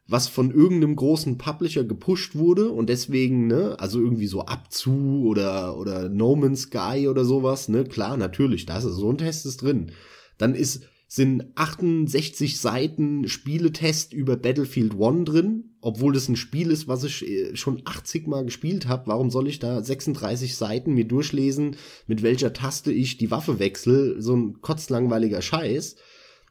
was 0.08 0.28
von 0.28 0.52
irgendeinem 0.52 0.98
großen 0.98 1.38
Publisher 1.38 1.86
gepusht 1.86 2.36
wurde 2.36 2.70
und 2.70 2.90
deswegen, 2.90 3.48
ne, 3.48 3.78
also 3.80 4.02
irgendwie 4.02 4.28
so 4.28 4.42
Abzu 4.42 5.24
oder, 5.26 5.78
oder 5.78 6.10
No 6.10 6.36
Man's 6.36 6.64
Sky 6.64 7.08
oder 7.08 7.24
sowas, 7.24 7.70
ne, 7.70 7.86
klar, 7.86 8.18
natürlich, 8.18 8.66
da 8.66 8.78
ist 8.78 8.84
so 8.84 9.10
ein 9.10 9.18
Test 9.18 9.46
ist 9.46 9.62
drin. 9.62 9.94
Dann 10.38 10.56
ist, 10.56 10.84
sind 11.08 11.46
68 11.56 12.60
Seiten 12.60 13.28
Spieletest 13.28 14.14
über 14.14 14.36
Battlefield 14.36 14.96
One 14.98 15.26
drin, 15.26 15.76
obwohl 15.80 16.14
das 16.14 16.28
ein 16.28 16.36
Spiel 16.36 16.72
ist, 16.72 16.88
was 16.88 17.04
ich 17.04 17.28
äh, 17.28 17.56
schon 17.56 17.84
80 17.86 18.26
Mal 18.26 18.46
gespielt 18.46 18.88
habe. 18.88 19.08
Warum 19.08 19.30
soll 19.30 19.48
ich 19.48 19.60
da 19.60 19.84
36 19.84 20.56
Seiten 20.56 20.96
mir 20.96 21.06
durchlesen, 21.06 21.76
mit 22.08 22.24
welcher 22.24 22.52
Taste 22.54 22.92
ich 22.92 23.18
die 23.18 23.30
Waffe 23.30 23.60
wechsle? 23.60 24.22
So 24.22 24.36
ein 24.36 24.62
kotzlangweiliger 24.62 25.44
Scheiß. 25.44 25.98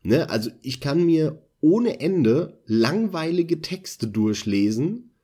Ne? 0.04 0.30
Also 0.30 0.50
ich 0.62 0.80
kann 0.80 1.04
mir 1.04 1.42
ohne 1.60 1.98
Ende 1.98 2.60
langweilige 2.66 3.62
Texte 3.62 4.06
durchlesen, 4.06 5.14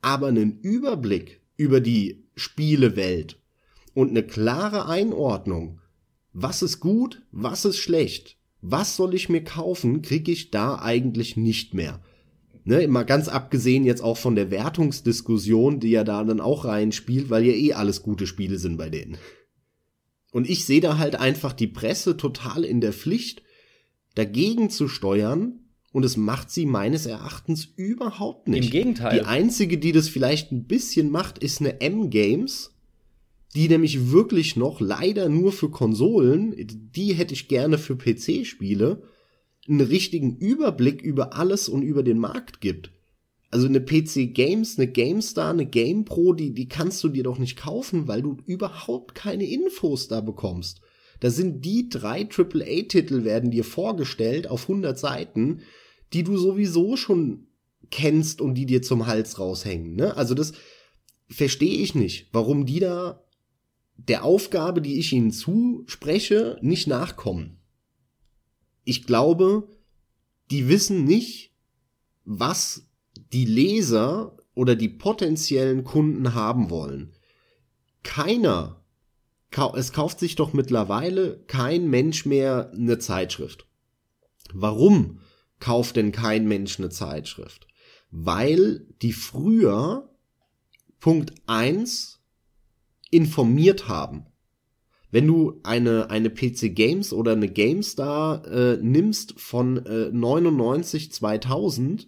aber 0.00 0.28
einen 0.28 0.60
Überblick 0.60 1.42
über 1.56 1.80
die 1.80 2.24
Spielewelt 2.36 3.38
und 3.92 4.10
eine 4.10 4.22
klare 4.22 4.88
Einordnung 4.88 5.81
was 6.32 6.62
ist 6.62 6.80
gut, 6.80 7.22
was 7.30 7.64
ist 7.64 7.78
schlecht, 7.78 8.38
was 8.60 8.96
soll 8.96 9.14
ich 9.14 9.28
mir 9.28 9.44
kaufen, 9.44 10.02
kriege 10.02 10.32
ich 10.32 10.50
da 10.50 10.78
eigentlich 10.78 11.36
nicht 11.36 11.74
mehr. 11.74 12.00
Ne, 12.64 12.86
mal 12.86 13.02
ganz 13.02 13.26
abgesehen 13.26 13.84
jetzt 13.84 14.02
auch 14.02 14.16
von 14.16 14.36
der 14.36 14.52
Wertungsdiskussion, 14.52 15.80
die 15.80 15.90
ja 15.90 16.04
da 16.04 16.22
dann 16.22 16.40
auch 16.40 16.64
reinspielt, 16.64 17.28
weil 17.28 17.44
ja 17.44 17.52
eh 17.52 17.72
alles 17.72 18.02
gute 18.02 18.26
Spiele 18.26 18.58
sind 18.58 18.76
bei 18.76 18.88
denen. 18.88 19.18
Und 20.30 20.48
ich 20.48 20.64
sehe 20.64 20.80
da 20.80 20.96
halt 20.96 21.16
einfach 21.16 21.52
die 21.52 21.66
Presse 21.66 22.16
total 22.16 22.64
in 22.64 22.80
der 22.80 22.92
Pflicht, 22.92 23.42
dagegen 24.14 24.70
zu 24.70 24.86
steuern, 24.86 25.58
und 25.92 26.04
es 26.04 26.16
macht 26.16 26.50
sie 26.50 26.64
meines 26.64 27.04
Erachtens 27.06 27.66
überhaupt 27.76 28.48
nicht. 28.48 28.64
Im 28.64 28.70
Gegenteil. 28.70 29.18
Die 29.18 29.26
einzige, 29.26 29.76
die 29.76 29.92
das 29.92 30.08
vielleicht 30.08 30.50
ein 30.50 30.64
bisschen 30.64 31.10
macht, 31.10 31.38
ist 31.38 31.60
eine 31.60 31.80
M-Games, 31.82 32.71
die 33.54 33.68
nämlich 33.68 34.10
wirklich 34.10 34.56
noch 34.56 34.80
leider 34.80 35.28
nur 35.28 35.52
für 35.52 35.70
Konsolen, 35.70 36.54
die 36.56 37.12
hätte 37.12 37.34
ich 37.34 37.48
gerne 37.48 37.78
für 37.78 37.96
PC-Spiele, 37.96 39.02
einen 39.68 39.80
richtigen 39.80 40.36
Überblick 40.38 41.02
über 41.02 41.34
alles 41.36 41.68
und 41.68 41.82
über 41.82 42.02
den 42.02 42.18
Markt 42.18 42.60
gibt. 42.60 42.92
Also 43.50 43.66
eine 43.66 43.80
PC 43.80 44.34
Games, 44.34 44.78
eine 44.78 44.90
GameStar, 44.90 45.50
eine 45.50 45.66
GamePro, 45.66 46.32
die, 46.32 46.54
die 46.54 46.68
kannst 46.68 47.04
du 47.04 47.10
dir 47.10 47.22
doch 47.22 47.38
nicht 47.38 47.56
kaufen, 47.56 48.08
weil 48.08 48.22
du 48.22 48.38
überhaupt 48.46 49.14
keine 49.14 49.44
Infos 49.44 50.08
da 50.08 50.22
bekommst. 50.22 50.80
Da 51.20 51.30
sind 51.30 51.64
die 51.64 51.88
drei 51.90 52.26
AAA-Titel 52.26 53.24
werden 53.24 53.50
dir 53.50 53.62
vorgestellt 53.62 54.48
auf 54.48 54.62
100 54.62 54.98
Seiten, 54.98 55.60
die 56.14 56.24
du 56.24 56.36
sowieso 56.38 56.96
schon 56.96 57.46
kennst 57.90 58.40
und 58.40 58.54
die 58.54 58.66
dir 58.66 58.82
zum 58.82 59.06
Hals 59.06 59.38
raushängen. 59.38 59.94
Ne? 59.94 60.16
Also 60.16 60.34
das 60.34 60.52
verstehe 61.28 61.78
ich 61.78 61.94
nicht, 61.94 62.28
warum 62.32 62.66
die 62.66 62.80
da 62.80 63.21
der 63.96 64.24
Aufgabe, 64.24 64.82
die 64.82 64.98
ich 64.98 65.12
ihnen 65.12 65.30
zuspreche, 65.30 66.58
nicht 66.60 66.86
nachkommen. 66.86 67.58
Ich 68.84 69.06
glaube, 69.06 69.68
die 70.50 70.68
wissen 70.68 71.04
nicht, 71.04 71.52
was 72.24 72.88
die 73.32 73.44
Leser 73.44 74.36
oder 74.54 74.76
die 74.76 74.88
potenziellen 74.88 75.84
Kunden 75.84 76.34
haben 76.34 76.70
wollen. 76.70 77.12
Keiner, 78.02 78.84
es 79.74 79.92
kauft 79.92 80.18
sich 80.18 80.34
doch 80.34 80.52
mittlerweile 80.52 81.42
kein 81.46 81.88
Mensch 81.88 82.26
mehr 82.26 82.72
eine 82.74 82.98
Zeitschrift. 82.98 83.66
Warum 84.52 85.20
kauft 85.60 85.96
denn 85.96 86.12
kein 86.12 86.48
Mensch 86.48 86.78
eine 86.78 86.90
Zeitschrift? 86.90 87.66
Weil 88.10 88.86
die 89.00 89.12
früher 89.12 90.10
Punkt 91.00 91.34
eins 91.46 92.21
informiert 93.12 93.86
haben. 93.86 94.26
Wenn 95.12 95.26
du 95.26 95.60
eine, 95.62 96.10
eine 96.10 96.30
PC 96.30 96.74
Games 96.74 97.12
oder 97.12 97.32
eine 97.32 97.48
GameStar 97.48 98.46
äh, 98.46 98.78
nimmst 98.78 99.38
von 99.38 99.84
äh, 99.84 100.10
99 100.10 101.12
2000, 101.12 102.06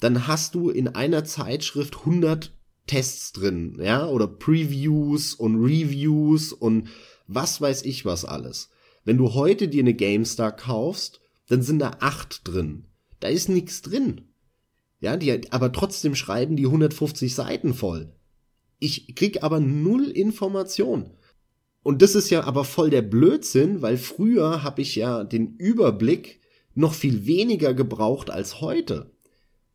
dann 0.00 0.28
hast 0.28 0.54
du 0.54 0.70
in 0.70 0.88
einer 0.88 1.24
Zeitschrift 1.24 1.98
100 1.98 2.52
Tests 2.86 3.32
drin, 3.32 3.78
ja, 3.82 4.06
oder 4.06 4.28
Previews 4.28 5.34
und 5.34 5.56
Reviews 5.56 6.52
und 6.52 6.88
was 7.26 7.60
weiß 7.60 7.82
ich 7.82 8.04
was 8.04 8.24
alles. 8.24 8.70
Wenn 9.04 9.18
du 9.18 9.34
heute 9.34 9.66
dir 9.66 9.82
eine 9.82 9.94
GameStar 9.94 10.54
kaufst, 10.54 11.20
dann 11.48 11.62
sind 11.62 11.80
da 11.80 11.96
acht 12.00 12.46
drin. 12.46 12.84
Da 13.18 13.28
ist 13.28 13.48
nichts 13.48 13.82
drin. 13.82 14.28
Ja, 15.00 15.16
die, 15.16 15.52
aber 15.52 15.72
trotzdem 15.72 16.14
schreiben 16.14 16.56
die 16.56 16.66
150 16.66 17.34
Seiten 17.34 17.74
voll. 17.74 18.12
Ich 18.78 19.14
krieg 19.14 19.42
aber 19.42 19.60
null 19.60 20.04
Information. 20.10 21.10
Und 21.82 22.02
das 22.02 22.14
ist 22.14 22.30
ja 22.30 22.44
aber 22.44 22.64
voll 22.64 22.90
der 22.90 23.02
Blödsinn, 23.02 23.80
weil 23.80 23.96
früher 23.96 24.62
habe 24.62 24.82
ich 24.82 24.96
ja 24.96 25.24
den 25.24 25.54
Überblick 25.56 26.40
noch 26.74 26.94
viel 26.94 27.26
weniger 27.26 27.74
gebraucht 27.74 28.28
als 28.30 28.60
heute. 28.60 29.12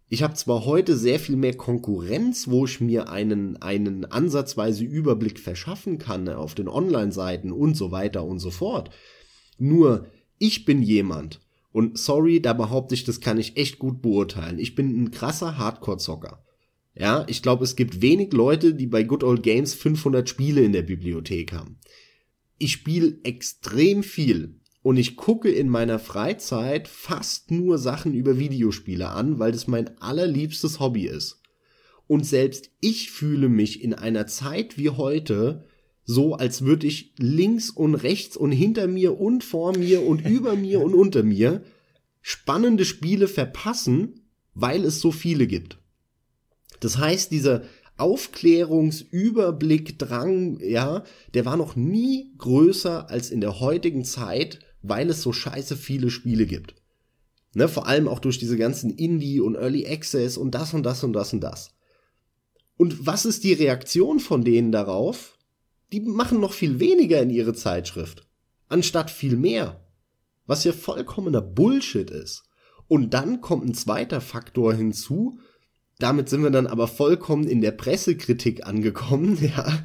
Ich 0.09 0.23
habe 0.23 0.33
zwar 0.33 0.65
heute 0.65 0.97
sehr 0.97 1.21
viel 1.21 1.37
mehr 1.37 1.55
Konkurrenz, 1.55 2.49
wo 2.49 2.65
ich 2.65 2.81
mir 2.81 3.09
einen, 3.09 3.61
einen 3.61 4.03
ansatzweise 4.03 4.83
Überblick 4.83 5.39
verschaffen 5.39 5.99
kann 5.99 6.27
auf 6.27 6.53
den 6.53 6.67
Online-Seiten 6.67 7.51
und 7.53 7.77
so 7.77 7.91
weiter 7.91 8.25
und 8.25 8.39
so 8.39 8.51
fort. 8.51 8.89
Nur 9.57 10.07
ich 10.37 10.65
bin 10.65 10.81
jemand, 10.81 11.39
und 11.71 11.97
sorry, 11.97 12.41
da 12.41 12.51
behaupte 12.51 12.93
ich, 12.93 13.05
das 13.05 13.21
kann 13.21 13.37
ich 13.37 13.55
echt 13.55 13.79
gut 13.79 14.01
beurteilen. 14.01 14.59
Ich 14.59 14.75
bin 14.75 15.01
ein 15.01 15.11
krasser 15.11 15.57
Hardcore-Zocker. 15.57 16.43
Ja, 16.93 17.25
ich 17.27 17.41
glaube, 17.41 17.63
es 17.63 17.75
gibt 17.75 18.01
wenig 18.01 18.33
Leute, 18.33 18.73
die 18.73 18.87
bei 18.87 19.03
Good 19.03 19.23
Old 19.23 19.43
Games 19.43 19.73
500 19.73 20.27
Spiele 20.27 20.61
in 20.61 20.73
der 20.73 20.81
Bibliothek 20.81 21.53
haben. 21.53 21.79
Ich 22.57 22.73
spiele 22.73 23.17
extrem 23.23 24.03
viel 24.03 24.59
und 24.83 24.97
ich 24.97 25.15
gucke 25.15 25.49
in 25.49 25.69
meiner 25.69 25.99
Freizeit 25.99 26.87
fast 26.87 27.51
nur 27.51 27.77
Sachen 27.77 28.13
über 28.13 28.37
Videospiele 28.37 29.09
an, 29.09 29.39
weil 29.39 29.51
das 29.51 29.67
mein 29.67 29.97
allerliebstes 29.99 30.79
Hobby 30.79 31.05
ist. 31.05 31.41
Und 32.07 32.25
selbst 32.25 32.71
ich 32.81 33.09
fühle 33.09 33.47
mich 33.47 33.83
in 33.83 33.93
einer 33.93 34.27
Zeit 34.27 34.77
wie 34.77 34.89
heute 34.89 35.65
so, 36.03 36.33
als 36.33 36.65
würde 36.65 36.87
ich 36.87 37.13
links 37.17 37.69
und 37.69 37.95
rechts 37.95 38.35
und 38.35 38.51
hinter 38.51 38.87
mir 38.87 39.19
und 39.19 39.43
vor 39.43 39.77
mir 39.77 40.05
und 40.05 40.19
über 40.27 40.55
mir 40.55 40.81
und 40.81 40.93
unter 40.93 41.23
mir 41.23 41.63
spannende 42.21 42.85
Spiele 42.85 43.27
verpassen, 43.27 44.25
weil 44.53 44.83
es 44.83 44.99
so 44.99 45.11
viele 45.11 45.47
gibt. 45.47 45.80
Das 46.81 46.97
heißt, 46.97 47.31
dieser 47.31 47.61
Aufklärungsüberblick, 47.95 49.97
Drang, 49.97 50.59
ja, 50.59 51.05
der 51.33 51.45
war 51.45 51.55
noch 51.55 51.77
nie 51.77 52.33
größer 52.37 53.09
als 53.09 53.29
in 53.29 53.39
der 53.39 53.61
heutigen 53.61 54.03
Zeit, 54.03 54.59
weil 54.81 55.09
es 55.09 55.21
so 55.21 55.31
scheiße 55.31 55.77
viele 55.77 56.09
Spiele 56.09 56.45
gibt. 56.45 56.75
Ne, 57.53 57.67
vor 57.67 57.87
allem 57.87 58.07
auch 58.07 58.19
durch 58.19 58.39
diese 58.39 58.57
ganzen 58.57 58.91
Indie 58.91 59.39
und 59.39 59.55
Early 59.55 59.85
Access 59.85 60.37
und 60.37 60.55
das 60.55 60.73
und 60.73 60.83
das 60.83 61.03
und 61.03 61.13
das 61.13 61.33
und 61.33 61.41
das. 61.41 61.73
Und 62.77 63.05
was 63.05 63.25
ist 63.25 63.43
die 63.43 63.53
Reaktion 63.53 64.19
von 64.19 64.43
denen 64.43 64.71
darauf? 64.71 65.37
Die 65.91 65.99
machen 65.99 66.39
noch 66.39 66.53
viel 66.53 66.79
weniger 66.79 67.21
in 67.21 67.29
ihre 67.29 67.53
Zeitschrift, 67.53 68.25
anstatt 68.69 69.11
viel 69.11 69.35
mehr. 69.35 69.85
Was 70.47 70.63
ja 70.63 70.71
vollkommener 70.71 71.41
Bullshit 71.41 72.09
ist. 72.09 72.43
Und 72.87 73.13
dann 73.13 73.41
kommt 73.41 73.65
ein 73.65 73.73
zweiter 73.73 74.21
Faktor 74.21 74.73
hinzu, 74.73 75.39
damit 76.01 76.29
sind 76.29 76.43
wir 76.43 76.51
dann 76.51 76.67
aber 76.67 76.87
vollkommen 76.87 77.47
in 77.47 77.61
der 77.61 77.71
Pressekritik 77.71 78.65
angekommen, 78.65 79.37
ja. 79.41 79.83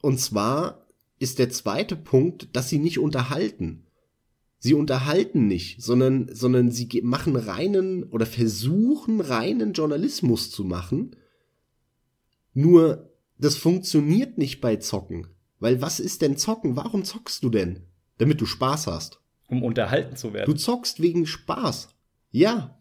Und 0.00 0.20
zwar 0.20 0.86
ist 1.18 1.38
der 1.38 1.50
zweite 1.50 1.96
Punkt, 1.96 2.48
dass 2.54 2.68
sie 2.68 2.78
nicht 2.78 2.98
unterhalten. 2.98 3.86
Sie 4.58 4.74
unterhalten 4.74 5.46
nicht, 5.46 5.82
sondern, 5.82 6.34
sondern 6.34 6.70
sie 6.70 6.88
machen 7.02 7.36
reinen 7.36 8.04
oder 8.04 8.24
versuchen 8.24 9.20
reinen 9.20 9.74
Journalismus 9.74 10.50
zu 10.50 10.64
machen. 10.64 11.16
Nur, 12.54 13.10
das 13.36 13.56
funktioniert 13.56 14.38
nicht 14.38 14.60
bei 14.60 14.76
Zocken. 14.76 15.26
Weil 15.60 15.82
was 15.82 16.00
ist 16.00 16.22
denn 16.22 16.36
Zocken? 16.36 16.76
Warum 16.76 17.04
zockst 17.04 17.42
du 17.42 17.50
denn? 17.50 17.80
Damit 18.18 18.40
du 18.40 18.46
Spaß 18.46 18.86
hast. 18.86 19.20
Um 19.48 19.62
unterhalten 19.62 20.16
zu 20.16 20.32
werden. 20.32 20.50
Du 20.50 20.58
zockst 20.58 21.00
wegen 21.02 21.26
Spaß. 21.26 21.88
Ja, 22.30 22.80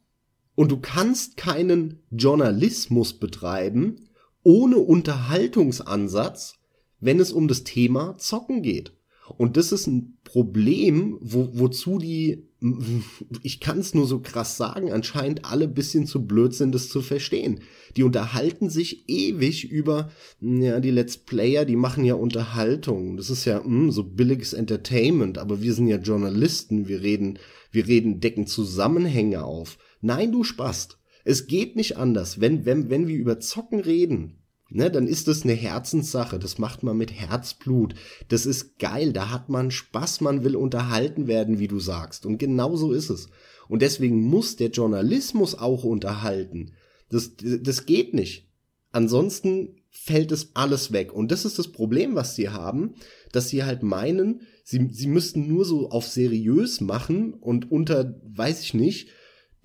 Und 0.56 0.72
du 0.72 0.78
kannst 0.78 1.38
keinen 1.38 2.00
Journalismus 2.12 3.14
betreiben 3.14 4.10
ohne 4.44 4.78
Unterhaltungsansatz, 4.78 6.60
wenn 7.00 7.20
es 7.20 7.32
um 7.32 7.48
das 7.48 7.64
Thema 7.64 8.18
Zocken 8.18 8.62
geht. 8.62 8.94
Und 9.38 9.56
das 9.56 9.72
ist 9.72 9.88
ein 9.88 10.18
Problem, 10.26 11.18
wo, 11.22 11.50
wozu 11.54 11.98
die, 11.98 12.44
ich 13.42 13.62
kann 13.62 13.80
es 13.80 13.94
nur 13.94 14.06
so 14.06 14.20
krass 14.20 14.58
sagen, 14.58 14.92
anscheinend 14.92 15.46
alle 15.46 15.68
bisschen 15.70 16.06
zu 16.06 16.26
blöd 16.26 16.54
sind, 16.54 16.76
das 16.76 16.90
zu 16.90 17.02
verstehen. 17.02 17.62
Die 17.96 18.04
unterhalten 18.04 18.70
sich 18.70 19.08
ewig 19.08 19.72
über, 19.72 20.12
ja, 20.42 20.82
die 20.82 20.92
Let's 20.92 21.18
Player, 21.18 21.64
die 21.64 21.78
machen 21.78 22.04
ja 22.04 22.16
Unterhaltung. 22.16 23.16
Das 23.16 23.30
ist 23.30 23.46
ja 23.46 23.60
mh, 23.60 23.66
hm, 23.66 23.92
so 23.92 24.04
billiges 24.04 24.52
Entertainment, 24.52 25.38
aber 25.38 25.62
wir 25.62 25.74
sind 25.74 25.88
ja 25.88 25.98
Journalisten, 25.98 26.90
wir 26.90 27.02
reden, 27.02 27.40
wir 27.72 27.88
reden, 27.88 28.20
decken 28.20 28.46
Zusammenhänge 28.46 29.46
auf. 29.46 29.78
Nein, 30.04 30.34
du 30.34 30.44
Spast. 30.44 30.98
Es 31.24 31.48
geht 31.48 31.78
nicht 31.78 31.96
anders. 31.96 32.42
Wenn, 32.42 32.66
wenn, 32.66 32.90
wenn 32.90 33.08
wir 33.08 33.16
über 33.16 33.40
Zocken 33.40 33.80
reden, 33.80 34.44
ne, 34.70 34.92
dann 34.92 35.08
ist 35.08 35.30
das 35.30 35.44
eine 35.44 35.54
Herzenssache. 35.54 36.40
Das 36.40 36.58
macht 36.58 36.84
man 36.84 36.98
mit 36.98 37.14
Herzblut. 37.14 37.96
Das 38.28 38.46
ist 38.46 38.80
geil. 38.80 39.14
Da 39.14 39.32
hat 39.32 39.48
man 39.48 39.72
Spaß. 39.72 40.20
Man 40.20 40.44
will 40.44 40.58
unterhalten 40.58 41.28
werden, 41.28 41.58
wie 41.58 41.70
du 41.70 41.80
sagst. 41.80 42.26
Und 42.26 42.38
genau 42.38 42.76
so 42.76 42.92
ist 42.92 43.10
es. 43.10 43.30
Und 43.70 43.82
deswegen 43.82 44.22
muss 44.22 44.58
der 44.58 44.72
Journalismus 44.72 45.56
auch 45.56 45.86
unterhalten. 45.86 46.74
Das, 47.10 47.32
das 47.38 47.86
geht 47.86 48.14
nicht. 48.14 48.50
Ansonsten 48.92 49.78
fällt 49.90 50.34
es 50.34 50.54
alles 50.54 50.92
weg. 50.92 51.14
Und 51.14 51.32
das 51.32 51.46
ist 51.46 51.58
das 51.60 51.70
Problem, 51.70 52.16
was 52.16 52.36
sie 52.36 52.50
haben, 52.50 52.96
dass 53.32 53.48
sie 53.48 53.64
halt 53.64 53.84
meinen, 53.84 54.42
sie, 54.66 54.90
sie 54.92 55.08
müssten 55.08 55.48
nur 55.48 55.64
so 55.64 55.92
auf 55.92 56.06
seriös 56.06 56.82
machen 56.82 57.34
und 57.36 57.72
unter, 57.72 58.20
weiß 58.26 58.64
ich 58.64 58.74
nicht, 58.74 59.08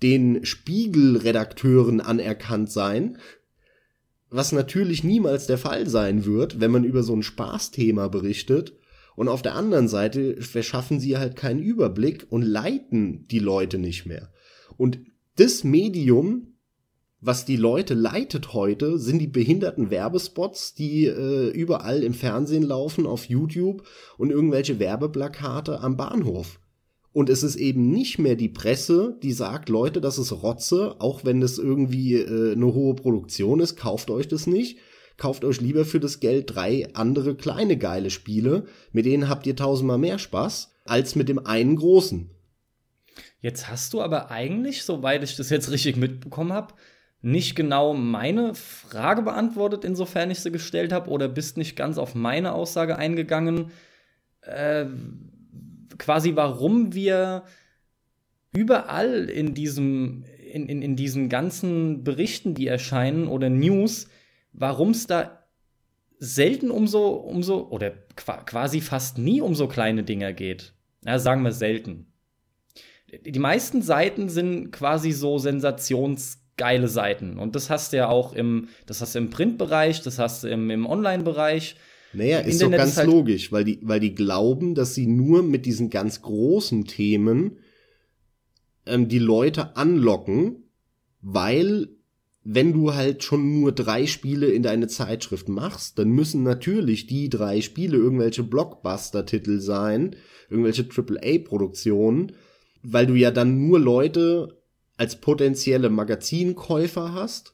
den 0.01 0.45
Spiegelredakteuren 0.45 2.01
anerkannt 2.01 2.71
sein 2.71 3.17
was 4.29 4.51
natürlich 4.51 5.03
niemals 5.03 5.47
der 5.47 5.57
Fall 5.57 5.87
sein 5.87 6.25
wird, 6.25 6.59
wenn 6.59 6.71
man 6.71 6.83
über 6.83 7.03
so 7.03 7.15
ein 7.15 7.23
Spaßthema 7.23 8.07
berichtet. 8.07 8.73
Und 9.15 9.27
auf 9.27 9.41
der 9.41 9.55
anderen 9.55 9.87
Seite 9.87 10.41
verschaffen 10.41 10.99
sie 10.99 11.17
halt 11.17 11.35
keinen 11.35 11.61
Überblick 11.61 12.27
und 12.29 12.43
leiten 12.43 13.27
die 13.27 13.39
Leute 13.39 13.77
nicht 13.77 14.05
mehr. 14.05 14.31
Und 14.77 14.99
das 15.35 15.63
Medium, 15.63 16.53
was 17.19 17.43
die 17.43 17.57
Leute 17.57 17.95
leitet 17.95 18.53
heute, 18.53 18.97
sind 18.97 19.19
die 19.19 19.27
behinderten 19.27 19.89
Werbespots, 19.89 20.73
die 20.73 21.05
äh, 21.05 21.49
überall 21.49 22.03
im 22.03 22.13
Fernsehen 22.13 22.63
laufen, 22.63 23.05
auf 23.05 23.25
YouTube 23.25 23.85
und 24.17 24.29
irgendwelche 24.29 24.79
Werbeplakate 24.79 25.81
am 25.81 25.97
Bahnhof. 25.97 26.61
Und 27.11 27.29
es 27.29 27.41
ist 27.41 27.55
eben 27.55 27.89
nicht 27.89 28.19
mehr 28.19 28.35
die 28.35 28.49
Presse, 28.49 29.17
die 29.23 29.31
sagt, 29.31 29.69
Leute, 29.69 29.99
das 29.99 30.19
ist 30.19 30.31
Rotze, 30.31 30.95
auch 30.99 31.25
wenn 31.25 31.41
das 31.41 31.57
irgendwie 31.57 32.15
äh, 32.15 32.53
eine 32.53 32.73
hohe 32.73 32.95
Produktion 32.95 33.59
ist, 33.59 33.75
kauft 33.75 34.11
euch 34.11 34.27
das 34.27 34.45
nicht. 34.45 34.77
Kauft 35.17 35.43
euch 35.43 35.59
lieber 35.59 35.83
für 35.83 35.99
das 35.99 36.21
Geld 36.21 36.55
drei 36.55 36.87
andere 36.93 37.35
kleine 37.35 37.77
geile 37.77 38.09
Spiele, 38.09 38.65
mit 38.93 39.05
denen 39.05 39.27
habt 39.27 39.45
ihr 39.47 39.55
tausendmal 39.55 39.97
mehr 39.97 40.17
Spaß, 40.17 40.71
als 40.85 41.15
mit 41.15 41.27
dem 41.27 41.45
einen 41.45 41.75
großen. 41.75 42.29
Jetzt 43.41 43.69
hast 43.69 43.93
du 43.93 44.01
aber 44.01 44.31
eigentlich, 44.31 44.83
soweit 44.83 45.23
ich 45.23 45.35
das 45.35 45.49
jetzt 45.49 45.71
richtig 45.71 45.97
mitbekommen 45.97 46.53
habe, 46.53 46.73
nicht 47.21 47.55
genau 47.55 47.93
meine 47.93 48.55
Frage 48.55 49.23
beantwortet, 49.23 49.83
insofern 49.83 50.31
ich 50.31 50.39
sie 50.39 50.51
gestellt 50.51 50.93
habe, 50.93 51.09
oder 51.09 51.27
bist 51.27 51.57
nicht 51.57 51.75
ganz 51.75 51.97
auf 51.97 52.15
meine 52.15 52.53
Aussage 52.53 52.97
eingegangen. 52.97 53.71
Äh, 54.41 54.85
quasi, 55.99 56.35
warum 56.35 56.93
wir 56.93 57.43
überall 58.51 59.29
in 59.29 59.53
diesem, 59.53 60.25
in, 60.51 60.67
in, 60.67 60.81
in 60.81 60.95
diesen 60.95 61.29
ganzen 61.29 62.03
Berichten, 62.03 62.55
die 62.55 62.67
erscheinen 62.67 63.27
oder 63.27 63.49
News, 63.49 64.07
warum 64.53 64.91
es 64.91 65.05
da 65.05 65.43
selten 66.17 66.71
um 66.71 66.87
so, 66.87 67.13
um 67.13 67.43
so, 67.43 67.69
oder 67.69 67.91
quasi 68.15 68.81
fast 68.81 69.17
nie 69.17 69.41
um 69.41 69.55
so 69.55 69.67
kleine 69.67 70.03
Dinger 70.03 70.33
geht. 70.33 70.73
Ja, 71.05 71.19
sagen 71.19 71.43
wir 71.43 71.53
selten. 71.53 72.07
Die 73.25 73.39
meisten 73.39 73.81
Seiten 73.81 74.29
sind 74.29 74.71
quasi 74.71 75.11
so 75.11 75.37
sensationsgeile 75.37 76.87
Seiten. 76.87 77.39
Und 77.39 77.55
das 77.55 77.69
hast 77.69 77.93
du 77.93 77.97
ja 77.97 78.09
auch 78.09 78.33
im, 78.33 78.67
das 78.85 79.01
hast 79.01 79.15
du 79.15 79.19
im 79.19 79.29
Printbereich, 79.29 80.01
das 80.01 80.19
hast 80.19 80.43
du 80.43 80.49
im, 80.49 80.69
im 80.69 80.85
Online-Bereich. 80.85 81.75
Naja, 82.13 82.39
ist 82.39 82.53
Internet 82.53 82.73
doch 82.73 82.77
ganz 82.77 82.91
ist 82.91 82.97
halt 82.97 83.07
logisch, 83.07 83.51
weil 83.51 83.63
die, 83.63 83.79
weil 83.81 83.99
die 83.99 84.15
glauben, 84.15 84.75
dass 84.75 84.95
sie 84.95 85.07
nur 85.07 85.43
mit 85.43 85.65
diesen 85.65 85.89
ganz 85.89 86.21
großen 86.21 86.85
Themen 86.85 87.57
ähm, 88.85 89.07
die 89.07 89.19
Leute 89.19 89.75
anlocken, 89.77 90.63
weil 91.21 91.89
wenn 92.43 92.73
du 92.73 92.93
halt 92.93 93.23
schon 93.23 93.59
nur 93.59 93.71
drei 93.71 94.07
Spiele 94.07 94.47
in 94.47 94.63
deine 94.63 94.87
Zeitschrift 94.87 95.49
machst, 95.49 95.99
dann 95.99 96.09
müssen 96.09 96.41
natürlich 96.41 97.05
die 97.05 97.29
drei 97.29 97.61
Spiele 97.61 97.97
irgendwelche 97.97 98.43
Blockbuster-Titel 98.43 99.59
sein, 99.59 100.15
irgendwelche 100.49 100.87
AAA-Produktionen, 100.89 102.31
weil 102.81 103.05
du 103.05 103.13
ja 103.13 103.29
dann 103.29 103.67
nur 103.67 103.79
Leute 103.79 104.57
als 104.97 105.21
potenzielle 105.21 105.89
Magazinkäufer 105.89 107.13
hast 107.13 107.53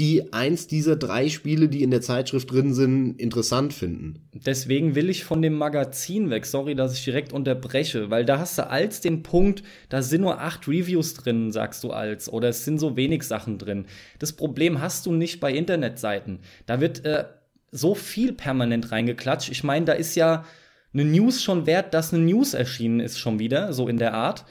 die 0.00 0.32
eins 0.32 0.66
dieser 0.66 0.96
drei 0.96 1.28
Spiele, 1.28 1.68
die 1.68 1.82
in 1.82 1.90
der 1.90 2.00
Zeitschrift 2.00 2.50
drin 2.50 2.72
sind, 2.72 3.20
interessant 3.20 3.74
finden. 3.74 4.26
Deswegen 4.32 4.94
will 4.94 5.10
ich 5.10 5.24
von 5.24 5.42
dem 5.42 5.58
Magazin 5.58 6.30
weg. 6.30 6.46
Sorry, 6.46 6.74
dass 6.74 6.94
ich 6.94 7.04
direkt 7.04 7.34
unterbreche, 7.34 8.08
weil 8.08 8.24
da 8.24 8.38
hast 8.38 8.56
du 8.56 8.66
als 8.66 9.02
den 9.02 9.22
Punkt, 9.22 9.62
da 9.90 10.00
sind 10.00 10.22
nur 10.22 10.40
acht 10.40 10.66
Reviews 10.66 11.12
drin, 11.12 11.52
sagst 11.52 11.84
du 11.84 11.90
als, 11.90 12.32
oder 12.32 12.48
es 12.48 12.64
sind 12.64 12.78
so 12.78 12.96
wenig 12.96 13.24
Sachen 13.24 13.58
drin. 13.58 13.84
Das 14.18 14.32
Problem 14.32 14.80
hast 14.80 15.04
du 15.04 15.12
nicht 15.12 15.38
bei 15.38 15.52
Internetseiten. 15.52 16.38
Da 16.64 16.80
wird 16.80 17.04
äh, 17.04 17.26
so 17.70 17.94
viel 17.94 18.32
permanent 18.32 18.92
reingeklatscht. 18.92 19.50
Ich 19.50 19.64
meine, 19.64 19.84
da 19.84 19.92
ist 19.92 20.14
ja 20.14 20.46
eine 20.94 21.04
News 21.04 21.42
schon 21.42 21.66
wert, 21.66 21.92
dass 21.92 22.14
eine 22.14 22.24
News 22.24 22.54
erschienen 22.54 23.00
ist 23.00 23.18
schon 23.18 23.38
wieder, 23.38 23.74
so 23.74 23.86
in 23.86 23.98
der 23.98 24.14
Art. 24.14 24.46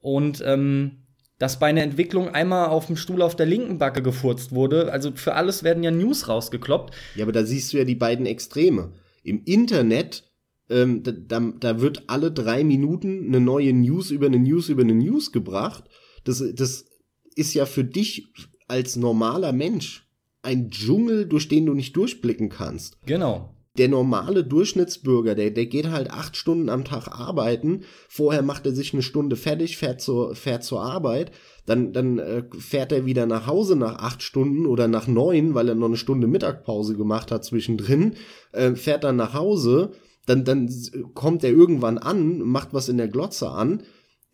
Und 0.00 0.42
ähm, 0.46 1.03
dass 1.38 1.58
bei 1.58 1.66
einer 1.66 1.82
Entwicklung 1.82 2.28
einmal 2.28 2.68
auf 2.68 2.86
dem 2.86 2.96
Stuhl 2.96 3.22
auf 3.22 3.36
der 3.36 3.46
linken 3.46 3.78
Backe 3.78 4.02
gefurzt 4.02 4.52
wurde. 4.52 4.92
Also 4.92 5.12
für 5.14 5.34
alles 5.34 5.62
werden 5.62 5.82
ja 5.82 5.90
News 5.90 6.28
rausgekloppt. 6.28 6.94
Ja, 7.16 7.24
aber 7.24 7.32
da 7.32 7.44
siehst 7.44 7.72
du 7.72 7.78
ja 7.78 7.84
die 7.84 7.94
beiden 7.94 8.26
Extreme. 8.26 8.92
Im 9.22 9.42
Internet, 9.44 10.30
ähm, 10.70 11.02
da, 11.02 11.12
da, 11.12 11.52
da 11.58 11.80
wird 11.80 12.04
alle 12.06 12.30
drei 12.30 12.62
Minuten 12.62 13.26
eine 13.26 13.40
neue 13.40 13.72
News 13.72 14.10
über 14.10 14.26
eine 14.26 14.38
News 14.38 14.68
über 14.68 14.82
eine 14.82 14.94
News 14.94 15.32
gebracht. 15.32 15.84
Das, 16.24 16.42
das 16.54 16.86
ist 17.34 17.54
ja 17.54 17.66
für 17.66 17.84
dich 17.84 18.28
als 18.68 18.96
normaler 18.96 19.52
Mensch 19.52 20.08
ein 20.42 20.70
Dschungel, 20.70 21.26
durch 21.26 21.48
den 21.48 21.66
du 21.66 21.74
nicht 21.74 21.96
durchblicken 21.96 22.48
kannst. 22.48 22.98
Genau 23.06 23.53
der 23.76 23.88
normale 23.88 24.44
Durchschnittsbürger, 24.44 25.34
der, 25.34 25.50
der 25.50 25.66
geht 25.66 25.90
halt 25.90 26.10
acht 26.10 26.36
Stunden 26.36 26.68
am 26.68 26.84
Tag 26.84 27.08
arbeiten, 27.08 27.82
vorher 28.08 28.42
macht 28.42 28.66
er 28.66 28.72
sich 28.72 28.92
eine 28.92 29.02
Stunde 29.02 29.34
fertig, 29.34 29.76
fährt 29.76 30.00
zur, 30.00 30.36
fährt 30.36 30.62
zur 30.62 30.82
Arbeit, 30.82 31.32
dann, 31.66 31.92
dann 31.92 32.18
äh, 32.20 32.44
fährt 32.56 32.92
er 32.92 33.04
wieder 33.04 33.26
nach 33.26 33.48
Hause 33.48 33.74
nach 33.74 33.98
acht 33.98 34.22
Stunden 34.22 34.66
oder 34.66 34.86
nach 34.86 35.08
neun, 35.08 35.54
weil 35.54 35.68
er 35.68 35.74
noch 35.74 35.88
eine 35.88 35.96
Stunde 35.96 36.28
Mittagpause 36.28 36.96
gemacht 36.96 37.32
hat 37.32 37.44
zwischendrin, 37.44 38.14
äh, 38.52 38.76
fährt 38.76 39.02
dann 39.02 39.16
nach 39.16 39.34
Hause, 39.34 39.90
dann, 40.26 40.44
dann 40.44 40.70
kommt 41.14 41.42
er 41.42 41.50
irgendwann 41.50 41.98
an, 41.98 42.38
macht 42.40 42.68
was 42.72 42.88
in 42.88 42.96
der 42.96 43.08
Glotze 43.08 43.50
an, 43.50 43.82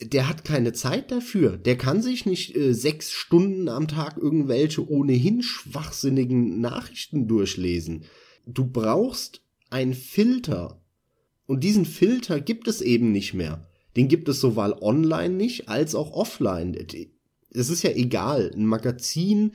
der 0.03 0.29
hat 0.29 0.45
keine 0.45 0.73
Zeit 0.73 1.11
dafür. 1.11 1.57
Der 1.57 1.77
kann 1.77 2.01
sich 2.01 2.25
nicht 2.27 2.57
äh, 2.57 2.75
sechs 2.75 3.11
Stunden 3.13 3.69
am 3.69 3.89
Tag 3.89 4.19
irgendwelche 4.19 4.87
ohnehin 4.89 5.43
schwachsinnigen 5.43 6.61
Nachrichten 6.61 7.27
durchlesen 7.27 8.05
du 8.59 8.67
brauchst 8.67 9.43
einen 9.71 9.95
Filter. 9.95 10.81
Und 11.47 11.65
diesen 11.65 11.85
Filter 11.85 12.41
gibt 12.41 12.69
es 12.69 12.81
eben 12.81 13.13
nicht 13.13 13.35
mehr. 13.35 13.67
Den 13.97 14.09
gibt 14.09 14.29
es 14.29 14.41
sowohl 14.41 14.77
online 14.81 15.35
nicht 15.35 15.69
als 15.69 15.95
auch 15.95 16.13
offline. 16.13 16.77
Es 17.51 17.71
ist 17.71 17.83
ja 17.83 17.91
egal. 17.91 18.53
Ein 18.55 18.67
Magazin 18.67 19.53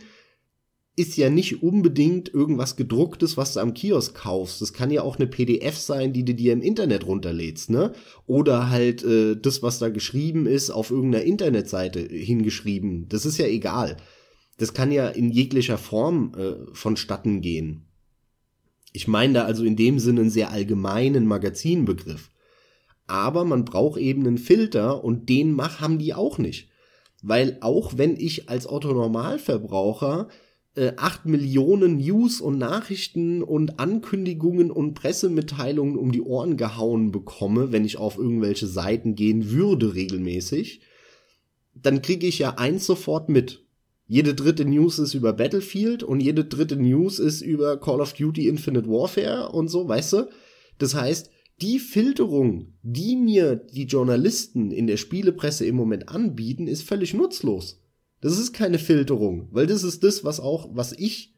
ist 0.97 1.17
ja 1.17 1.29
nicht 1.29 1.61
unbedingt 1.61 2.33
irgendwas 2.33 2.77
gedrucktes, 2.77 3.35
was 3.35 3.53
du 3.53 3.59
am 3.59 3.73
Kiosk 3.73 4.15
kaufst. 4.15 4.61
Das 4.61 4.71
kann 4.71 4.91
ja 4.91 5.01
auch 5.01 5.17
eine 5.17 5.27
PDF 5.27 5.77
sein, 5.77 6.13
die 6.13 6.23
du 6.23 6.33
dir 6.33 6.53
im 6.53 6.61
Internet 6.61 7.05
runterlädst, 7.05 7.69
ne? 7.69 7.91
Oder 8.27 8.69
halt 8.69 9.03
äh, 9.03 9.35
das, 9.35 9.61
was 9.61 9.79
da 9.79 9.89
geschrieben 9.89 10.45
ist, 10.45 10.69
auf 10.69 10.91
irgendeiner 10.91 11.25
Internetseite 11.25 11.99
hingeschrieben. 11.99 13.07
Das 13.09 13.25
ist 13.25 13.37
ja 13.37 13.45
egal. 13.45 13.97
Das 14.57 14.73
kann 14.73 14.91
ja 14.91 15.09
in 15.09 15.31
jeglicher 15.31 15.77
Form 15.77 16.33
äh, 16.37 16.73
vonstatten 16.73 17.41
gehen. 17.41 17.84
Ich 18.95 19.09
meine 19.09 19.33
da 19.33 19.45
also 19.45 19.65
in 19.65 19.75
dem 19.75 19.99
Sinne 19.99 20.21
einen 20.21 20.29
sehr 20.29 20.51
allgemeinen 20.51 21.27
Magazinbegriff. 21.27 22.31
Aber 23.07 23.43
man 23.43 23.65
braucht 23.65 23.99
eben 23.99 24.25
einen 24.25 24.37
Filter 24.37 25.03
und 25.03 25.27
den 25.27 25.51
mach, 25.51 25.81
haben 25.81 25.99
die 25.99 26.13
auch 26.13 26.37
nicht. 26.37 26.69
Weil 27.21 27.57
auch 27.59 27.97
wenn 27.97 28.15
ich 28.15 28.49
als 28.49 28.69
Otto-Normalverbraucher 28.69 30.29
äh, 30.75 30.93
8 30.95 31.25
Millionen 31.25 31.97
News 31.97 32.39
und 32.39 32.57
Nachrichten 32.57 33.43
und 33.43 33.79
Ankündigungen 33.79 34.71
und 34.71 34.93
Pressemitteilungen 34.93 35.97
um 35.97 36.13
die 36.13 36.21
Ohren 36.21 36.55
gehauen 36.55 37.11
bekomme, 37.11 37.73
wenn 37.73 37.83
ich 37.83 37.97
auf 37.97 38.17
irgendwelche 38.17 38.67
Seiten 38.67 39.15
gehen 39.15 39.51
würde 39.51 39.93
regelmäßig, 39.93 40.79
dann 41.73 42.01
kriege 42.01 42.27
ich 42.27 42.39
ja 42.39 42.51
eins 42.51 42.85
sofort 42.85 43.27
mit. 43.27 43.64
Jede 44.07 44.35
dritte 44.35 44.65
News 44.65 44.99
ist 44.99 45.15
über 45.15 45.33
Battlefield 45.33 46.03
und 46.03 46.19
jede 46.19 46.45
dritte 46.45 46.75
News 46.75 47.17
ist 47.17 47.41
über 47.41 47.79
Call 47.79 48.01
of 48.01 48.13
Duty 48.13 48.47
Infinite 48.47 48.87
Warfare 48.87 49.49
und 49.49 49.67
so, 49.67 49.87
weißt 49.87 50.13
du? 50.13 50.29
Das 50.77 50.93
heißt, 50.93 51.31
die 51.61 51.79
Filterung, 51.79 52.73
die 52.83 53.15
mir 53.15 53.55
die 53.55 53.85
Journalisten 53.85 54.71
in 54.71 54.87
der 54.87 54.97
Spielepresse 54.97 55.65
im 55.65 55.75
Moment 55.75 56.09
anbieten, 56.09 56.67
ist 56.67 56.83
völlig 56.83 57.13
nutzlos. 57.13 57.81
Das 58.21 58.37
ist 58.37 58.53
keine 58.53 58.77
Filterung, 58.77 59.47
weil 59.51 59.65
das 59.65 59.83
ist 59.83 60.03
das, 60.03 60.23
was 60.23 60.39
auch, 60.39 60.69
was 60.73 60.91
ich 60.93 61.33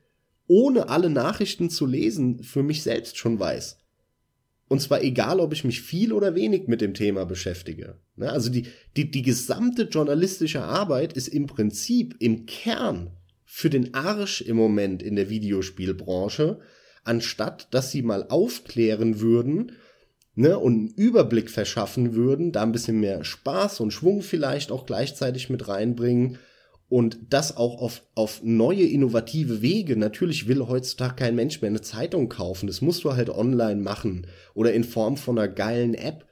ohne 0.48 0.90
alle 0.90 1.10
Nachrichten 1.10 1.70
zu 1.70 1.86
lesen 1.86 2.42
für 2.44 2.64
mich 2.64 2.84
selbst 2.84 3.18
schon 3.18 3.40
weiß. 3.40 3.78
Und 4.68 4.82
zwar 4.82 5.02
egal, 5.02 5.40
ob 5.40 5.54
ich 5.54 5.64
mich 5.64 5.82
viel 5.82 6.12
oder 6.12 6.36
wenig 6.36 6.68
mit 6.68 6.82
dem 6.82 6.94
Thema 6.94 7.26
beschäftige. 7.26 8.00
Ne, 8.18 8.32
also 8.32 8.50
die, 8.50 8.66
die, 8.96 9.12
die 9.12 9.22
gesamte 9.22 9.84
journalistische 9.84 10.64
Arbeit 10.64 11.14
ist 11.14 11.28
im 11.28 11.46
Prinzip 11.46 12.16
im 12.20 12.48
Kern 12.48 13.12
für 13.46 13.70
den 13.70 13.94
Arsch 13.94 14.42
im 14.42 14.58
Moment 14.58 15.04
in 15.04 15.16
der 15.16 15.30
Videospielbranche, 15.30 16.60
anstatt 17.04 17.68
dass 17.72 17.92
sie 17.92 18.02
mal 18.02 18.26
aufklären 18.30 19.20
würden, 19.20 19.74
ne, 20.34 20.58
und 20.58 20.74
einen 20.74 20.88
Überblick 20.96 21.52
verschaffen 21.52 22.16
würden, 22.16 22.52
da 22.52 22.64
ein 22.64 22.72
bisschen 22.72 23.00
mehr 23.00 23.24
Spaß 23.24 23.82
und 23.82 23.92
Schwung 23.92 24.24
vielleicht 24.24 24.72
auch 24.72 24.88
gleichzeitig 24.88 25.52
mit 25.52 25.68
reinbringen 25.68 26.40
und 26.90 27.20
das 27.30 27.56
auch 27.56 27.82
auf, 27.82 28.02
auf 28.16 28.42
neue 28.44 28.84
innovative 28.84 29.62
Wege. 29.62 29.96
Natürlich 29.96 30.48
will 30.48 30.68
heutzutage 30.68 31.16
kein 31.16 31.36
Mensch 31.36 31.62
mehr 31.62 31.70
eine 31.70 31.82
Zeitung 31.82 32.30
kaufen. 32.30 32.66
Das 32.66 32.82
musst 32.82 33.04
du 33.04 33.14
halt 33.14 33.30
online 33.30 33.82
machen 33.82 34.26
oder 34.56 34.74
in 34.74 34.84
Form 34.84 35.18
von 35.18 35.38
einer 35.38 35.50
geilen 35.50 35.94
App, 35.94 36.26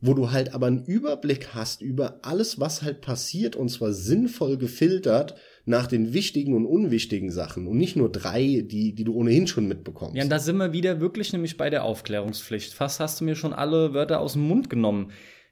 wo 0.00 0.14
du 0.14 0.30
halt 0.30 0.54
aber 0.54 0.66
einen 0.66 0.84
Überblick 0.84 1.54
hast 1.54 1.82
über 1.82 2.20
alles, 2.22 2.60
was 2.60 2.82
halt 2.82 3.00
passiert 3.00 3.56
und 3.56 3.68
zwar 3.68 3.92
sinnvoll 3.92 4.56
gefiltert 4.56 5.34
nach 5.64 5.86
den 5.86 6.12
wichtigen 6.12 6.54
und 6.54 6.66
unwichtigen 6.66 7.30
Sachen 7.30 7.66
und 7.66 7.76
nicht 7.76 7.96
nur 7.96 8.10
drei, 8.10 8.64
die, 8.64 8.94
die 8.94 9.04
du 9.04 9.14
ohnehin 9.14 9.46
schon 9.46 9.66
mitbekommst. 9.66 10.16
Ja, 10.16 10.22
und 10.22 10.30
da 10.30 10.38
sind 10.38 10.56
wir 10.56 10.72
wieder 10.72 11.00
wirklich 11.00 11.32
nämlich 11.32 11.56
bei 11.56 11.68
der 11.68 11.84
Aufklärungspflicht. 11.84 12.72
Fast 12.72 13.00
hast 13.00 13.20
du 13.20 13.24
mir 13.24 13.34
schon 13.34 13.52
alle 13.52 13.92
Wörter 13.92 14.20
aus 14.20 14.34
dem 14.34 14.42
Mund 14.42 14.70
genommen. 14.70 15.10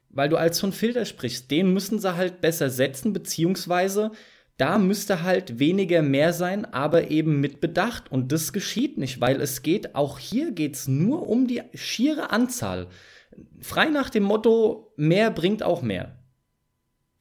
Weil 0.08 0.30
du 0.30 0.36
als 0.36 0.60
von 0.60 0.72
Filter 0.72 1.04
sprichst, 1.04 1.50
den 1.50 1.74
müssen 1.74 1.98
sie 1.98 2.16
halt 2.16 2.40
besser 2.40 2.70
setzen, 2.70 3.12
beziehungsweise 3.12 4.12
da 4.56 4.78
müsste 4.78 5.22
halt 5.22 5.58
weniger 5.58 6.00
mehr 6.00 6.32
sein, 6.32 6.64
aber 6.64 7.10
eben 7.10 7.40
mit 7.40 7.60
Bedacht. 7.60 8.10
Und 8.10 8.32
das 8.32 8.54
geschieht 8.54 8.96
nicht, 8.96 9.20
weil 9.20 9.40
es 9.42 9.60
geht, 9.60 9.94
auch 9.94 10.18
hier 10.18 10.52
geht 10.52 10.76
es 10.76 10.88
nur 10.88 11.28
um 11.28 11.46
die 11.46 11.62
schiere 11.74 12.30
Anzahl. 12.30 12.86
Frei 13.60 13.86
nach 13.86 14.10
dem 14.10 14.22
Motto, 14.22 14.92
mehr 14.96 15.30
bringt 15.30 15.62
auch 15.62 15.82
mehr. 15.82 16.18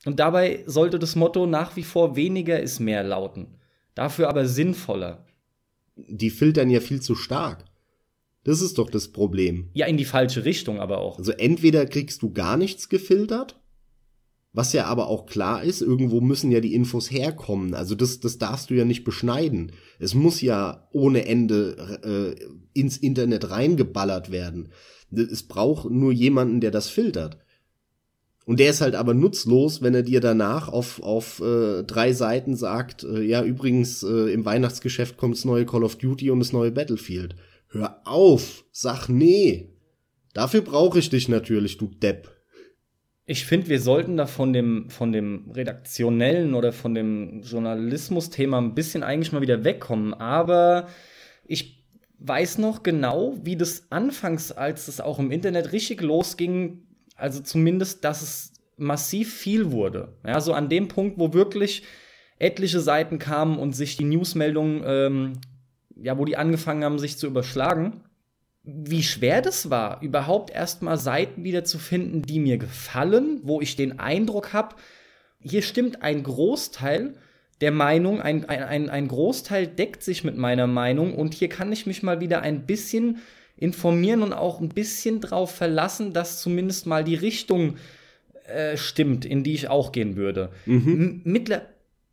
Und 0.05 0.19
dabei 0.19 0.63
sollte 0.65 0.99
das 0.99 1.15
Motto 1.15 1.47
nach 1.47 1.75
wie 1.75 1.83
vor 1.83 2.15
weniger 2.15 2.59
ist 2.59 2.79
mehr 2.79 3.03
lauten. 3.03 3.55
Dafür 3.95 4.29
aber 4.29 4.45
sinnvoller. 4.45 5.25
Die 5.95 6.29
filtern 6.29 6.69
ja 6.69 6.79
viel 6.79 7.01
zu 7.01 7.15
stark. 7.15 7.65
Das 8.43 8.61
ist 8.61 8.77
doch 8.77 8.89
das 8.89 9.11
Problem. 9.11 9.69
Ja, 9.73 9.87
in 9.87 9.97
die 9.97 10.05
falsche 10.05 10.45
Richtung 10.45 10.79
aber 10.79 10.99
auch. 10.99 11.17
Also 11.17 11.31
entweder 11.31 11.85
kriegst 11.87 12.21
du 12.21 12.31
gar 12.31 12.57
nichts 12.57 12.89
gefiltert 12.89 13.59
was 14.55 14.71
ja 14.71 14.85
aber 14.85 15.07
auch 15.07 15.25
klar 15.25 15.63
ist, 15.63 15.81
irgendwo 15.81 16.21
müssen 16.21 16.49
ja 16.49 16.61
die 16.61 16.73
Infos 16.73 17.11
herkommen. 17.11 17.73
Also 17.73 17.93
das, 17.93 18.21
das 18.21 18.37
darfst 18.37 18.69
du 18.69 18.73
ja 18.73 18.85
nicht 18.85 19.03
beschneiden. 19.03 19.73
Es 19.99 20.13
muss 20.13 20.39
ja 20.39 20.87
ohne 20.93 21.25
Ende 21.25 22.37
äh, 22.41 22.79
ins 22.79 22.97
Internet 22.97 23.49
reingeballert 23.49 24.31
werden. 24.31 24.69
Es 25.17 25.43
braucht 25.43 25.89
nur 25.89 26.11
jemanden, 26.11 26.61
der 26.61 26.71
das 26.71 26.89
filtert. 26.89 27.37
Und 28.45 28.59
der 28.59 28.69
ist 28.69 28.81
halt 28.81 28.93
aber 28.93 29.15
nutzlos, 29.15 29.81
wenn 29.81 29.95
er 29.95 30.03
dir 30.03 30.21
danach 30.21 30.69
auf, 30.69 31.01
auf 31.01 31.41
äh, 31.41 31.83
drei 31.83 32.13
Seiten 32.13 32.55
sagt, 32.55 33.03
äh, 33.03 33.21
ja, 33.21 33.43
übrigens, 33.43 34.03
äh, 34.03 34.31
im 34.31 34.45
Weihnachtsgeschäft 34.45 35.17
kommt 35.17 35.35
das 35.35 35.45
neue 35.45 35.65
Call 35.65 35.83
of 35.83 35.95
Duty 35.97 36.29
und 36.29 36.39
das 36.39 36.53
neue 36.53 36.71
Battlefield. 36.71 37.35
Hör 37.69 38.01
auf, 38.05 38.63
sag 38.71 39.09
nee. 39.09 39.71
Dafür 40.33 40.61
brauche 40.61 40.99
ich 40.99 41.09
dich 41.09 41.27
natürlich, 41.27 41.77
du 41.77 41.87
Depp. 41.87 42.29
Ich 43.25 43.45
finde, 43.45 43.69
wir 43.69 43.81
sollten 43.81 44.17
da 44.17 44.27
von 44.27 44.53
dem, 44.53 44.91
von 44.91 45.11
dem 45.11 45.49
redaktionellen 45.49 46.53
oder 46.53 46.71
von 46.71 46.93
dem 46.93 47.41
Journalismus-Thema 47.41 48.59
ein 48.59 48.75
bisschen 48.75 49.01
eigentlich 49.01 49.31
mal 49.31 49.41
wieder 49.41 49.63
wegkommen. 49.63 50.13
Aber 50.13 50.87
ich 51.47 51.74
weiß 52.19 52.57
noch 52.57 52.83
genau, 52.83 53.35
wie 53.43 53.55
das 53.55 53.91
anfangs, 53.91 54.51
als 54.51 54.87
es 54.87 55.01
auch 55.01 55.19
im 55.19 55.31
Internet 55.31 55.71
richtig 55.71 56.01
losging, 56.01 56.83
also 57.15 57.41
zumindest, 57.41 58.03
dass 58.03 58.21
es 58.21 58.53
massiv 58.77 59.33
viel 59.33 59.71
wurde. 59.71 60.17
Ja, 60.25 60.41
so 60.41 60.53
an 60.53 60.69
dem 60.69 60.87
Punkt, 60.87 61.17
wo 61.17 61.33
wirklich 61.33 61.83
etliche 62.39 62.81
Seiten 62.81 63.19
kamen 63.19 63.57
und 63.57 63.73
sich 63.73 63.95
die 63.97 64.03
Newsmeldungen, 64.03 64.83
ähm, 64.85 65.33
ja, 65.95 66.17
wo 66.17 66.25
die 66.25 66.35
angefangen 66.35 66.83
haben, 66.83 66.99
sich 66.99 67.17
zu 67.17 67.27
überschlagen 67.27 68.03
wie 68.65 69.03
schwer 69.03 69.41
das 69.41 69.69
war, 69.69 70.01
überhaupt 70.01 70.49
erstmal 70.49 70.97
Seiten 70.97 71.43
wieder 71.43 71.63
zu 71.63 71.77
finden, 71.77 72.23
die 72.23 72.39
mir 72.39 72.57
gefallen, 72.57 73.39
wo 73.43 73.61
ich 73.61 73.75
den 73.75 73.99
Eindruck 73.99 74.53
habe, 74.53 74.75
hier 75.39 75.61
stimmt 75.61 76.01
ein 76.01 76.23
Großteil 76.23 77.13
der 77.61 77.71
Meinung, 77.71 78.21
ein, 78.21 78.45
ein, 78.49 78.89
ein 78.89 79.07
Großteil 79.07 79.67
deckt 79.67 80.03
sich 80.03 80.23
mit 80.23 80.37
meiner 80.37 80.67
Meinung 80.67 81.15
und 81.15 81.33
hier 81.33 81.49
kann 81.49 81.71
ich 81.71 81.85
mich 81.85 82.03
mal 82.03 82.19
wieder 82.19 82.41
ein 82.41 82.65
bisschen 82.65 83.19
informieren 83.57 84.21
und 84.21 84.33
auch 84.33 84.59
ein 84.59 84.69
bisschen 84.69 85.21
drauf 85.21 85.51
verlassen, 85.51 86.11
dass 86.11 86.41
zumindest 86.41 86.85
mal 86.85 87.03
die 87.05 87.15
Richtung 87.15 87.75
äh, 88.53 88.75
stimmt, 88.75 89.25
in 89.25 89.43
die 89.43 89.53
ich 89.53 89.69
auch 89.69 89.91
gehen 89.93 90.17
würde. 90.17 90.49
Mhm. 90.65 91.21
Mittler 91.23 91.61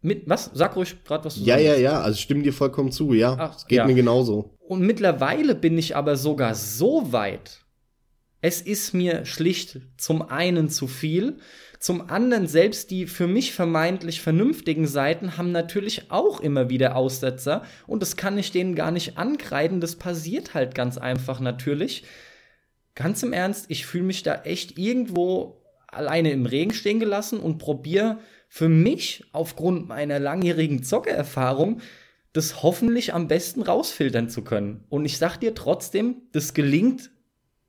mit, 0.01 0.29
was? 0.29 0.51
Sag 0.55 0.77
ruhig 0.77 0.97
gerade, 1.05 1.25
was 1.25 1.35
du 1.37 1.41
Ja, 1.43 1.55
sagst. 1.55 1.67
ja, 1.67 1.77
ja, 1.77 2.01
also 2.01 2.19
stimmen 2.19 2.43
dir 2.43 2.53
vollkommen 2.53 2.91
zu, 2.91 3.13
ja. 3.13 3.37
Ach, 3.39 3.67
geht 3.67 3.79
ja. 3.79 3.87
mir 3.87 3.95
genauso. 3.95 4.51
Und 4.67 4.81
mittlerweile 4.83 5.55
bin 5.55 5.79
ich 5.79 5.95
aber 5.97 6.17
sogar 6.17 6.55
so 6.55 7.13
weit, 7.13 7.62
es 8.43 8.61
ist 8.61 8.93
mir 8.93 9.25
schlicht 9.25 9.79
zum 9.97 10.21
einen 10.21 10.69
zu 10.69 10.89
viel, 10.89 11.39
zum 11.79 12.11
anderen 12.11 12.47
selbst 12.49 12.91
die 12.91 13.07
für 13.07 13.29
mich 13.29 13.55
vermeintlich 13.55 14.21
vernünftigen 14.21 14.87
Seiten 14.87 15.37
haben 15.39 15.53
natürlich 15.53 16.11
auch 16.11 16.41
immer 16.41 16.69
wieder 16.69 16.97
Aussetzer 16.97 17.65
und 17.87 18.03
das 18.03 18.17
kann 18.17 18.37
ich 18.37 18.53
denen 18.53 18.75
gar 18.75 18.91
nicht 18.91 19.17
ankreiden, 19.17 19.81
das 19.81 19.97
passiert 19.97 20.55
halt 20.55 20.75
ganz 20.75 20.99
einfach 20.99 21.41
natürlich. 21.41 22.05
Ganz 22.95 23.23
im 23.23 23.33
Ernst, 23.33 23.67
ich 23.69 23.87
fühle 23.87 24.05
mich 24.05 24.23
da 24.23 24.43
echt 24.43 24.77
irgendwo 24.77 25.63
alleine 25.87 26.33
im 26.33 26.45
Regen 26.45 26.75
stehen 26.75 27.01
gelassen 27.01 27.39
und 27.39 27.59
probiere 27.59 28.19
für 28.49 28.69
mich 28.69 29.25
aufgrund 29.33 29.89
meiner 29.89 30.19
langjährigen 30.19 30.83
Zockererfahrung 30.83 31.81
das 32.33 32.63
hoffentlich 32.63 33.15
am 33.15 33.29
besten 33.29 33.63
rausfiltern 33.63 34.29
zu 34.29 34.43
können. 34.43 34.85
Und 34.89 35.05
ich 35.05 35.19
sag 35.19 35.39
dir 35.39 35.55
trotzdem, 35.55 36.23
das 36.33 36.55
gelingt 36.55 37.11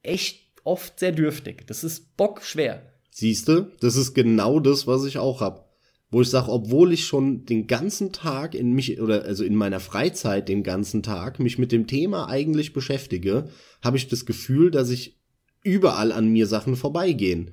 echt 0.01 0.42
oft 0.64 0.99
sehr 0.99 1.11
dürftig. 1.11 1.66
Das 1.68 1.84
ist 1.84 2.16
bockschwer. 2.18 2.82
Siehste, 3.11 3.72
das 3.80 3.95
ist 3.95 4.14
genau 4.14 4.59
das, 4.59 4.88
was 4.88 5.05
ich 5.05 5.18
auch 5.18 5.41
hab. 5.41 5.72
Wo 6.09 6.22
ich 6.22 6.30
sage, 6.30 6.51
obwohl 6.51 6.93
ich 6.93 7.05
schon 7.05 7.45
den 7.45 7.68
ganzen 7.68 8.11
Tag 8.11 8.53
in 8.53 8.74
mich 8.74 9.01
oder 9.01 9.24
also 9.24 9.43
in 9.43 9.55
meiner 9.55 9.80
Freizeit 9.80 10.47
den 10.47 10.64
ganzen 10.64 11.01
Tag 11.01 11.39
mich 11.39 11.57
mit 11.57 11.72
dem 11.72 11.88
Thema 11.88 12.30
eigentlich 12.30 12.74
beschäftige, 12.74 13.49
habe 13.82 13.97
ich 13.97 14.07
das 14.07 14.26
Gefühl, 14.26 14.70
dass 14.70 14.89
ich 14.89 15.20
überall 15.64 16.11
an 16.11 16.30
mir 16.30 16.45
Sachen 16.45 16.76
vorbeigehen. 16.76 17.51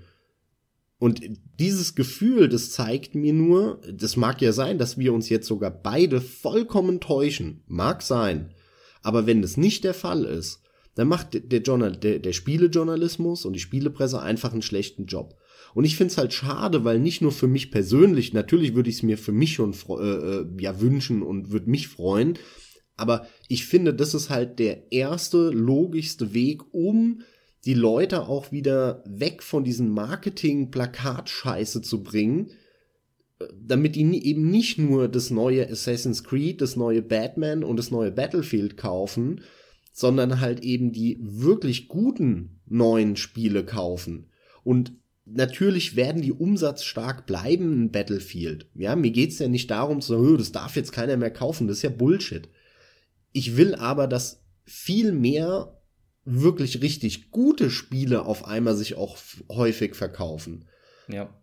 Und 0.98 1.22
dieses 1.58 1.94
Gefühl, 1.94 2.50
das 2.50 2.72
zeigt 2.72 3.14
mir 3.14 3.32
nur, 3.32 3.80
das 3.90 4.16
mag 4.16 4.42
ja 4.42 4.52
sein, 4.52 4.76
dass 4.76 4.98
wir 4.98 5.14
uns 5.14 5.30
jetzt 5.30 5.46
sogar 5.46 5.70
beide 5.70 6.20
vollkommen 6.20 7.00
täuschen. 7.00 7.62
Mag 7.66 8.02
sein. 8.02 8.52
Aber 9.02 9.26
wenn 9.26 9.40
das 9.40 9.56
nicht 9.56 9.84
der 9.84 9.94
Fall 9.94 10.24
ist, 10.24 10.59
dann 10.94 11.08
macht 11.08 11.52
der, 11.52 11.60
Journal, 11.60 11.96
der, 11.96 12.18
der 12.18 12.32
Spielejournalismus 12.32 13.44
und 13.44 13.54
die 13.54 13.60
Spielepresse 13.60 14.20
einfach 14.20 14.52
einen 14.52 14.62
schlechten 14.62 15.06
Job. 15.06 15.36
Und 15.74 15.84
ich 15.84 15.96
find's 15.96 16.18
halt 16.18 16.32
schade, 16.32 16.84
weil 16.84 16.98
nicht 16.98 17.22
nur 17.22 17.32
für 17.32 17.46
mich 17.46 17.70
persönlich, 17.70 18.32
natürlich 18.32 18.74
würde 18.74 18.90
ich 18.90 18.96
es 18.96 19.02
mir 19.02 19.18
für 19.18 19.32
mich 19.32 19.54
schon 19.54 19.74
äh, 19.88 20.02
äh, 20.02 20.46
ja 20.58 20.80
wünschen 20.80 21.22
und 21.22 21.52
würde 21.52 21.70
mich 21.70 21.88
freuen, 21.88 22.38
aber 22.96 23.26
ich 23.48 23.64
finde, 23.64 23.94
das 23.94 24.12
ist 24.12 24.28
halt 24.28 24.58
der 24.58 24.92
erste 24.92 25.48
logischste 25.48 26.34
Weg, 26.34 26.62
um 26.74 27.22
die 27.64 27.74
Leute 27.74 28.28
auch 28.28 28.52
wieder 28.52 29.02
weg 29.06 29.42
von 29.42 29.64
diesen 29.64 29.88
Marketing-Plakat-Scheiße 29.90 31.80
zu 31.80 32.02
bringen, 32.02 32.50
damit 33.58 33.96
die 33.96 34.26
eben 34.26 34.50
nicht 34.50 34.78
nur 34.78 35.08
das 35.08 35.30
neue 35.30 35.66
Assassin's 35.68 36.24
Creed, 36.24 36.60
das 36.60 36.76
neue 36.76 37.00
Batman 37.00 37.64
und 37.64 37.78
das 37.78 37.90
neue 37.90 38.10
Battlefield 38.10 38.76
kaufen, 38.76 39.40
sondern 39.92 40.40
halt 40.40 40.60
eben 40.60 40.92
die 40.92 41.18
wirklich 41.20 41.88
guten 41.88 42.60
neuen 42.66 43.16
Spiele 43.16 43.64
kaufen. 43.64 44.30
Und 44.62 44.92
natürlich 45.24 45.96
werden 45.96 46.22
die 46.22 46.32
umsatzstark 46.32 47.26
bleiben 47.26 47.72
in 47.72 47.90
Battlefield. 47.90 48.68
Ja, 48.74 48.96
mir 48.96 49.10
geht's 49.10 49.38
ja 49.38 49.48
nicht 49.48 49.70
darum 49.70 50.00
zu 50.00 50.14
sagen, 50.14 50.38
das 50.38 50.52
darf 50.52 50.76
jetzt 50.76 50.92
keiner 50.92 51.16
mehr 51.16 51.30
kaufen, 51.30 51.66
das 51.66 51.78
ist 51.78 51.82
ja 51.82 51.90
Bullshit. 51.90 52.48
Ich 53.32 53.56
will 53.56 53.74
aber, 53.74 54.06
dass 54.06 54.42
viel 54.64 55.12
mehr 55.12 55.76
wirklich 56.24 56.82
richtig 56.82 57.30
gute 57.30 57.70
Spiele 57.70 58.24
auf 58.26 58.44
einmal 58.44 58.76
sich 58.76 58.96
auch 58.96 59.16
häufig 59.48 59.94
verkaufen. 59.94 60.66
Ja. 61.08 61.34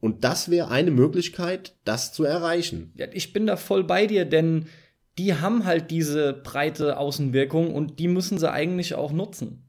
Und 0.00 0.24
das 0.24 0.50
wäre 0.50 0.68
eine 0.68 0.90
Möglichkeit, 0.90 1.76
das 1.84 2.12
zu 2.12 2.24
erreichen. 2.24 2.92
Ja, 2.96 3.06
ich 3.12 3.32
bin 3.32 3.46
da 3.46 3.56
voll 3.56 3.84
bei 3.84 4.06
dir, 4.06 4.24
denn 4.24 4.66
die 5.18 5.34
haben 5.34 5.64
halt 5.64 5.90
diese 5.90 6.32
breite 6.32 6.96
Außenwirkung 6.96 7.74
und 7.74 7.98
die 7.98 8.08
müssen 8.08 8.38
sie 8.38 8.50
eigentlich 8.50 8.94
auch 8.94 9.12
nutzen. 9.12 9.68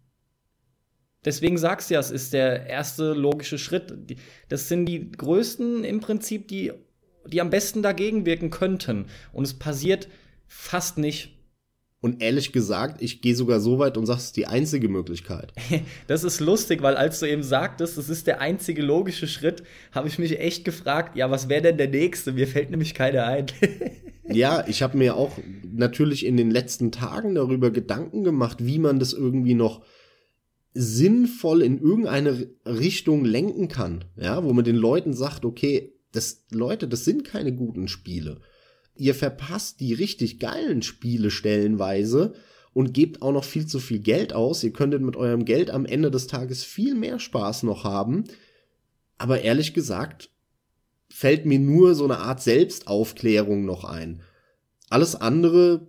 Deswegen 1.26 1.58
sagst 1.58 1.90
du 1.90 1.94
ja, 1.94 2.00
es 2.00 2.12
ist 2.12 2.34
der 2.34 2.68
erste 2.68 3.14
logische 3.14 3.58
Schritt. 3.58 3.94
Das 4.50 4.68
sind 4.68 4.86
die 4.86 5.12
größten 5.12 5.84
im 5.84 6.02
Prinzip, 6.02 6.48
die, 6.48 6.74
die 7.26 7.42
am 7.42 7.50
besten 7.50 7.82
dagegen 7.82 8.26
wirken 8.26 8.50
könnten. 8.50 9.06
Und 9.32 9.46
es 9.46 9.54
passiert 9.54 10.10
fast 10.48 10.98
nicht. 10.98 11.30
Und 12.02 12.22
ehrlich 12.22 12.52
gesagt, 12.52 13.02
ich 13.02 13.22
gehe 13.22 13.34
sogar 13.34 13.62
so 13.62 13.80
weit 13.80 13.96
und 13.96 14.06
sage, 14.06 14.18
es 14.18 14.26
ist 14.26 14.36
die 14.36 14.48
einzige 14.48 14.90
Möglichkeit. 14.90 15.54
das 16.08 16.26
ist 16.26 16.42
lustig, 16.42 16.82
weil 16.82 16.98
als 16.98 17.22
du 17.22 17.26
eben 17.26 17.44
sagtest, 17.44 17.98
das 17.98 18.10
ist 18.10 18.28
der 18.28 18.42
einzige 18.42 18.82
logische 18.82 19.28
Schritt, 19.28 19.64
habe 19.94 20.10
ich 20.10 20.20
mich 20.20 20.38
echt 20.38 20.66
gefragt, 20.66 21.16
ja, 21.16 21.32
was 21.32 21.48
wäre 21.48 21.62
denn 21.62 21.78
der 21.78 21.88
nächste? 21.88 22.34
Mir 22.34 22.48
fällt 22.48 22.72
nämlich 22.72 22.94
keiner 22.94 23.26
ein. 23.26 23.46
ja, 24.30 24.66
ich 24.68 24.82
habe 24.82 24.98
mir 24.98 25.16
auch 25.16 25.38
natürlich 25.64 26.26
in 26.26 26.38
den 26.38 26.52
letzten 26.52 26.92
Tagen 26.92 27.36
darüber 27.36 27.72
Gedanken 27.72 28.24
gemacht, 28.24 28.66
wie 28.66 28.80
man 28.80 29.00
das 29.00 29.14
irgendwie 29.14 29.54
noch 29.54 29.84
sinnvoll 30.74 31.62
in 31.62 31.80
irgendeine 31.80 32.50
Richtung 32.66 33.26
lenken 33.26 33.68
kann, 33.68 34.06
ja, 34.16 34.44
wo 34.44 34.54
man 34.54 34.66
den 34.66 34.76
Leuten 34.76 35.14
sagt, 35.14 35.46
okay, 35.46 35.94
das, 36.12 36.46
Leute, 36.52 36.88
das 36.88 37.06
sind 37.06 37.24
keine 37.24 37.54
guten 37.54 37.88
Spiele. 37.88 38.40
Ihr 38.96 39.16
verpasst 39.16 39.80
die 39.80 39.94
richtig 39.94 40.40
geilen 40.40 40.82
Spiele 40.82 41.32
stellenweise 41.32 42.34
und 42.74 42.94
gebt 42.94 43.22
auch 43.22 43.32
noch 43.32 43.44
viel 43.44 43.66
zu 43.66 43.80
viel 43.80 44.00
Geld 44.00 44.34
aus. 44.34 44.64
Ihr 44.64 44.74
könntet 44.74 45.02
mit 45.02 45.16
eurem 45.16 45.46
Geld 45.46 45.70
am 45.70 45.86
Ende 45.86 46.12
des 46.12 46.28
Tages 46.28 46.64
viel 46.64 46.96
mehr 46.96 47.20
Spaß 47.20 47.64
noch 47.64 47.84
haben. 47.84 48.26
Aber 49.18 49.42
ehrlich 49.42 49.74
gesagt, 49.74 50.30
fällt 51.14 51.46
mir 51.46 51.60
nur 51.60 51.94
so 51.94 52.06
eine 52.06 52.18
Art 52.18 52.42
Selbstaufklärung 52.42 53.66
noch 53.66 53.84
ein. 53.84 54.24
Alles 54.90 55.16
andere 55.16 55.88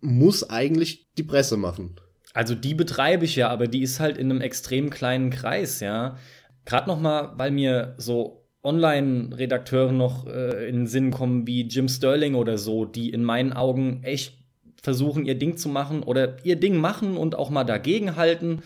muss 0.00 0.50
eigentlich 0.50 1.06
die 1.16 1.22
Presse 1.22 1.56
machen. 1.56 1.94
Also 2.34 2.56
die 2.56 2.74
betreibe 2.74 3.24
ich 3.24 3.36
ja, 3.36 3.48
aber 3.48 3.68
die 3.68 3.82
ist 3.82 4.00
halt 4.00 4.18
in 4.18 4.28
einem 4.28 4.40
extrem 4.40 4.90
kleinen 4.90 5.30
Kreis, 5.30 5.78
ja. 5.78 6.18
Gerade 6.64 6.88
noch 6.88 7.00
mal, 7.00 7.32
weil 7.36 7.52
mir 7.52 7.94
so 7.96 8.44
Online-Redakteure 8.64 9.92
noch 9.92 10.26
äh, 10.26 10.68
in 10.68 10.76
den 10.76 10.86
Sinn 10.88 11.12
kommen 11.12 11.46
wie 11.46 11.68
Jim 11.68 11.88
Sterling 11.88 12.34
oder 12.34 12.58
so, 12.58 12.84
die 12.84 13.10
in 13.10 13.22
meinen 13.22 13.52
Augen 13.52 14.02
echt 14.02 14.36
versuchen, 14.82 15.24
ihr 15.24 15.38
Ding 15.38 15.56
zu 15.56 15.68
machen 15.68 16.02
oder 16.02 16.44
ihr 16.44 16.56
Ding 16.56 16.76
machen 16.76 17.16
und 17.16 17.36
auch 17.36 17.50
mal 17.50 17.64
dagegen 17.64 18.16
halten. 18.16 18.62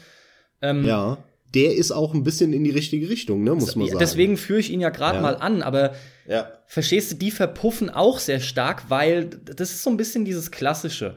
Ähm, 0.63 0.85
ja, 0.87 1.19
der 1.55 1.75
ist 1.75 1.91
auch 1.91 2.15
ein 2.15 2.23
bisschen 2.23 2.53
in 2.53 2.65
die 2.65 2.71
richtige 2.71 3.09
Richtung, 3.09 3.43
ne, 3.43 3.55
muss 3.55 3.75
man 3.77 3.87
sagen. 3.87 3.99
Deswegen 3.99 4.37
führe 4.37 4.61
ich 4.61 4.71
ihn 4.71 4.81
ja 4.81 4.91
gerade 4.91 5.17
ja. 5.17 5.23
mal 5.23 5.37
an, 5.37 5.63
aber 5.63 5.95
ja. 6.29 6.49
verstehst 6.67 7.13
du, 7.13 7.17
die 7.17 7.31
verpuffen 7.31 7.91
auch 7.91 8.19
sehr 8.19 8.41
stark, 8.41 8.85
weil 8.89 9.27
das 9.27 9.71
ist 9.71 9.83
so 9.83 9.91
ein 9.91 9.97
bisschen 9.97 10.25
dieses 10.25 10.51
Klassische 10.51 11.17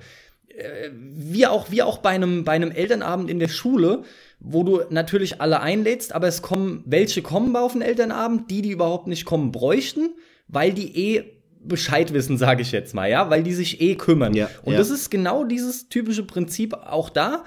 wie 0.91 1.47
auch, 1.47 1.71
wie 1.71 1.81
auch 1.81 1.97
bei 1.97 2.11
einem, 2.11 2.43
bei 2.43 2.53
einem 2.53 2.71
Elternabend 2.71 3.29
in 3.29 3.39
der 3.39 3.47
Schule, 3.47 4.03
wo 4.39 4.63
du 4.63 4.81
natürlich 4.89 5.41
alle 5.41 5.61
einlädst, 5.61 6.13
aber 6.13 6.27
es 6.27 6.41
kommen, 6.41 6.83
welche 6.85 7.21
kommen 7.21 7.55
auf 7.55 7.73
den 7.73 7.81
Elternabend? 7.81 8.51
Die, 8.51 8.61
die 8.61 8.71
überhaupt 8.71 9.07
nicht 9.07 9.25
kommen 9.25 9.51
bräuchten, 9.51 10.13
weil 10.47 10.73
die 10.73 11.15
eh 11.15 11.23
Bescheid 11.63 12.13
wissen, 12.13 12.37
sage 12.37 12.61
ich 12.61 12.71
jetzt 12.71 12.93
mal, 12.93 13.09
ja, 13.09 13.29
weil 13.29 13.43
die 13.43 13.53
sich 13.53 13.81
eh 13.81 13.95
kümmern. 13.95 14.33
Ja, 14.33 14.49
Und 14.63 14.73
ja. 14.73 14.79
das 14.79 14.89
ist 14.89 15.09
genau 15.09 15.43
dieses 15.43 15.89
typische 15.89 16.23
Prinzip 16.23 16.73
auch 16.73 17.09
da. 17.09 17.45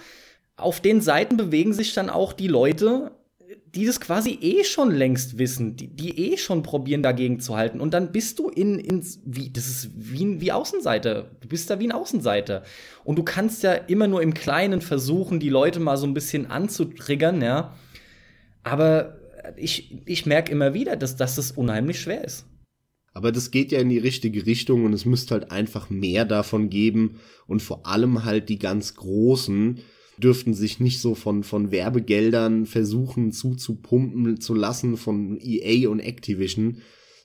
Auf 0.57 0.81
den 0.81 1.01
Seiten 1.01 1.37
bewegen 1.37 1.73
sich 1.73 1.93
dann 1.95 2.09
auch 2.09 2.33
die 2.33 2.49
Leute, 2.49 3.13
die 3.75 3.85
das 3.85 4.01
quasi 4.01 4.39
eh 4.41 4.65
schon 4.65 4.91
längst 4.91 5.39
wissen, 5.39 5.77
die, 5.77 5.89
die 5.89 6.33
eh 6.33 6.37
schon 6.39 6.63
probieren, 6.63 7.03
dagegen 7.03 7.41
zu 7.41 7.57
halten. 7.57 7.81
Und 7.81 7.93
dann 7.93 8.11
bist 8.11 8.39
du 8.39 8.49
in, 8.49 8.79
in 8.79 9.05
wie, 9.25 9.51
das 9.51 9.67
ist 9.69 9.91
wie, 9.95 10.41
wie 10.41 10.53
Außenseiter. 10.53 11.31
Du 11.41 11.49
bist 11.49 11.69
da 11.69 11.79
wie 11.79 11.87
ein 11.87 11.93
Außenseiter. 11.93 12.63
Und 13.05 13.19
du 13.19 13.23
kannst 13.23 13.63
ja 13.63 13.75
immer 13.75 14.09
nur 14.09 14.23
im 14.23 14.35
Kleinen 14.35 14.81
versuchen, 14.81 15.41
die 15.41 15.51
Leute 15.51 15.79
mal 15.79 15.97
so 15.97 16.07
ein 16.07 16.15
bisschen 16.15 16.47
anzutriggern, 16.51 17.43
ja. 17.43 17.77
Aber 18.63 19.19
ich, 19.57 19.97
ich 20.07 20.27
merke 20.27 20.51
immer 20.51 20.75
wieder, 20.75 20.97
dass, 20.97 21.17
dass 21.17 21.37
das 21.37 21.53
unheimlich 21.53 22.01
schwer 22.01 22.25
ist. 22.25 22.47
Aber 23.13 23.33
das 23.33 23.51
geht 23.51 23.73
ja 23.73 23.79
in 23.79 23.89
die 23.89 23.99
richtige 23.99 24.45
Richtung 24.45 24.85
und 24.85 24.93
es 24.93 25.05
müsste 25.05 25.35
halt 25.35 25.51
einfach 25.51 25.89
mehr 25.89 26.25
davon 26.25 26.69
geben 26.69 27.21
und 27.47 27.63
vor 27.63 27.87
allem 27.87 28.25
halt 28.25 28.49
die 28.49 28.59
ganz 28.59 28.95
Großen, 28.95 29.81
dürften 30.19 30.55
sich 30.55 30.81
nicht 30.81 31.01
so 31.01 31.15
von, 31.15 31.43
von 31.43 31.71
Werbegeldern 31.71 32.67
versuchen 32.67 33.33
zuzupumpen 33.33 34.41
zu 34.41 34.55
lassen 34.55 34.97
von 34.97 35.39
EA 35.41 35.89
und 35.89 36.01
Activision, 36.01 36.79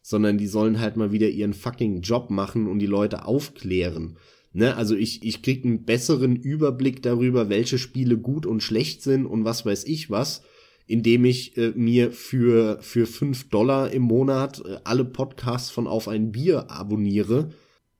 sondern 0.03 0.37
die 0.37 0.47
sollen 0.47 0.79
halt 0.79 0.97
mal 0.97 1.11
wieder 1.11 1.29
ihren 1.29 1.53
fucking 1.53 2.01
Job 2.01 2.29
machen 2.29 2.67
und 2.67 2.79
die 2.79 2.87
Leute 2.87 3.25
aufklären. 3.25 4.17
Ne, 4.53 4.75
also 4.75 4.95
ich, 4.95 5.23
ich 5.23 5.41
krieg 5.41 5.63
einen 5.63 5.85
besseren 5.85 6.35
Überblick 6.35 7.01
darüber, 7.01 7.47
welche 7.47 7.77
Spiele 7.77 8.17
gut 8.17 8.45
und 8.45 8.61
schlecht 8.61 9.01
sind 9.01 9.25
und 9.25 9.45
was 9.45 9.65
weiß 9.65 9.85
ich 9.85 10.09
was, 10.09 10.41
indem 10.87 11.23
ich 11.23 11.55
äh, 11.55 11.71
mir 11.73 12.11
für, 12.11 12.79
für 12.81 13.05
fünf 13.05 13.47
Dollar 13.49 13.91
im 13.91 14.01
Monat 14.01 14.61
äh, 14.65 14.79
alle 14.83 15.05
Podcasts 15.05 15.69
von 15.69 15.87
Auf 15.87 16.09
ein 16.09 16.33
Bier 16.33 16.69
abonniere 16.69 17.51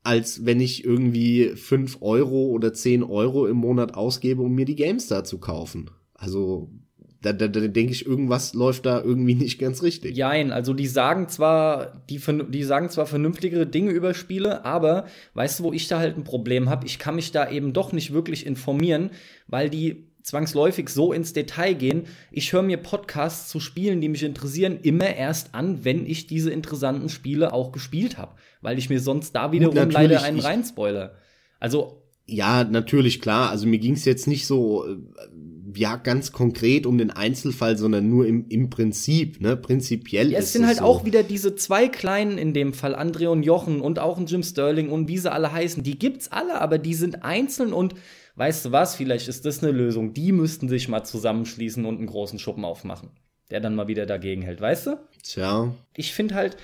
als 0.02 0.44
wenn 0.44 0.60
ich 0.60 0.84
irgendwie 0.84 1.50
fünf 1.54 1.98
Euro 2.00 2.46
oder 2.46 2.72
zehn 2.72 3.02
Euro 3.02 3.46
im 3.46 3.56
Monat 3.56 3.94
ausgebe, 3.94 4.42
um 4.42 4.54
mir 4.54 4.64
die 4.64 4.76
Games 4.76 5.06
da 5.06 5.24
zu 5.24 5.38
kaufen. 5.38 5.90
Also 6.14 6.70
da, 7.22 7.32
da, 7.32 7.46
da 7.46 7.60
denke 7.60 7.92
ich, 7.92 8.04
irgendwas 8.04 8.52
läuft 8.52 8.84
da 8.84 9.00
irgendwie 9.00 9.34
nicht 9.36 9.58
ganz 9.58 9.82
richtig. 9.82 10.16
Jein, 10.16 10.52
also 10.52 10.74
die 10.74 10.88
sagen 10.88 11.28
zwar, 11.28 12.02
die, 12.10 12.20
die 12.48 12.64
sagen 12.64 12.90
zwar 12.90 13.06
vernünftigere 13.06 13.66
Dinge 13.66 13.92
über 13.92 14.12
Spiele, 14.14 14.64
aber 14.64 15.06
weißt 15.34 15.60
du, 15.60 15.64
wo 15.64 15.72
ich 15.72 15.88
da 15.88 15.98
halt 15.98 16.16
ein 16.16 16.24
Problem 16.24 16.68
habe? 16.68 16.86
Ich 16.86 16.98
kann 16.98 17.14
mich 17.14 17.32
da 17.32 17.48
eben 17.48 17.72
doch 17.72 17.92
nicht 17.92 18.12
wirklich 18.12 18.44
informieren, 18.44 19.10
weil 19.46 19.70
die 19.70 20.08
zwangsläufig 20.22 20.88
so 20.88 21.12
ins 21.12 21.32
Detail 21.32 21.74
gehen. 21.74 22.04
Ich 22.30 22.52
höre 22.52 22.62
mir 22.62 22.76
Podcasts 22.76 23.48
zu 23.48 23.60
Spielen, 23.60 24.00
die 24.00 24.08
mich 24.08 24.22
interessieren, 24.22 24.78
immer 24.82 25.14
erst 25.16 25.54
an, 25.54 25.84
wenn 25.84 26.06
ich 26.06 26.26
diese 26.26 26.50
interessanten 26.50 27.08
Spiele 27.08 27.52
auch 27.52 27.72
gespielt 27.72 28.18
habe, 28.18 28.34
weil 28.62 28.78
ich 28.78 28.88
mir 28.88 29.00
sonst 29.00 29.32
da 29.32 29.52
wiederum 29.52 29.90
leider 29.90 30.22
einen 30.22 30.40
reinspoiler. 30.40 31.16
Also 31.60 32.02
ja, 32.26 32.64
natürlich 32.64 33.20
klar. 33.20 33.50
Also 33.50 33.66
mir 33.66 33.78
ging 33.78 33.94
es 33.94 34.04
jetzt 34.04 34.26
nicht 34.26 34.46
so 34.46 34.86
äh, 34.86 34.96
ja 35.74 35.96
ganz 35.96 36.32
konkret 36.32 36.86
um 36.86 36.96
den 36.98 37.10
Einzelfall, 37.10 37.76
sondern 37.76 38.08
nur 38.08 38.26
im, 38.26 38.46
im 38.48 38.70
Prinzip, 38.70 39.40
ne? 39.40 39.56
Prinzipiell 39.56 40.30
ja, 40.30 40.38
es 40.38 40.52
sind 40.52 40.66
halt 40.66 40.78
so. 40.78 40.84
auch 40.84 41.04
wieder 41.04 41.22
diese 41.22 41.54
zwei 41.56 41.88
kleinen 41.88 42.38
in 42.38 42.54
dem 42.54 42.72
Fall, 42.72 42.94
Andre 42.94 43.30
und 43.30 43.42
Jochen 43.42 43.80
und 43.80 43.98
auch 43.98 44.18
ein 44.18 44.26
Jim 44.26 44.42
Sterling 44.42 44.90
und 44.90 45.08
wie 45.08 45.18
sie 45.18 45.32
alle 45.32 45.52
heißen. 45.52 45.82
Die 45.82 45.98
gibt's 45.98 46.30
alle, 46.30 46.60
aber 46.60 46.78
die 46.78 46.94
sind 46.94 47.24
einzeln 47.24 47.72
und 47.72 47.94
weißt 48.36 48.66
du 48.66 48.72
was, 48.72 48.94
vielleicht 48.94 49.28
ist 49.28 49.44
das 49.44 49.62
eine 49.62 49.72
Lösung. 49.72 50.14
Die 50.14 50.32
müssten 50.32 50.68
sich 50.68 50.88
mal 50.88 51.04
zusammenschließen 51.04 51.84
und 51.84 51.98
einen 51.98 52.06
großen 52.06 52.38
Schuppen 52.38 52.64
aufmachen, 52.64 53.10
der 53.50 53.60
dann 53.60 53.74
mal 53.74 53.88
wieder 53.88 54.06
dagegen 54.06 54.42
hält, 54.42 54.60
weißt 54.60 54.86
du? 54.86 54.98
Tja. 55.22 55.74
Ich 55.96 56.14
finde 56.14 56.34
halt, 56.34 56.56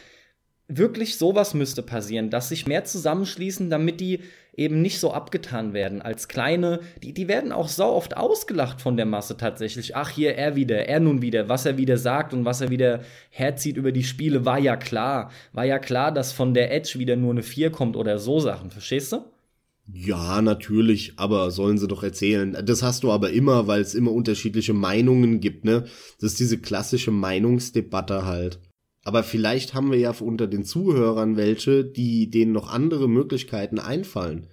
wirklich 0.68 1.16
sowas 1.16 1.54
müsste 1.54 1.82
passieren, 1.82 2.30
dass 2.30 2.50
sich 2.50 2.66
mehr 2.66 2.84
zusammenschließen, 2.84 3.70
damit 3.70 4.00
die 4.00 4.20
eben 4.54 4.82
nicht 4.82 4.98
so 4.98 5.12
abgetan 5.12 5.72
werden 5.72 6.02
als 6.02 6.28
kleine, 6.28 6.80
die, 7.02 7.14
die 7.14 7.28
werden 7.28 7.52
auch 7.52 7.68
sau 7.68 7.94
oft 7.94 8.16
ausgelacht 8.16 8.82
von 8.82 8.96
der 8.96 9.06
Masse 9.06 9.36
tatsächlich. 9.36 9.96
Ach, 9.96 10.10
hier 10.10 10.34
er 10.34 10.56
wieder, 10.56 10.86
er 10.88 11.00
nun 11.00 11.22
wieder, 11.22 11.48
was 11.48 11.64
er 11.64 11.78
wieder 11.78 11.96
sagt 11.96 12.34
und 12.34 12.44
was 12.44 12.60
er 12.60 12.68
wieder 12.68 13.00
herzieht 13.30 13.76
über 13.76 13.92
die 13.92 14.04
Spiele, 14.04 14.44
war 14.44 14.58
ja 14.58 14.76
klar. 14.76 15.30
War 15.52 15.64
ja 15.64 15.78
klar, 15.78 16.12
dass 16.12 16.32
von 16.32 16.54
der 16.54 16.74
Edge 16.74 16.98
wieder 16.98 17.16
nur 17.16 17.30
eine 17.30 17.42
4 17.42 17.70
kommt 17.70 17.96
oder 17.96 18.18
so 18.18 18.40
Sachen, 18.40 18.70
verstehst 18.70 19.12
du? 19.12 19.24
Ja, 19.90 20.42
natürlich, 20.42 21.14
aber 21.16 21.50
sollen 21.50 21.78
sie 21.78 21.88
doch 21.88 22.02
erzählen. 22.02 22.58
Das 22.62 22.82
hast 22.82 23.04
du 23.04 23.10
aber 23.10 23.30
immer, 23.30 23.68
weil 23.68 23.80
es 23.80 23.94
immer 23.94 24.12
unterschiedliche 24.12 24.74
Meinungen 24.74 25.40
gibt, 25.40 25.64
ne? 25.64 25.84
Das 26.20 26.32
ist 26.32 26.40
diese 26.40 26.58
klassische 26.58 27.10
Meinungsdebatte 27.10 28.26
halt. 28.26 28.58
Aber 29.08 29.22
vielleicht 29.22 29.72
haben 29.72 29.90
wir 29.90 29.98
ja 29.98 30.12
unter 30.20 30.46
den 30.46 30.64
Zuhörern 30.64 31.38
welche, 31.38 31.82
die 31.82 32.28
denen 32.28 32.52
noch 32.52 32.68
andere 32.68 33.08
Möglichkeiten 33.08 33.78
einfallen. 33.78 34.48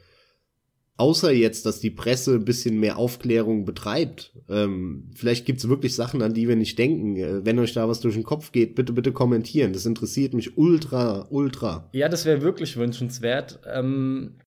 Außer 0.96 1.34
jetzt, 1.34 1.66
dass 1.66 1.82
die 1.82 1.90
Presse 1.90 2.36
ein 2.36 2.46
bisschen 2.46 2.80
mehr 2.80 2.98
Aufklärung 2.98 3.66
betreibt. 3.66 4.32
Ähm, 4.48 5.12
vielleicht 5.14 5.46
gibt's 5.46 5.68
wirklich 5.68 5.94
Sachen, 5.94 6.22
an 6.22 6.34
die 6.34 6.48
wir 6.48 6.56
nicht 6.56 6.80
denken. 6.80 7.18
Äh, 7.18 7.46
wenn 7.46 7.60
euch 7.60 7.74
da 7.74 7.90
was 7.90 8.00
durch 8.00 8.14
den 8.14 8.24
Kopf 8.24 8.54
geht, 8.54 8.76
bitte, 8.76 8.94
bitte 8.94 9.12
kommentieren. 9.12 9.74
Das 9.74 9.86
interessiert 9.86 10.34
mich 10.34 10.58
ultra, 10.58 11.28
ultra. 11.30 11.90
Ja, 11.92 12.08
das 12.08 12.24
wäre 12.24 12.42
wirklich 12.42 12.78
wünschenswert. 12.78 13.60
Ähm, 13.70 14.40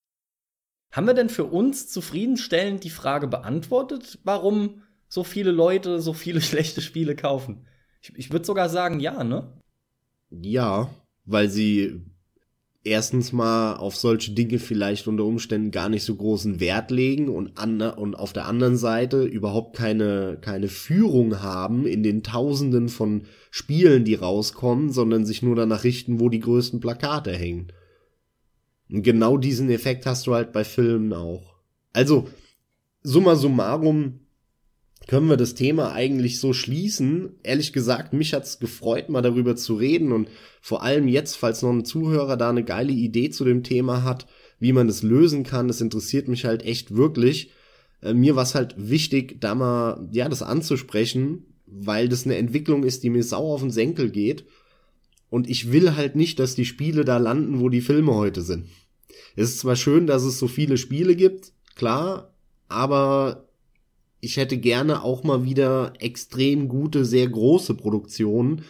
haben 0.90 1.06
wir 1.06 1.12
denn 1.12 1.28
für 1.28 1.44
uns 1.44 1.86
zufriedenstellend 1.86 2.82
die 2.82 2.88
Frage 2.88 3.28
beantwortet, 3.28 4.20
warum 4.24 4.84
so 5.06 5.22
viele 5.22 5.50
Leute 5.50 6.00
so 6.00 6.14
viele 6.14 6.40
schlechte 6.40 6.80
Spiele 6.80 7.14
kaufen? 7.14 7.66
Ich, 8.00 8.14
ich 8.16 8.32
würde 8.32 8.46
sogar 8.46 8.70
sagen, 8.70 9.00
ja, 9.00 9.22
ne? 9.22 9.52
Ja, 10.30 10.90
weil 11.24 11.48
sie 11.48 12.00
erstens 12.84 13.32
mal 13.32 13.74
auf 13.76 13.96
solche 13.96 14.32
Dinge 14.32 14.58
vielleicht 14.58 15.08
unter 15.08 15.24
Umständen 15.24 15.70
gar 15.70 15.88
nicht 15.88 16.04
so 16.04 16.14
großen 16.14 16.60
Wert 16.60 16.90
legen 16.90 17.28
und, 17.28 17.58
an, 17.58 17.80
und 17.80 18.14
auf 18.14 18.32
der 18.32 18.46
anderen 18.46 18.76
Seite 18.76 19.24
überhaupt 19.24 19.76
keine, 19.76 20.38
keine 20.40 20.68
Führung 20.68 21.42
haben 21.42 21.86
in 21.86 22.02
den 22.02 22.22
Tausenden 22.22 22.88
von 22.88 23.24
Spielen, 23.50 24.04
die 24.04 24.14
rauskommen, 24.14 24.90
sondern 24.90 25.26
sich 25.26 25.42
nur 25.42 25.56
danach 25.56 25.84
richten, 25.84 26.20
wo 26.20 26.28
die 26.28 26.40
größten 26.40 26.80
Plakate 26.80 27.32
hängen. 27.32 27.72
Und 28.90 29.02
genau 29.02 29.36
diesen 29.36 29.70
Effekt 29.70 30.06
hast 30.06 30.26
du 30.26 30.34
halt 30.34 30.52
bei 30.52 30.64
Filmen 30.64 31.12
auch. 31.12 31.56
Also, 31.92 32.28
summa 33.02 33.36
summarum, 33.36 34.20
können 35.08 35.28
wir 35.28 35.38
das 35.38 35.54
Thema 35.54 35.92
eigentlich 35.92 36.38
so 36.38 36.52
schließen. 36.52 37.30
Ehrlich 37.42 37.72
gesagt, 37.72 38.12
mich 38.12 38.34
hat's 38.34 38.60
gefreut, 38.60 39.08
mal 39.08 39.22
darüber 39.22 39.56
zu 39.56 39.74
reden 39.74 40.12
und 40.12 40.28
vor 40.60 40.82
allem 40.82 41.08
jetzt, 41.08 41.36
falls 41.36 41.62
noch 41.62 41.70
ein 41.70 41.86
Zuhörer 41.86 42.36
da 42.36 42.50
eine 42.50 42.62
geile 42.62 42.92
Idee 42.92 43.30
zu 43.30 43.44
dem 43.44 43.62
Thema 43.62 44.04
hat, 44.04 44.26
wie 44.60 44.74
man 44.74 44.86
das 44.86 45.02
lösen 45.02 45.44
kann, 45.44 45.66
das 45.66 45.80
interessiert 45.80 46.28
mich 46.28 46.44
halt 46.44 46.62
echt 46.62 46.94
wirklich. 46.94 47.50
Äh, 48.02 48.12
mir 48.12 48.36
war 48.36 48.42
es 48.42 48.54
halt 48.54 48.74
wichtig, 48.76 49.40
da 49.40 49.54
mal, 49.54 50.06
ja, 50.12 50.28
das 50.28 50.42
anzusprechen, 50.42 51.46
weil 51.64 52.10
das 52.10 52.26
eine 52.26 52.36
Entwicklung 52.36 52.84
ist, 52.84 53.02
die 53.02 53.10
mir 53.10 53.22
sau 53.22 53.54
auf 53.54 53.62
den 53.62 53.70
Senkel 53.70 54.10
geht. 54.10 54.44
Und 55.30 55.48
ich 55.48 55.72
will 55.72 55.96
halt 55.96 56.16
nicht, 56.16 56.38
dass 56.38 56.54
die 56.54 56.66
Spiele 56.66 57.06
da 57.06 57.16
landen, 57.16 57.60
wo 57.60 57.70
die 57.70 57.80
Filme 57.80 58.14
heute 58.14 58.42
sind. 58.42 58.66
Es 59.36 59.48
ist 59.50 59.60
zwar 59.60 59.76
schön, 59.76 60.06
dass 60.06 60.24
es 60.24 60.38
so 60.38 60.48
viele 60.48 60.76
Spiele 60.76 61.16
gibt, 61.16 61.52
klar, 61.76 62.34
aber 62.68 63.47
ich 64.20 64.36
hätte 64.36 64.58
gerne 64.58 65.02
auch 65.02 65.22
mal 65.22 65.44
wieder 65.44 65.92
extrem 66.00 66.68
gute, 66.68 67.04
sehr 67.04 67.28
große 67.28 67.74
Produktionen. 67.74 68.64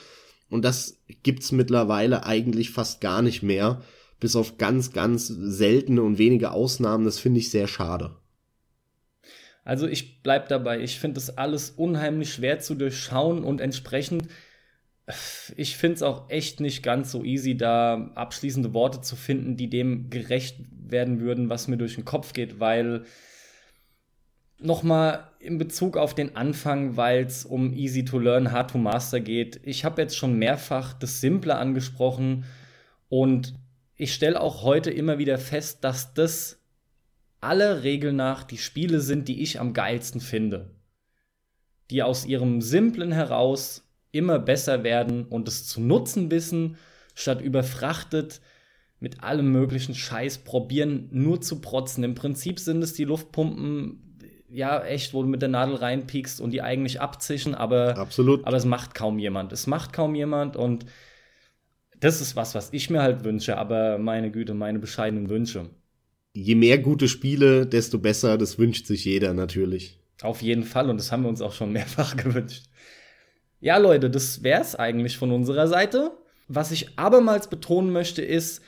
Und 0.50 0.64
das 0.64 1.02
gibt's 1.22 1.52
mittlerweile 1.52 2.24
eigentlich 2.24 2.70
fast 2.70 3.00
gar 3.00 3.22
nicht 3.22 3.42
mehr. 3.42 3.82
Bis 4.20 4.34
auf 4.36 4.58
ganz, 4.58 4.92
ganz 4.92 5.28
seltene 5.28 6.02
und 6.02 6.18
wenige 6.18 6.50
Ausnahmen. 6.50 7.04
Das 7.04 7.18
finde 7.18 7.40
ich 7.40 7.50
sehr 7.50 7.68
schade. 7.68 8.16
Also 9.64 9.86
ich 9.86 10.22
bleib 10.22 10.48
dabei. 10.48 10.80
Ich 10.80 10.98
finde 10.98 11.14
das 11.14 11.36
alles 11.36 11.70
unheimlich 11.70 12.32
schwer 12.32 12.58
zu 12.58 12.74
durchschauen 12.74 13.44
und 13.44 13.60
entsprechend, 13.60 14.24
ich 15.56 15.76
finde 15.76 15.96
es 15.96 16.02
auch 16.02 16.30
echt 16.30 16.60
nicht 16.60 16.82
ganz 16.82 17.12
so 17.12 17.22
easy, 17.22 17.56
da 17.56 18.10
abschließende 18.14 18.74
Worte 18.74 19.02
zu 19.02 19.14
finden, 19.14 19.56
die 19.56 19.70
dem 19.70 20.10
gerecht 20.10 20.56
werden 20.70 21.20
würden, 21.20 21.48
was 21.48 21.68
mir 21.68 21.76
durch 21.76 21.94
den 21.94 22.06
Kopf 22.06 22.32
geht, 22.32 22.60
weil 22.60 23.04
nochmal 24.60 25.30
in 25.38 25.58
Bezug 25.58 25.96
auf 25.96 26.14
den 26.14 26.36
Anfang, 26.36 26.96
weil 26.96 27.24
es 27.24 27.44
um 27.44 27.72
Easy 27.72 28.04
to 28.04 28.18
Learn, 28.18 28.52
Hard 28.52 28.72
to 28.72 28.78
Master 28.78 29.20
geht. 29.20 29.60
Ich 29.62 29.84
habe 29.84 30.02
jetzt 30.02 30.16
schon 30.16 30.38
mehrfach 30.38 30.94
das 30.94 31.20
Simple 31.20 31.54
angesprochen 31.54 32.44
und 33.08 33.54
ich 33.96 34.14
stelle 34.14 34.40
auch 34.40 34.62
heute 34.62 34.90
immer 34.90 35.18
wieder 35.18 35.38
fest, 35.38 35.84
dass 35.84 36.14
das 36.14 36.60
aller 37.40 37.82
Regel 37.82 38.12
nach 38.12 38.44
die 38.44 38.58
Spiele 38.58 39.00
sind, 39.00 39.28
die 39.28 39.42
ich 39.42 39.60
am 39.60 39.72
geilsten 39.72 40.20
finde. 40.20 40.70
Die 41.90 42.02
aus 42.02 42.26
ihrem 42.26 42.60
Simplen 42.60 43.12
heraus 43.12 43.84
immer 44.10 44.38
besser 44.38 44.82
werden 44.84 45.24
und 45.24 45.48
es 45.48 45.66
zu 45.66 45.80
nutzen 45.80 46.30
wissen, 46.30 46.76
statt 47.14 47.40
überfrachtet 47.40 48.40
mit 49.00 49.22
allem 49.22 49.52
möglichen 49.52 49.94
Scheiß 49.94 50.38
probieren, 50.38 51.08
nur 51.12 51.40
zu 51.40 51.60
protzen. 51.60 52.02
Im 52.02 52.14
Prinzip 52.14 52.58
sind 52.58 52.82
es 52.82 52.94
die 52.94 53.04
Luftpumpen 53.04 54.07
ja, 54.50 54.82
echt, 54.84 55.14
wo 55.14 55.22
du 55.22 55.28
mit 55.28 55.42
der 55.42 55.48
Nadel 55.48 55.76
reinpiekst 55.76 56.40
und 56.40 56.52
die 56.52 56.62
eigentlich 56.62 57.00
abzischen, 57.00 57.54
aber, 57.54 57.96
Absolut. 57.96 58.46
aber 58.46 58.56
es 58.56 58.64
macht 58.64 58.94
kaum 58.94 59.18
jemand. 59.18 59.52
Es 59.52 59.66
macht 59.66 59.92
kaum 59.92 60.14
jemand 60.14 60.56
und 60.56 60.86
das 62.00 62.20
ist 62.20 62.36
was, 62.36 62.54
was 62.54 62.72
ich 62.72 62.90
mir 62.90 63.02
halt 63.02 63.24
wünsche, 63.24 63.58
aber 63.58 63.98
meine 63.98 64.30
Güte, 64.30 64.54
meine 64.54 64.78
bescheidenen 64.78 65.28
Wünsche. 65.28 65.70
Je 66.32 66.54
mehr 66.54 66.78
gute 66.78 67.08
Spiele, 67.08 67.66
desto 67.66 67.98
besser, 67.98 68.38
das 68.38 68.58
wünscht 68.58 68.86
sich 68.86 69.04
jeder 69.04 69.34
natürlich. 69.34 69.98
Auf 70.22 70.42
jeden 70.42 70.64
Fall 70.64 70.88
und 70.90 70.98
das 70.98 71.12
haben 71.12 71.22
wir 71.22 71.28
uns 71.28 71.42
auch 71.42 71.52
schon 71.52 71.72
mehrfach 71.72 72.16
gewünscht. 72.16 72.64
Ja, 73.60 73.76
Leute, 73.76 74.08
das 74.08 74.42
wär's 74.42 74.76
eigentlich 74.76 75.18
von 75.18 75.32
unserer 75.32 75.66
Seite. 75.66 76.12
Was 76.46 76.70
ich 76.70 76.98
abermals 76.98 77.50
betonen 77.50 77.90
möchte, 77.92 78.22
ist, 78.22 78.62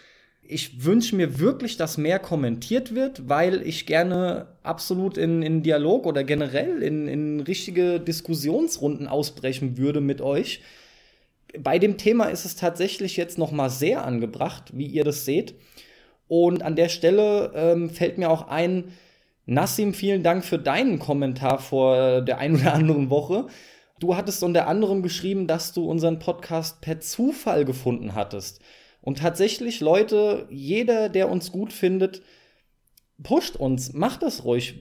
ich 0.51 0.85
wünsche 0.85 1.15
mir 1.15 1.39
wirklich, 1.39 1.77
dass 1.77 1.97
mehr 1.97 2.19
kommentiert 2.19 2.95
wird, 2.95 3.29
weil 3.29 3.63
ich 3.67 3.87
gerne 3.87 4.49
absolut 4.63 5.17
in, 5.17 5.43
in 5.43 5.63
Dialog 5.63 6.07
oder 6.07 6.25
generell 6.25 6.83
in, 6.83 7.07
in 7.07 7.41
richtige 7.41 8.01
Diskussionsrunden 8.01 9.07
ausbrechen 9.07 9.79
würde 9.79 10.01
mit 10.01 10.21
euch. 10.21 10.63
Bei 11.59 11.79
dem 11.79 11.99
Thema 11.99 12.25
ist 12.25 12.45
es 12.45 12.57
tatsächlich 12.57 13.17
jetzt 13.17 13.39
noch 13.39 13.53
mal 13.53 13.71
sehr 13.71 14.05
angebracht, 14.05 14.73
wie 14.73 14.87
ihr 14.87 15.05
das 15.05 15.25
seht. 15.25 15.55
Und 16.27 16.63
an 16.63 16.77
der 16.77 16.89
Stelle 16.89 17.53
ähm, 17.55 17.91
fällt 17.91 18.19
mir 18.19 18.31
auch 18.31 18.49
ein, 18.49 18.93
Nassim, 19.47 19.95
vielen 19.95 20.23
Dank 20.23 20.45
für 20.45 20.59
deinen 20.59 20.99
Kommentar 20.99 21.59
vor 21.59 22.23
der 22.23 22.39
ein 22.39 22.55
oder 22.57 22.75
anderen 22.75 23.11
Woche. 23.11 23.47
Du 23.99 24.17
hattest 24.17 24.43
unter 24.43 24.67
anderem 24.67 25.03
geschrieben, 25.03 25.47
dass 25.47 25.73
du 25.73 25.89
unseren 25.89 26.19
Podcast 26.19 26.81
per 26.81 27.01
Zufall 27.01 27.65
gefunden 27.65 28.15
hattest. 28.15 28.61
Und 29.01 29.19
tatsächlich, 29.19 29.81
Leute, 29.81 30.47
jeder, 30.51 31.09
der 31.09 31.31
uns 31.31 31.53
gut 31.53 31.73
findet, 31.73 32.23
pusht 33.23 33.57
uns, 33.57 33.93
macht 33.93 34.23
das 34.23 34.45
ruhig. 34.45 34.75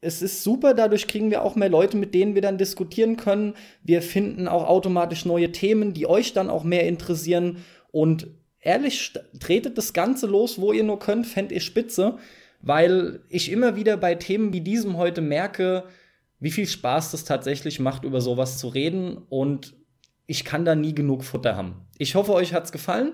Es 0.00 0.22
ist 0.22 0.42
super, 0.42 0.74
dadurch 0.74 1.06
kriegen 1.06 1.30
wir 1.30 1.42
auch 1.42 1.56
mehr 1.56 1.68
Leute, 1.68 1.96
mit 1.96 2.14
denen 2.14 2.34
wir 2.34 2.42
dann 2.42 2.58
diskutieren 2.58 3.16
können. 3.16 3.54
Wir 3.82 4.02
finden 4.02 4.46
auch 4.46 4.66
automatisch 4.68 5.24
neue 5.24 5.52
Themen, 5.52 5.94
die 5.94 6.06
euch 6.06 6.32
dann 6.32 6.50
auch 6.50 6.64
mehr 6.64 6.86
interessieren. 6.86 7.64
Und 7.90 8.28
ehrlich, 8.60 9.12
tretet 9.40 9.78
das 9.78 9.92
Ganze 9.92 10.26
los, 10.26 10.60
wo 10.60 10.72
ihr 10.72 10.84
nur 10.84 10.98
könnt, 10.98 11.26
fände 11.26 11.54
ich 11.54 11.64
spitze, 11.64 12.18
weil 12.60 13.20
ich 13.28 13.50
immer 13.50 13.76
wieder 13.76 13.96
bei 13.96 14.14
Themen 14.14 14.52
wie 14.52 14.60
diesem 14.60 14.96
heute 14.96 15.20
merke, 15.20 15.84
wie 16.40 16.50
viel 16.50 16.66
Spaß 16.66 17.12
das 17.12 17.24
tatsächlich 17.24 17.80
macht, 17.80 18.04
über 18.04 18.20
sowas 18.20 18.58
zu 18.58 18.68
reden. 18.68 19.16
Und 19.28 19.74
ich 20.26 20.44
kann 20.44 20.64
da 20.64 20.74
nie 20.74 20.94
genug 20.94 21.24
Futter 21.24 21.56
haben. 21.56 21.86
Ich 21.98 22.14
hoffe, 22.14 22.34
euch 22.34 22.52
hat's 22.52 22.72
gefallen. 22.72 23.12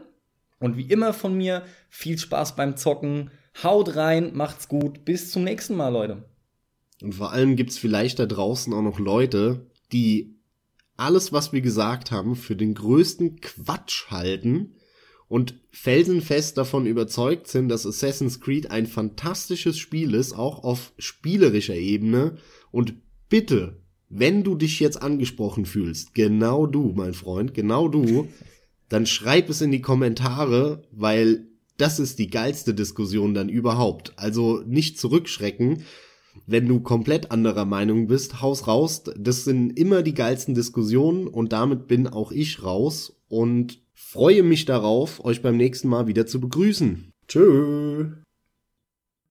Und 0.62 0.76
wie 0.76 0.84
immer 0.84 1.12
von 1.12 1.36
mir, 1.36 1.64
viel 1.90 2.16
Spaß 2.16 2.54
beim 2.54 2.76
Zocken. 2.76 3.30
Haut 3.62 3.96
rein, 3.96 4.30
macht's 4.34 4.68
gut. 4.68 5.04
Bis 5.04 5.32
zum 5.32 5.42
nächsten 5.42 5.74
Mal, 5.74 5.88
Leute. 5.88 6.24
Und 7.02 7.16
vor 7.16 7.32
allem 7.32 7.56
gibt's 7.56 7.78
vielleicht 7.78 8.20
da 8.20 8.26
draußen 8.26 8.72
auch 8.72 8.82
noch 8.82 9.00
Leute, 9.00 9.66
die 9.92 10.36
alles, 10.96 11.32
was 11.32 11.52
wir 11.52 11.62
gesagt 11.62 12.12
haben, 12.12 12.36
für 12.36 12.54
den 12.54 12.74
größten 12.74 13.40
Quatsch 13.40 14.10
halten 14.10 14.76
und 15.26 15.54
felsenfest 15.72 16.56
davon 16.56 16.86
überzeugt 16.86 17.48
sind, 17.48 17.68
dass 17.68 17.84
Assassin's 17.84 18.40
Creed 18.40 18.70
ein 18.70 18.86
fantastisches 18.86 19.78
Spiel 19.78 20.14
ist, 20.14 20.32
auch 20.32 20.62
auf 20.62 20.92
spielerischer 20.96 21.74
Ebene. 21.74 22.36
Und 22.70 22.94
bitte, 23.28 23.82
wenn 24.08 24.44
du 24.44 24.54
dich 24.54 24.78
jetzt 24.78 25.02
angesprochen 25.02 25.66
fühlst, 25.66 26.14
genau 26.14 26.66
du, 26.66 26.92
mein 26.94 27.14
Freund, 27.14 27.52
genau 27.52 27.88
du, 27.88 28.28
dann 28.92 29.06
schreib 29.06 29.48
es 29.48 29.62
in 29.62 29.70
die 29.70 29.80
Kommentare, 29.80 30.82
weil 30.90 31.46
das 31.78 31.98
ist 31.98 32.18
die 32.18 32.28
geilste 32.28 32.74
Diskussion 32.74 33.32
dann 33.32 33.48
überhaupt. 33.48 34.12
Also 34.16 34.62
nicht 34.66 35.00
zurückschrecken, 35.00 35.84
wenn 36.46 36.68
du 36.68 36.80
komplett 36.80 37.30
anderer 37.30 37.64
Meinung 37.64 38.06
bist, 38.06 38.42
haus 38.42 38.66
raus. 38.66 39.04
Das 39.16 39.44
sind 39.44 39.78
immer 39.78 40.02
die 40.02 40.12
geilsten 40.12 40.54
Diskussionen 40.54 41.26
und 41.26 41.54
damit 41.54 41.88
bin 41.88 42.06
auch 42.06 42.32
ich 42.32 42.62
raus 42.62 43.16
und 43.28 43.80
freue 43.94 44.42
mich 44.42 44.66
darauf, 44.66 45.24
euch 45.24 45.40
beim 45.40 45.56
nächsten 45.56 45.88
Mal 45.88 46.06
wieder 46.06 46.26
zu 46.26 46.38
begrüßen. 46.38 47.12
Tschö. 47.28 48.21